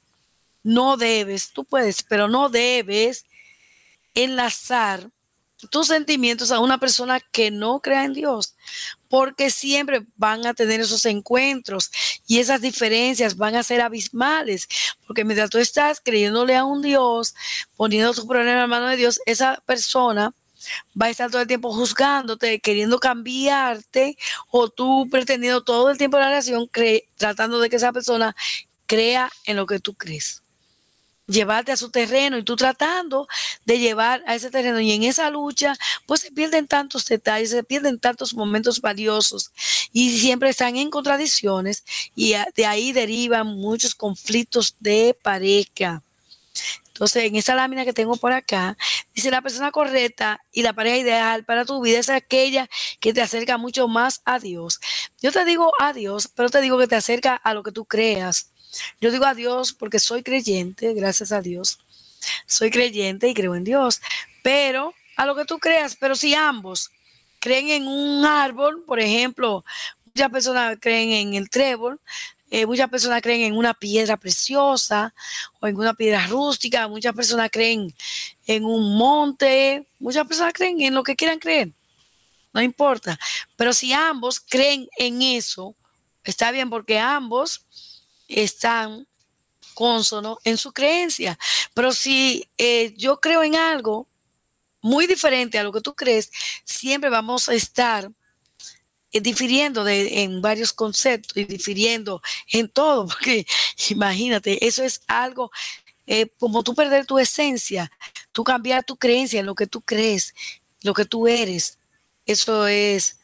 no 0.63 0.97
debes, 0.97 1.51
tú 1.51 1.65
puedes, 1.65 2.03
pero 2.03 2.27
no 2.27 2.49
debes 2.49 3.25
enlazar 4.13 5.09
tus 5.69 5.87
sentimientos 5.87 6.51
a 6.51 6.59
una 6.59 6.79
persona 6.79 7.19
que 7.19 7.51
no 7.51 7.81
crea 7.81 8.05
en 8.05 8.13
Dios, 8.13 8.55
porque 9.15 9.49
siempre 9.49 10.05
van 10.17 10.45
a 10.45 10.53
tener 10.53 10.81
esos 10.81 11.05
encuentros 11.05 11.89
y 12.27 12.39
esas 12.39 12.59
diferencias 12.59 13.37
van 13.37 13.55
a 13.55 13.63
ser 13.63 13.79
abismales, 13.79 14.67
porque 15.07 15.23
mientras 15.23 15.49
tú 15.49 15.57
estás 15.57 16.01
creyéndole 16.03 16.53
a 16.53 16.65
un 16.65 16.81
Dios, 16.81 17.33
poniendo 17.77 18.13
tu 18.13 18.27
problema 18.27 18.65
en 18.65 18.69
mano 18.69 18.87
de 18.87 18.97
Dios, 18.97 19.21
esa 19.25 19.63
persona 19.65 20.33
va 21.01 21.05
a 21.05 21.11
estar 21.11 21.31
todo 21.31 21.41
el 21.41 21.47
tiempo 21.47 21.71
juzgándote, 21.71 22.59
queriendo 22.59 22.99
cambiarte, 22.99 24.17
o 24.51 24.67
tú 24.67 25.07
pretendiendo 25.09 25.63
todo 25.63 25.91
el 25.91 25.97
tiempo 25.97 26.19
la 26.19 26.27
relación, 26.27 26.69
tratando 27.15 27.61
de 27.61 27.69
que 27.69 27.77
esa 27.77 27.93
persona 27.93 28.35
crea 28.85 29.31
en 29.45 29.55
lo 29.55 29.65
que 29.65 29.79
tú 29.79 29.93
crees. 29.93 30.43
Llevarte 31.27 31.71
a 31.71 31.77
su 31.77 31.89
terreno 31.89 32.37
y 32.37 32.43
tú 32.43 32.55
tratando 32.55 33.27
de 33.65 33.79
llevar 33.79 34.23
a 34.27 34.35
ese 34.35 34.51
terreno. 34.51 34.79
Y 34.79 34.91
en 34.91 35.03
esa 35.03 35.29
lucha, 35.29 35.75
pues 36.05 36.21
se 36.21 36.31
pierden 36.31 36.67
tantos 36.67 37.05
detalles, 37.05 37.49
se 37.49 37.63
pierden 37.63 37.99
tantos 37.99 38.33
momentos 38.33 38.81
valiosos 38.81 39.51
y 39.91 40.17
siempre 40.19 40.49
están 40.49 40.75
en 40.75 40.89
contradicciones 40.89 41.83
y 42.15 42.35
de 42.55 42.65
ahí 42.65 42.91
derivan 42.91 43.47
muchos 43.47 43.95
conflictos 43.95 44.75
de 44.79 45.17
pareja. 45.21 46.03
Entonces, 46.95 47.25
en 47.25 47.35
esa 47.35 47.55
lámina 47.55 47.83
que 47.83 47.91
tengo 47.91 48.15
por 48.15 48.31
acá, 48.31 48.77
dice 49.13 49.29
la 49.29 49.41
persona 49.41 49.71
correcta 49.71 50.39
y 50.53 50.61
la 50.61 50.71
pareja 50.71 50.95
ideal 50.95 51.43
para 51.43 51.65
tu 51.65 51.81
vida 51.81 51.99
es 51.99 52.07
aquella 52.09 52.69
que 53.01 53.13
te 53.13 53.21
acerca 53.21 53.57
mucho 53.57 53.89
más 53.89 54.21
a 54.23 54.39
Dios. 54.39 54.79
Yo 55.21 55.33
te 55.33 55.43
digo 55.43 55.73
a 55.79 55.91
Dios, 55.91 56.29
pero 56.33 56.49
te 56.49 56.61
digo 56.61 56.77
que 56.77 56.87
te 56.87 56.95
acerca 56.95 57.35
a 57.35 57.53
lo 57.53 57.63
que 57.63 57.73
tú 57.73 57.83
creas. 57.83 58.51
Yo 59.01 59.11
digo 59.11 59.25
a 59.25 59.33
Dios 59.33 59.73
porque 59.73 59.99
soy 59.99 60.23
creyente, 60.23 60.93
gracias 60.93 61.31
a 61.31 61.41
Dios. 61.41 61.79
Soy 62.47 62.71
creyente 62.71 63.27
y 63.27 63.33
creo 63.33 63.55
en 63.55 63.63
Dios, 63.63 64.01
pero 64.41 64.93
a 65.15 65.25
lo 65.25 65.35
que 65.35 65.45
tú 65.45 65.59
creas, 65.59 65.95
pero 65.95 66.15
si 66.15 66.33
ambos 66.33 66.91
creen 67.39 67.69
en 67.69 67.87
un 67.87 68.25
árbol, 68.25 68.83
por 68.85 68.99
ejemplo, 68.99 69.63
muchas 70.05 70.31
personas 70.31 70.77
creen 70.79 71.11
en 71.11 71.33
el 71.35 71.49
trébol, 71.49 71.99
eh, 72.51 72.65
muchas 72.65 72.89
personas 72.89 73.21
creen 73.21 73.41
en 73.41 73.57
una 73.57 73.73
piedra 73.73 74.17
preciosa 74.17 75.13
o 75.59 75.67
en 75.67 75.75
una 75.77 75.93
piedra 75.93 76.25
rústica, 76.27 76.87
muchas 76.87 77.13
personas 77.13 77.49
creen 77.51 77.93
en 78.47 78.65
un 78.65 78.97
monte, 78.97 79.85
muchas 79.99 80.27
personas 80.27 80.53
creen 80.53 80.81
en 80.81 80.93
lo 80.93 81.03
que 81.03 81.15
quieran 81.15 81.39
creer. 81.39 81.69
no 82.53 82.61
importa. 82.61 83.19
Pero 83.57 83.73
si 83.73 83.91
ambos 83.91 84.39
creen 84.39 84.87
en 84.97 85.21
eso, 85.21 85.75
está 86.23 86.51
bien 86.51 86.69
porque 86.69 86.97
ambos 86.97 87.61
están 88.27 89.07
consono 89.73 90.39
en 90.43 90.57
su 90.57 90.71
creencia. 90.71 91.37
Pero 91.73 91.91
si 91.91 92.47
eh, 92.57 92.93
yo 92.97 93.19
creo 93.19 93.43
en 93.43 93.55
algo 93.55 94.07
muy 94.81 95.07
diferente 95.07 95.59
a 95.59 95.63
lo 95.63 95.71
que 95.71 95.81
tú 95.81 95.93
crees, 95.95 96.31
siempre 96.63 97.09
vamos 97.09 97.49
a 97.49 97.53
estar 97.53 98.09
eh, 99.11 99.21
difiriendo 99.21 99.83
de, 99.83 100.23
en 100.23 100.41
varios 100.41 100.73
conceptos 100.73 101.37
y 101.37 101.45
difiriendo 101.45 102.21
en 102.51 102.69
todo, 102.69 103.07
porque 103.07 103.45
imagínate, 103.89 104.65
eso 104.65 104.83
es 104.83 105.01
algo 105.07 105.51
eh, 106.07 106.27
como 106.37 106.63
tú 106.63 106.75
perder 106.75 107.05
tu 107.05 107.17
esencia, 107.17 107.91
tú 108.31 108.43
cambiar 108.43 108.83
tu 108.83 108.95
creencia 108.95 109.39
en 109.39 109.45
lo 109.45 109.55
que 109.55 109.67
tú 109.67 109.81
crees, 109.81 110.35
lo 110.81 110.93
que 110.93 111.05
tú 111.05 111.27
eres. 111.27 111.79
Eso 112.25 112.67
es 112.67 113.19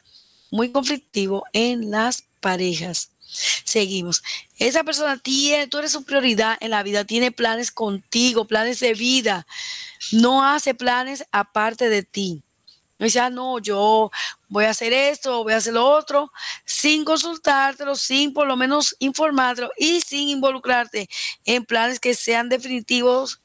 muy 0.49 0.71
conflictivo 0.71 1.43
en 1.53 1.91
las 1.91 2.23
parejas. 2.39 3.11
Seguimos. 3.31 4.23
Esa 4.57 4.83
persona 4.83 5.17
tiene, 5.17 5.67
tú 5.67 5.77
eres 5.77 5.91
su 5.91 6.03
prioridad 6.03 6.57
en 6.59 6.71
la 6.71 6.83
vida, 6.83 7.05
tiene 7.05 7.31
planes 7.31 7.71
contigo, 7.71 8.45
planes 8.45 8.79
de 8.79 8.93
vida. 8.93 9.47
No 10.11 10.43
hace 10.45 10.73
planes 10.73 11.25
aparte 11.31 11.89
de 11.89 12.03
ti. 12.03 12.43
No 12.99 13.05
dice, 13.05 13.19
ah, 13.19 13.29
no, 13.31 13.57
yo 13.57 14.11
voy 14.47 14.65
a 14.65 14.69
hacer 14.69 14.93
esto, 14.93 15.43
voy 15.43 15.53
a 15.53 15.57
hacer 15.57 15.73
lo 15.73 15.87
otro, 15.87 16.31
sin 16.65 17.03
consultártelo, 17.03 17.95
sin 17.95 18.31
por 18.31 18.45
lo 18.45 18.55
menos 18.55 18.95
informártelo 18.99 19.71
y 19.75 20.01
sin 20.01 20.29
involucrarte 20.29 21.09
en 21.45 21.65
planes 21.65 21.99
que 21.99 22.13
sean 22.13 22.47
definitivos 22.47 23.40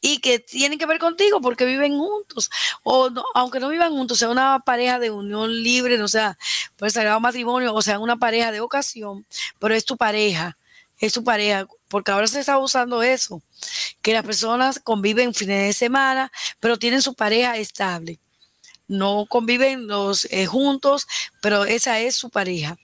y 0.00 0.18
que 0.18 0.38
tienen 0.38 0.78
que 0.78 0.86
ver 0.86 0.98
contigo 0.98 1.40
porque 1.40 1.64
viven 1.64 1.98
juntos. 1.98 2.50
O 2.82 3.10
aunque 3.34 3.60
no 3.60 3.68
vivan 3.68 3.90
juntos, 3.90 4.18
sea 4.18 4.30
una 4.30 4.60
pareja 4.60 4.98
de 4.98 5.10
unión 5.10 5.62
libre, 5.62 5.98
no 5.98 6.08
sea 6.08 6.38
pues 6.76 6.92
sagrado 6.92 7.20
matrimonio, 7.20 7.74
o 7.74 7.82
sea 7.82 7.98
una 7.98 8.16
pareja 8.16 8.52
de 8.52 8.60
ocasión, 8.60 9.26
pero 9.58 9.74
es 9.74 9.84
tu 9.84 9.96
pareja, 9.96 10.56
es 10.98 11.12
tu 11.12 11.24
pareja, 11.24 11.66
porque 11.88 12.10
ahora 12.10 12.26
se 12.26 12.40
está 12.40 12.58
usando 12.58 13.02
eso, 13.02 13.42
que 14.02 14.12
las 14.12 14.24
personas 14.24 14.80
conviven 14.82 15.34
fines 15.34 15.66
de 15.66 15.72
semana, 15.72 16.30
pero 16.60 16.78
tienen 16.78 17.02
su 17.02 17.14
pareja 17.14 17.56
estable. 17.56 18.20
No 18.88 19.26
conviven 19.28 19.86
los 19.86 20.26
eh, 20.30 20.46
juntos, 20.46 21.06
pero 21.42 21.64
esa 21.66 22.00
es 22.00 22.16
su 22.16 22.30
pareja. 22.30 22.78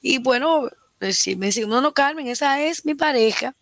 Y 0.00 0.18
bueno, 0.18 0.68
pues, 1.00 1.18
si 1.18 1.34
me 1.34 1.46
dicen, 1.46 1.68
no, 1.68 1.80
no, 1.80 1.92
Carmen, 1.92 2.28
esa 2.28 2.60
es 2.62 2.84
mi 2.84 2.94
pareja 2.94 3.56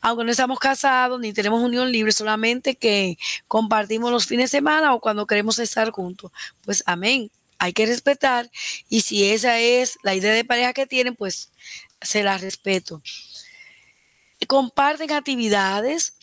aunque 0.00 0.24
no 0.24 0.30
estamos 0.30 0.58
casados 0.58 1.20
ni 1.20 1.32
tenemos 1.32 1.62
unión 1.62 1.90
libre, 1.90 2.12
solamente 2.12 2.76
que 2.76 3.18
compartimos 3.48 4.10
los 4.10 4.26
fines 4.26 4.50
de 4.50 4.58
semana 4.58 4.94
o 4.94 5.00
cuando 5.00 5.26
queremos 5.26 5.58
estar 5.58 5.90
juntos. 5.90 6.32
Pues 6.62 6.82
amén, 6.86 7.30
hay 7.58 7.72
que 7.72 7.86
respetar 7.86 8.50
y 8.88 9.02
si 9.02 9.30
esa 9.30 9.58
es 9.60 9.98
la 10.02 10.14
idea 10.14 10.32
de 10.32 10.44
pareja 10.44 10.72
que 10.72 10.86
tienen, 10.86 11.14
pues 11.14 11.52
se 12.00 12.22
la 12.22 12.38
respeto. 12.38 13.02
Comparten 14.48 15.12
actividades, 15.12 16.14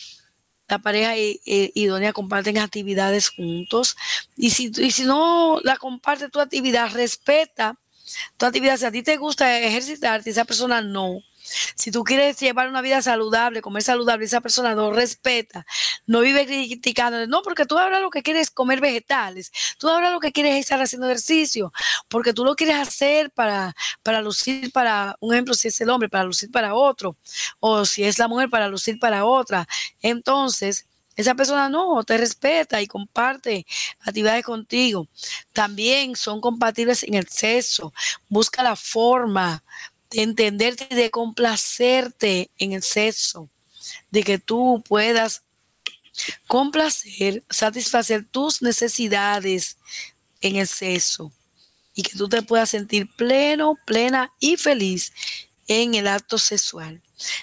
la 0.68 0.80
pareja 0.80 1.14
idónea 1.16 2.14
comparten 2.14 2.58
actividades 2.58 3.30
juntos 3.30 3.96
y 4.36 4.50
si, 4.50 4.72
y 4.78 4.92
si 4.92 5.04
no 5.04 5.60
la 5.64 5.78
comparte 5.78 6.30
tu 6.30 6.40
actividad, 6.40 6.92
respeta 6.94 7.80
tu 8.38 8.46
actividad. 8.46 8.78
Si 8.78 8.86
a 8.86 8.92
ti 8.92 9.02
te 9.02 9.18
gusta 9.18 9.60
ejercitarte, 9.60 10.30
esa 10.30 10.46
persona 10.46 10.82
no 10.82 11.22
si 11.76 11.92
tú 11.92 12.04
quieres 12.04 12.40
llevar 12.40 12.70
una 12.70 12.82
vida 12.82 13.02
saludable, 13.02 13.62
comer 13.62 13.84
saludable, 13.84 14.26
esa 14.26 14.42
persona 14.42 14.76
no 14.76 14.92
respeta, 14.92 15.66
no 16.06 16.22
vive 16.22 16.46
criticando, 16.46 17.28
no, 17.28 17.42
porque 17.42 17.66
tú 17.66 17.78
ahora 17.78 18.00
lo 18.00 18.10
que 18.10 18.24
quieres 18.24 18.44
es 18.44 18.52
comer 18.52 18.82
vegetales, 18.82 19.52
tú 19.78 19.90
ahora 19.90 20.12
lo 20.12 20.20
que 20.20 20.32
quieres 20.32 20.56
es 20.56 20.62
estar 20.62 20.82
haciendo 20.82 21.08
ejercicio, 21.08 21.72
porque 22.08 22.34
tú 22.34 22.46
lo 22.46 22.56
quieres 22.56 22.76
hacer 22.76 23.32
para, 23.32 23.76
para 24.04 24.22
lucir 24.22 24.72
para, 24.72 25.16
un 25.20 25.34
ejemplo, 25.34 25.54
si 25.54 25.68
es 25.68 25.82
el 25.82 25.90
hombre, 25.90 26.10
para 26.10 26.24
lucir 26.24 26.52
para 26.52 26.74
otro, 26.74 27.18
o 27.60 27.86
si 27.86 28.04
es 28.04 28.20
la 28.20 28.28
mujer, 28.28 28.50
para 28.50 28.68
lucir 28.68 29.00
para 29.00 29.26
otra. 29.26 29.68
Entonces, 30.02 30.86
esa 31.20 31.36
persona 31.36 31.68
no, 31.68 32.02
te 32.06 32.18
respeta 32.18 32.82
y 32.82 32.88
comparte 32.88 33.66
actividades 34.00 34.46
contigo. 34.46 35.10
También 35.52 36.16
son 36.16 36.40
compatibles 36.40 37.04
en 37.04 37.16
el 37.16 37.28
sexo. 37.28 37.94
Busca 38.30 38.64
la 38.64 38.78
forma 38.78 39.62
de 40.12 40.22
entenderte 40.24 40.88
y 40.90 40.96
de 40.96 41.12
complacerte 41.12 42.50
en 42.58 42.74
el 42.74 42.84
sexo, 42.84 43.50
de 44.12 44.24
que 44.24 44.40
tú 44.40 44.84
puedas 44.88 45.44
complacer, 46.48 47.44
satisfacer 47.50 48.26
tus 48.26 48.62
necesidades 48.62 49.78
en 50.42 50.58
el 50.58 50.68
sexo 50.68 51.32
y 51.94 52.04
que 52.04 52.18
tú 52.18 52.28
te 52.28 52.42
puedas 52.42 52.70
sentir 52.70 53.10
pleno, 53.16 53.78
plena 53.86 54.32
y 54.40 54.58
feliz 54.58 55.14
en 55.68 55.96
el 55.96 56.08
acto 56.08 56.38
sexual. 56.38 57.02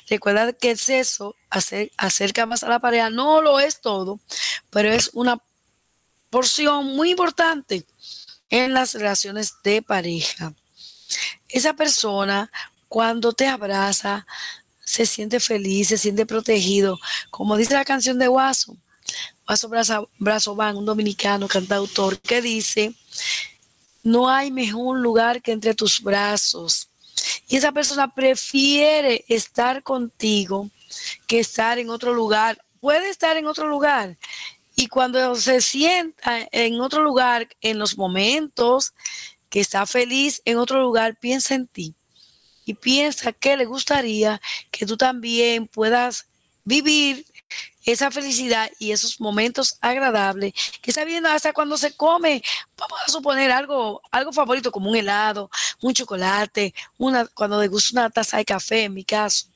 Recuerda 0.08 0.52
que 0.52 0.70
el 0.72 0.78
sexo 0.78 1.36
acerca 1.50 2.46
más 2.46 2.62
a 2.62 2.68
la 2.68 2.80
pareja, 2.80 3.10
no 3.10 3.40
lo 3.42 3.60
es 3.60 3.80
todo, 3.80 4.18
pero 4.70 4.90
es 4.90 5.10
una 5.12 5.40
porción 6.30 6.96
muy 6.96 7.10
importante 7.10 7.86
en 8.50 8.72
las 8.72 8.94
relaciones 8.94 9.54
de 9.62 9.82
pareja 9.82 10.54
esa 11.58 11.74
persona 11.74 12.50
cuando 12.88 13.32
te 13.32 13.46
abraza 13.46 14.26
se 14.84 15.04
siente 15.04 15.40
feliz, 15.40 15.88
se 15.88 15.98
siente 15.98 16.26
protegido, 16.26 16.98
como 17.30 17.56
dice 17.56 17.74
la 17.74 17.84
canción 17.84 18.18
de 18.18 18.28
Guaso. 18.28 18.76
Guaso 19.46 19.68
Brazo, 19.68 20.10
Brazo 20.18 20.54
Van, 20.54 20.76
un 20.76 20.84
dominicano 20.84 21.48
cantautor, 21.48 22.18
que 22.20 22.40
dice, 22.40 22.94
no 24.02 24.28
hay 24.28 24.50
mejor 24.50 24.98
lugar 24.98 25.42
que 25.42 25.52
entre 25.52 25.74
tus 25.74 26.00
brazos. 26.00 26.88
Y 27.48 27.56
esa 27.56 27.72
persona 27.72 28.12
prefiere 28.12 29.24
estar 29.28 29.82
contigo 29.82 30.70
que 31.26 31.40
estar 31.40 31.78
en 31.78 31.90
otro 31.90 32.12
lugar. 32.12 32.60
Puede 32.80 33.08
estar 33.10 33.36
en 33.36 33.46
otro 33.46 33.68
lugar. 33.68 34.16
Y 34.74 34.88
cuando 34.88 35.34
se 35.36 35.60
sienta 35.60 36.46
en 36.52 36.80
otro 36.80 37.02
lugar, 37.02 37.48
en 37.60 37.78
los 37.78 37.96
momentos 37.96 38.92
está 39.60 39.86
feliz 39.86 40.42
en 40.44 40.58
otro 40.58 40.80
lugar, 40.80 41.16
piensa 41.16 41.54
en 41.54 41.66
ti 41.66 41.94
y 42.64 42.74
piensa 42.74 43.32
que 43.32 43.56
le 43.56 43.64
gustaría 43.64 44.40
que 44.70 44.86
tú 44.86 44.96
también 44.96 45.68
puedas 45.68 46.26
vivir 46.64 47.24
esa 47.84 48.10
felicidad 48.10 48.68
y 48.80 48.90
esos 48.90 49.20
momentos 49.20 49.78
agradables 49.80 50.52
que 50.82 50.90
está 50.90 51.04
viendo 51.04 51.28
hasta 51.28 51.52
cuando 51.52 51.78
se 51.78 51.96
come, 51.96 52.42
vamos 52.76 52.98
a 53.06 53.10
suponer 53.10 53.52
algo, 53.52 54.02
algo 54.10 54.32
favorito 54.32 54.72
como 54.72 54.90
un 54.90 54.96
helado, 54.96 55.48
un 55.80 55.94
chocolate, 55.94 56.74
una, 56.98 57.26
cuando 57.26 57.60
le 57.60 57.68
gusta 57.68 58.00
una 58.00 58.10
taza 58.10 58.38
de 58.38 58.44
café 58.44 58.84
en 58.84 58.94
mi 58.94 59.04
caso. 59.04 59.46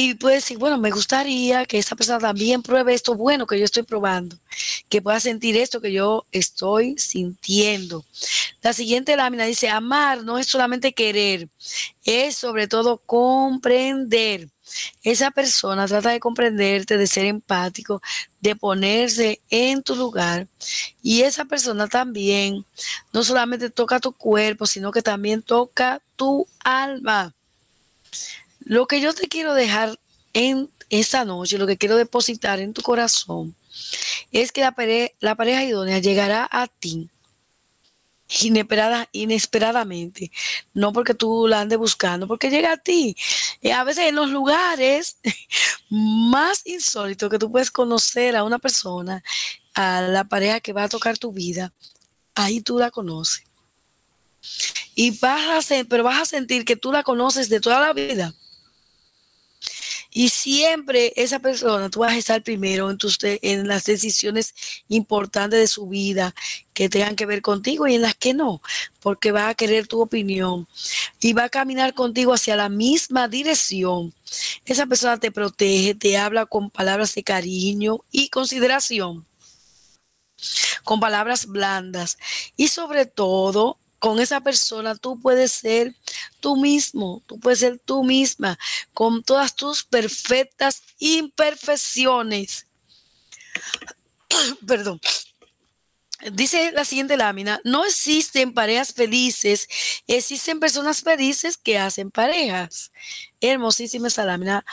Y 0.00 0.14
puede 0.14 0.36
decir, 0.36 0.58
bueno, 0.58 0.78
me 0.78 0.92
gustaría 0.92 1.66
que 1.66 1.76
esa 1.76 1.96
persona 1.96 2.20
también 2.20 2.62
pruebe 2.62 2.94
esto 2.94 3.16
bueno 3.16 3.48
que 3.48 3.58
yo 3.58 3.64
estoy 3.64 3.82
probando, 3.82 4.36
que 4.88 5.02
pueda 5.02 5.18
sentir 5.18 5.56
esto 5.56 5.80
que 5.80 5.90
yo 5.90 6.24
estoy 6.30 6.96
sintiendo. 6.98 8.04
La 8.62 8.72
siguiente 8.72 9.16
lámina 9.16 9.42
dice, 9.42 9.68
amar 9.68 10.22
no 10.22 10.38
es 10.38 10.46
solamente 10.46 10.92
querer, 10.92 11.48
es 12.04 12.36
sobre 12.36 12.68
todo 12.68 12.98
comprender. 12.98 14.48
Esa 15.02 15.32
persona 15.32 15.88
trata 15.88 16.10
de 16.10 16.20
comprenderte, 16.20 16.96
de 16.96 17.06
ser 17.08 17.24
empático, 17.24 18.00
de 18.40 18.54
ponerse 18.54 19.40
en 19.50 19.82
tu 19.82 19.96
lugar. 19.96 20.46
Y 21.02 21.22
esa 21.22 21.44
persona 21.44 21.88
también 21.88 22.64
no 23.12 23.24
solamente 23.24 23.68
toca 23.68 23.98
tu 23.98 24.12
cuerpo, 24.12 24.64
sino 24.64 24.92
que 24.92 25.02
también 25.02 25.42
toca 25.42 26.00
tu 26.14 26.46
alma. 26.60 27.34
Lo 28.68 28.86
que 28.86 29.00
yo 29.00 29.14
te 29.14 29.28
quiero 29.28 29.54
dejar 29.54 29.98
en 30.34 30.68
esta 30.90 31.24
noche, 31.24 31.56
lo 31.56 31.66
que 31.66 31.78
quiero 31.78 31.96
depositar 31.96 32.60
en 32.60 32.74
tu 32.74 32.82
corazón, 32.82 33.56
es 34.30 34.52
que 34.52 34.60
la, 34.60 34.74
la 35.20 35.34
pareja 35.36 35.64
idónea 35.64 36.00
llegará 36.00 36.46
a 36.50 36.66
ti 36.66 37.08
inesperada, 38.42 39.08
inesperadamente, 39.12 40.30
no 40.74 40.92
porque 40.92 41.14
tú 41.14 41.48
la 41.48 41.62
andes 41.62 41.78
buscando, 41.78 42.28
porque 42.28 42.50
llega 42.50 42.72
a 42.72 42.76
ti. 42.76 43.16
Y 43.62 43.70
a 43.70 43.84
veces 43.84 44.08
en 44.08 44.16
los 44.16 44.28
lugares 44.28 45.16
más 45.88 46.60
insólitos 46.66 47.30
que 47.30 47.38
tú 47.38 47.50
puedes 47.50 47.70
conocer 47.70 48.36
a 48.36 48.44
una 48.44 48.58
persona, 48.58 49.22
a 49.72 50.02
la 50.02 50.24
pareja 50.24 50.60
que 50.60 50.74
va 50.74 50.84
a 50.84 50.88
tocar 50.90 51.16
tu 51.16 51.32
vida, 51.32 51.72
ahí 52.34 52.60
tú 52.60 52.78
la 52.78 52.90
conoces. 52.90 53.44
Y 54.94 55.18
vas 55.20 55.72
a, 55.72 55.84
pero 55.88 56.04
vas 56.04 56.20
a 56.20 56.26
sentir 56.26 56.66
que 56.66 56.76
tú 56.76 56.92
la 56.92 57.02
conoces 57.02 57.48
de 57.48 57.60
toda 57.60 57.80
la 57.80 57.94
vida 57.94 58.34
y 60.18 60.30
siempre 60.30 61.12
esa 61.14 61.38
persona, 61.38 61.90
tú 61.90 62.00
vas 62.00 62.12
a 62.12 62.16
estar 62.16 62.42
primero 62.42 62.90
en, 62.90 62.98
tus, 62.98 63.18
en 63.22 63.68
las 63.68 63.84
decisiones 63.84 64.52
importantes 64.88 65.60
de 65.60 65.68
su 65.68 65.86
vida 65.86 66.34
que 66.74 66.88
tengan 66.88 67.14
que 67.14 67.24
ver 67.24 67.40
contigo 67.40 67.86
y 67.86 67.94
en 67.94 68.02
las 68.02 68.16
que 68.16 68.34
no, 68.34 68.60
porque 68.98 69.30
va 69.30 69.48
a 69.48 69.54
querer 69.54 69.86
tu 69.86 70.00
opinión 70.00 70.66
y 71.20 71.34
va 71.34 71.44
a 71.44 71.48
caminar 71.48 71.94
contigo 71.94 72.34
hacia 72.34 72.56
la 72.56 72.68
misma 72.68 73.28
dirección. 73.28 74.12
Esa 74.64 74.86
persona 74.86 75.20
te 75.20 75.30
protege, 75.30 75.94
te 75.94 76.16
habla 76.16 76.46
con 76.46 76.68
palabras 76.68 77.14
de 77.14 77.22
cariño 77.22 78.00
y 78.10 78.28
consideración. 78.28 79.24
con 80.82 80.98
palabras 80.98 81.46
blandas 81.46 82.18
y 82.56 82.66
sobre 82.66 83.06
todo 83.06 83.78
con 83.98 84.20
esa 84.20 84.40
persona 84.40 84.94
tú 84.94 85.20
puedes 85.20 85.52
ser 85.52 85.94
tú 86.40 86.56
mismo, 86.56 87.22
tú 87.26 87.38
puedes 87.38 87.60
ser 87.60 87.78
tú 87.78 88.04
misma 88.04 88.58
con 88.92 89.22
todas 89.22 89.54
tus 89.54 89.84
perfectas 89.84 90.82
imperfecciones. 90.98 92.66
Perdón. 94.66 95.00
Dice 96.32 96.72
la 96.72 96.84
siguiente 96.84 97.16
lámina, 97.16 97.60
no 97.62 97.84
existen 97.84 98.52
parejas 98.52 98.92
felices, 98.92 99.68
existen 100.08 100.58
personas 100.58 101.00
felices 101.00 101.56
que 101.56 101.78
hacen 101.78 102.10
parejas. 102.10 102.90
Hermosísima 103.40 104.08
esa 104.08 104.24
lámina. 104.24 104.64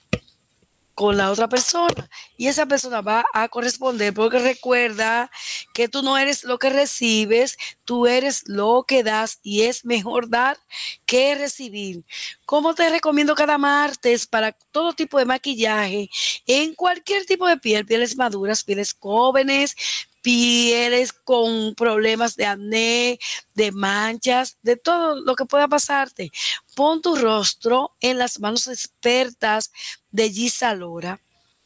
con 0.95 1.17
la 1.17 1.31
otra 1.31 1.49
persona 1.49 2.09
y 2.37 2.47
esa 2.47 2.67
persona 2.67 3.01
va 3.01 3.25
a 3.33 3.49
corresponder 3.49 4.15
porque 4.15 4.39
recuerda 4.39 5.31
que 5.73 5.89
tú 5.89 6.03
no 6.03 6.17
eres 6.17 6.45
lo 6.45 6.59
que 6.59 6.71
recibes, 6.71 7.57
tú 7.85 8.07
eres 8.07 8.45
lo 8.47 8.85
que 8.87 9.03
das 9.03 9.41
y 9.43 9.63
es 9.63 9.85
mejor 9.85 10.29
dar 10.29 10.59
que 11.07 11.35
recibir. 11.35 12.05
Como 12.45 12.75
te 12.75 12.89
recomiendo 12.91 13.35
cada 13.35 13.59
martes 13.59 14.27
para 14.27 14.53
todo 14.53 14.93
tipo 14.93 15.19
de 15.19 15.25
maquillaje 15.25 16.11
en 16.47 16.75
cualquier 16.75 17.27
tipo 17.27 17.47
de 17.47 17.57
piel, 17.57 17.87
pieles 17.87 18.17
maduras, 18.17 18.63
pieles 18.65 18.97
jóvenes, 18.99 19.77
pieles 20.25 21.13
con 21.13 21.75
problemas 21.75 22.35
de 22.35 22.47
acné, 22.47 23.19
de 23.55 23.73
manchas, 23.73 24.57
de 24.63 24.77
todo 24.77 25.21
lo 25.21 25.37
que 25.37 25.45
pueda 25.45 25.69
pasarte. 25.69 26.33
Pon 26.75 27.03
tu 27.03 27.15
rostro 27.15 27.93
en 28.01 28.17
las 28.17 28.41
manos 28.41 28.67
expertas 28.69 29.71
de 30.11 30.31
Gisa 30.31 30.75
Lora. 30.75 31.21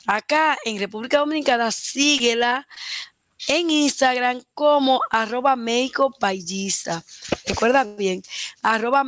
Acá 0.06 0.58
en 0.64 0.80
República 0.80 1.18
Dominicana, 1.18 1.70
síguela 1.70 2.66
en 3.46 3.70
Instagram 3.70 4.42
como 4.54 5.02
arroba 5.08 5.54
Recuerda 7.46 7.84
bien, 7.84 8.22
arroba 8.62 9.04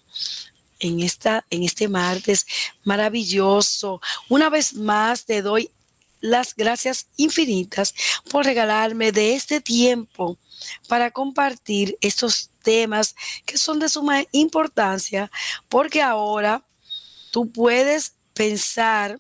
en, 0.80 1.00
esta, 1.00 1.46
en 1.50 1.64
este 1.64 1.88
martes 1.88 2.46
maravilloso. 2.84 4.02
Una 4.30 4.50
vez 4.50 4.74
más 4.74 5.26
te 5.26 5.42
doy 5.42 5.72
las 6.24 6.56
gracias 6.56 7.08
infinitas 7.18 7.94
por 8.32 8.46
regalarme 8.46 9.12
de 9.12 9.36
este 9.36 9.60
tiempo 9.60 10.38
para 10.88 11.12
compartir 11.12 11.98
estos 12.00 12.50
temas 12.62 13.14
que 13.46 13.58
son 13.58 13.78
de 13.78 13.90
suma 13.90 14.24
importancia, 14.32 15.30
porque 15.68 16.02
ahora 16.02 16.64
tú 17.32 17.52
puedes 17.52 18.14
pensar 18.34 19.20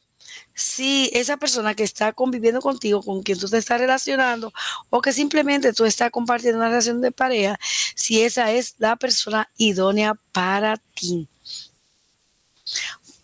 si 0.56 1.10
esa 1.14 1.36
persona 1.36 1.76
que 1.76 1.84
está 1.84 2.14
conviviendo 2.14 2.62
contigo, 2.62 3.04
con 3.04 3.22
quien 3.22 3.38
tú 3.38 3.50
te 3.50 3.58
estás 3.58 3.82
relacionando, 3.82 4.54
o 4.90 5.02
que 5.02 5.12
simplemente 5.12 5.74
tú 5.74 5.84
estás 5.84 6.10
compartiendo 6.10 6.60
una 6.60 6.70
relación 6.70 7.02
de 7.02 7.12
pareja, 7.12 7.60
si 7.96 8.22
esa 8.22 8.50
es 8.52 8.76
la 8.78 8.96
persona 8.96 9.50
idónea 9.58 10.16
para 10.32 10.78
ti. 10.78 11.28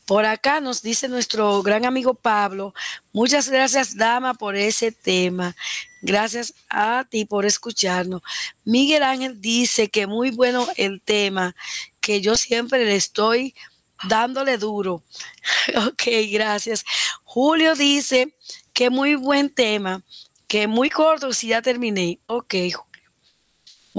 Por 0.10 0.26
acá 0.26 0.60
nos 0.60 0.82
dice 0.82 1.08
nuestro 1.08 1.62
gran 1.62 1.86
amigo 1.86 2.16
Pablo, 2.16 2.74
muchas 3.14 3.48
gracias 3.48 3.96
dama 3.96 4.34
por 4.34 4.56
ese 4.56 4.92
tema. 4.92 5.56
Gracias 6.02 6.56
a 6.68 7.06
ti 7.08 7.26
por 7.26 7.46
escucharnos. 7.46 8.24
Miguel 8.66 9.04
Ángel 9.04 9.40
dice 9.40 9.88
que 9.88 10.08
muy 10.08 10.32
bueno 10.32 10.68
el 10.78 11.00
tema, 11.00 11.56
que 12.02 12.22
yo 12.22 12.36
siempre 12.38 12.86
le 12.86 12.96
estoy 12.96 13.54
dándole 14.08 14.58
duro. 14.58 15.04
ok, 15.88 16.04
gracias. 16.32 16.84
Julio 17.24 17.76
dice 17.76 18.34
que 18.74 18.90
muy 18.90 19.14
buen 19.14 19.54
tema, 19.54 20.02
que 20.48 20.66
muy 20.66 20.90
corto 20.90 21.34
si 21.34 21.50
ya 21.50 21.62
terminé. 21.62 22.18
Ok, 22.26 22.56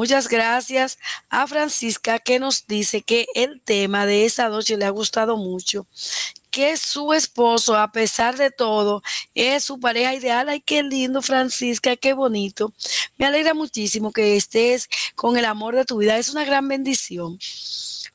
Muchas 0.01 0.29
gracias 0.29 0.99
a 1.29 1.47
Francisca 1.47 2.19
que 2.19 2.39
nos 2.39 2.67
dice 2.67 3.03
que 3.03 3.27
el 3.35 3.61
tema 3.61 4.07
de 4.07 4.25
esta 4.25 4.49
noche 4.49 4.79
le 4.79 4.87
ha 4.87 4.89
gustado 4.91 5.37
mucho, 5.37 5.87
que 6.51 6.79
su 6.79 7.13
esposo, 7.13 7.77
a 7.77 7.93
pesar 7.93 8.39
de 8.39 8.51
todo, 8.51 9.03
es 9.35 9.63
su 9.63 9.79
pareja 9.79 10.15
ideal. 10.15 10.49
Ay, 10.49 10.63
qué 10.63 10.83
lindo, 10.83 11.21
Francisca, 11.21 11.97
qué 11.97 12.15
bonito. 12.15 12.73
Me 13.19 13.27
alegra 13.27 13.53
muchísimo 13.53 14.11
que 14.11 14.39
estés 14.39 14.89
con 15.17 15.37
el 15.37 15.45
amor 15.45 15.77
de 15.77 15.85
tu 15.85 15.99
vida. 15.99 16.17
Es 16.17 16.31
una 16.31 16.47
gran 16.47 16.67
bendición. 16.67 17.39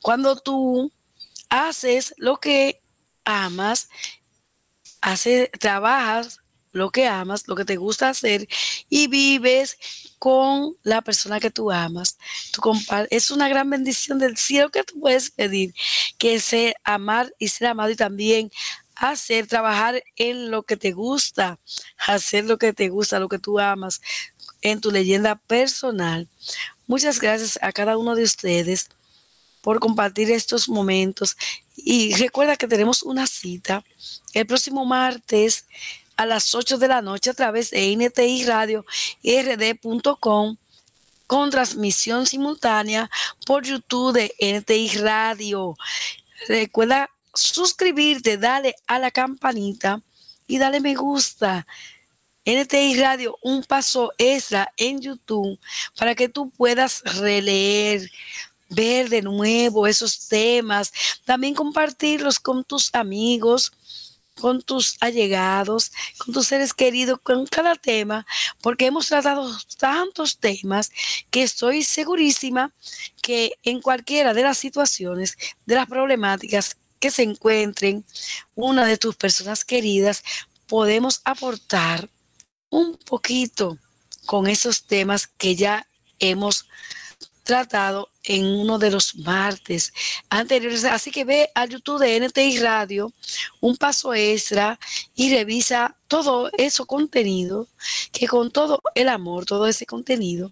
Cuando 0.02 0.38
tú 0.38 0.92
haces 1.50 2.16
lo 2.18 2.38
que 2.38 2.82
amas, 3.26 3.90
haces, 5.02 5.52
trabajas 5.60 6.40
lo 6.72 6.90
que 6.90 7.08
amas, 7.08 7.48
lo 7.48 7.56
que 7.56 7.64
te 7.64 7.78
gusta 7.78 8.10
hacer 8.10 8.48
y 8.90 9.06
vives 9.08 9.78
con 10.20 10.76
la 10.84 11.02
persona 11.02 11.40
que 11.40 11.52
tú 11.52 11.72
amas. 11.72 12.18
es 13.10 13.32
una 13.32 13.48
gran 13.50 13.70
bendición 13.70 14.20
del 14.20 14.38
cielo 14.38 14.70
que 14.70 14.84
tú 14.84 15.00
puedes 15.00 15.32
pedir, 15.32 15.74
que 16.18 16.36
es 16.36 16.52
amar 16.84 17.34
y 17.40 17.50
ser 17.50 17.68
amado 17.68 17.90
y 17.90 17.96
también 17.96 18.52
hacer, 18.96 19.48
trabajar 19.48 20.04
en 20.16 20.52
lo 20.52 20.64
que 20.64 20.78
te 20.78 20.92
gusta, 20.92 21.60
hacer 22.08 22.46
lo 22.46 22.58
que 22.58 22.74
te 22.74 22.90
gusta, 22.90 23.20
lo 23.20 23.30
que 23.30 23.40
tú 23.40 23.60
amas, 23.60 24.02
en 24.62 24.82
tu 24.82 24.92
leyenda 24.92 25.36
personal. 25.36 26.28
Muchas 26.88 27.20
gracias 27.20 27.60
a 27.62 27.72
cada 27.72 27.98
uno 27.98 28.16
de 28.16 28.24
ustedes 28.24 28.90
por 29.62 29.80
compartir 29.80 30.32
estos 30.32 30.70
momentos. 30.70 31.36
Y 31.76 32.14
recuerda 32.16 32.56
que 32.56 32.68
tenemos 32.68 33.04
una 33.04 33.28
cita 33.28 33.84
el 34.34 34.46
próximo 34.46 34.86
martes 34.86 35.66
a 36.18 36.26
las 36.26 36.56
8 36.56 36.78
de 36.78 36.88
la 36.88 37.02
noche 37.02 37.30
a 37.30 37.34
través 37.34 37.72
de 37.72 37.96
NTI 37.96 38.46
Radio 38.46 38.86
rd.com 39.24 40.58
con 41.28 41.50
transmisión 41.50 42.26
simultánea 42.26 43.10
por 43.46 43.64
YouTube 43.64 44.14
de 44.14 44.60
NTI 44.60 44.98
Radio. 45.00 45.76
Recuerda 46.48 47.10
suscribirte, 47.34 48.38
dale 48.38 48.76
a 48.88 49.00
la 49.00 49.12
campanita 49.12 50.02
y 50.48 50.58
dale 50.58 50.80
me 50.80 50.96
gusta. 50.96 51.66
NTI 52.46 53.00
Radio, 53.00 53.38
un 53.42 53.64
paso 53.64 54.14
extra 54.20 54.72
en 54.78 55.02
YouTube 55.02 55.60
para 55.98 56.14
que 56.14 56.30
tú 56.30 56.52
puedas 56.52 57.02
releer, 57.20 58.12
ver 58.70 59.10
de 59.10 59.24
nuevo 59.24 59.88
esos 59.88 60.28
temas, 60.28 60.92
también 61.26 61.56
compartirlos 61.56 62.40
con 62.40 62.64
tus 62.64 62.94
amigos, 62.94 63.72
con 64.40 64.62
tus 64.62 64.98
allegados, 65.00 65.92
con 66.18 66.34
tus 66.34 66.48
seres 66.48 66.74
queridos, 66.74 67.20
con 67.24 67.46
cada 67.48 67.76
tema, 67.76 68.26
porque 68.62 68.86
hemos 68.88 69.08
tratado 69.08 69.50
tantos 69.78 70.38
temas 70.38 70.92
que 71.32 71.44
estoy 71.44 71.84
segurísima 71.84 72.74
que 73.22 73.54
en 73.64 73.82
cualquiera 73.82 74.34
de 74.34 74.44
las 74.44 74.58
situaciones, 74.58 75.38
de 75.66 75.76
las 75.76 75.88
problemáticas 75.88 76.78
que 77.00 77.12
se 77.12 77.24
encuentren 77.24 78.06
una 78.56 78.86
de 78.86 78.98
tus 78.98 79.16
personas 79.16 79.66
queridas, 79.66 80.24
podemos 80.68 81.22
aportar 81.24 82.10
un 82.70 82.98
poquito 82.98 83.78
con 84.26 84.48
esos 84.48 84.86
temas 84.86 85.28
que 85.28 85.56
ya 85.56 85.88
hemos 86.20 86.64
tratado 86.64 87.05
en 88.24 88.46
uno 88.46 88.80
de 88.80 88.90
los 88.90 89.16
martes 89.16 89.94
anteriores. 90.30 90.84
Así 90.84 91.12
que 91.12 91.24
ve 91.24 91.50
al 91.54 91.70
YouTube 91.70 92.00
de 92.00 92.20
NTI 92.20 92.60
Radio, 92.60 93.14
un 93.62 93.78
paso 93.78 94.14
extra 94.14 94.80
y 95.16 95.34
revisa 95.34 95.96
todo 96.08 96.50
ese 96.58 96.84
contenido, 96.86 97.68
que 98.12 98.28
con 98.28 98.52
todo 98.52 98.82
el 98.96 99.10
amor, 99.10 99.46
todo 99.46 99.68
ese 99.68 99.86
contenido, 99.86 100.52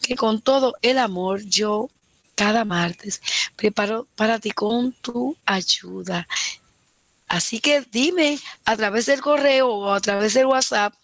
que 0.00 0.14
con 0.14 0.40
todo 0.40 0.74
el 0.82 0.98
amor 0.98 1.42
yo 1.44 1.90
cada 2.34 2.64
martes 2.64 3.20
preparo 3.56 4.06
para 4.14 4.38
ti 4.38 4.52
con 4.52 4.92
tu 4.92 5.36
ayuda. 5.44 6.26
Así 7.26 7.60
que 7.60 7.84
dime 7.90 8.38
a 8.64 8.76
través 8.76 9.06
del 9.06 9.20
correo 9.20 9.68
o 9.68 9.92
a 9.92 10.00
través 10.00 10.34
del 10.34 10.46
WhatsApp 10.46 10.94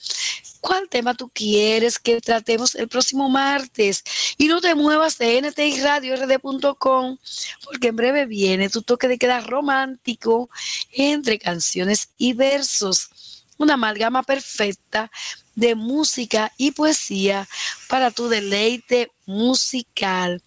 cuál 0.64 0.88
tema 0.88 1.12
tú 1.12 1.28
quieres 1.28 1.98
que 1.98 2.22
tratemos 2.22 2.74
el 2.74 2.88
próximo 2.88 3.28
martes. 3.28 4.02
Y 4.38 4.48
no 4.48 4.62
te 4.62 4.74
muevas 4.74 5.18
de 5.18 5.42
ntiradiord.com 5.42 7.18
porque 7.64 7.88
en 7.88 7.96
breve 7.96 8.24
viene 8.24 8.70
tu 8.70 8.80
toque 8.80 9.06
de 9.06 9.18
queda 9.18 9.40
romántico 9.40 10.48
entre 10.90 11.38
canciones 11.38 12.08
y 12.16 12.32
versos. 12.32 13.10
Una 13.58 13.74
amalgama 13.74 14.22
perfecta 14.22 15.10
de 15.54 15.74
música 15.74 16.50
y 16.56 16.70
poesía 16.70 17.46
para 17.86 18.10
tu 18.10 18.28
deleite 18.28 19.12
musical. 19.26 20.40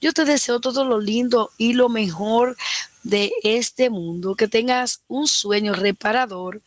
Yo 0.00 0.12
te 0.12 0.24
deseo 0.24 0.60
todo 0.60 0.84
lo 0.84 1.00
lindo 1.00 1.50
y 1.58 1.72
lo 1.72 1.88
mejor 1.88 2.56
de 3.02 3.32
este 3.42 3.90
mundo, 3.90 4.36
que 4.36 4.46
tengas 4.46 5.00
un 5.08 5.26
sueño 5.26 5.74
reparador 5.74 6.62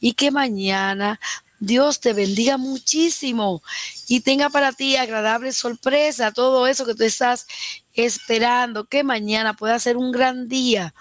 y 0.00 0.12
que 0.12 0.30
mañana 0.30 1.18
Dios 1.64 2.00
te 2.00 2.12
bendiga 2.12 2.56
muchísimo 2.56 3.62
y 4.06 4.20
tenga 4.20 4.50
para 4.50 4.72
ti 4.72 4.96
agradable 4.96 5.52
sorpresa, 5.52 6.32
todo 6.32 6.66
eso 6.66 6.84
que 6.84 6.94
tú 6.94 7.04
estás 7.04 7.46
esperando, 7.94 8.84
que 8.84 9.02
mañana 9.04 9.54
pueda 9.54 9.78
ser 9.78 9.96
un 9.96 10.12
gran 10.12 10.48
día, 10.48 10.94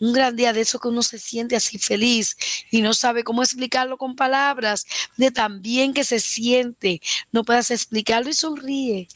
un 0.00 0.12
gran 0.12 0.36
día 0.36 0.52
de 0.52 0.62
eso 0.62 0.78
que 0.78 0.88
uno 0.88 1.02
se 1.02 1.18
siente 1.18 1.56
así 1.56 1.78
feliz 1.78 2.36
y 2.70 2.80
no 2.80 2.94
sabe 2.94 3.24
cómo 3.24 3.42
explicarlo 3.42 3.98
con 3.98 4.16
palabras, 4.16 4.86
de 5.16 5.30
tan 5.30 5.60
bien 5.60 5.92
que 5.92 6.04
se 6.04 6.20
siente, 6.20 7.00
no 7.32 7.44
puedas 7.44 7.70
explicarlo 7.70 8.30
y 8.30 8.34
sonríe, 8.34 9.08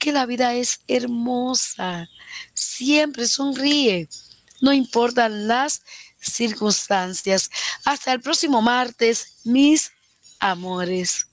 que 0.00 0.12
la 0.12 0.26
vida 0.26 0.54
es 0.54 0.80
hermosa, 0.88 2.08
siempre 2.54 3.26
sonríe, 3.26 4.08
no 4.60 4.72
importan 4.72 5.46
las 5.46 5.82
circunstancias. 6.18 7.50
Hasta 7.84 8.12
el 8.12 8.20
próximo 8.20 8.62
martes, 8.62 9.36
mis 9.44 9.93
amores. 10.44 11.26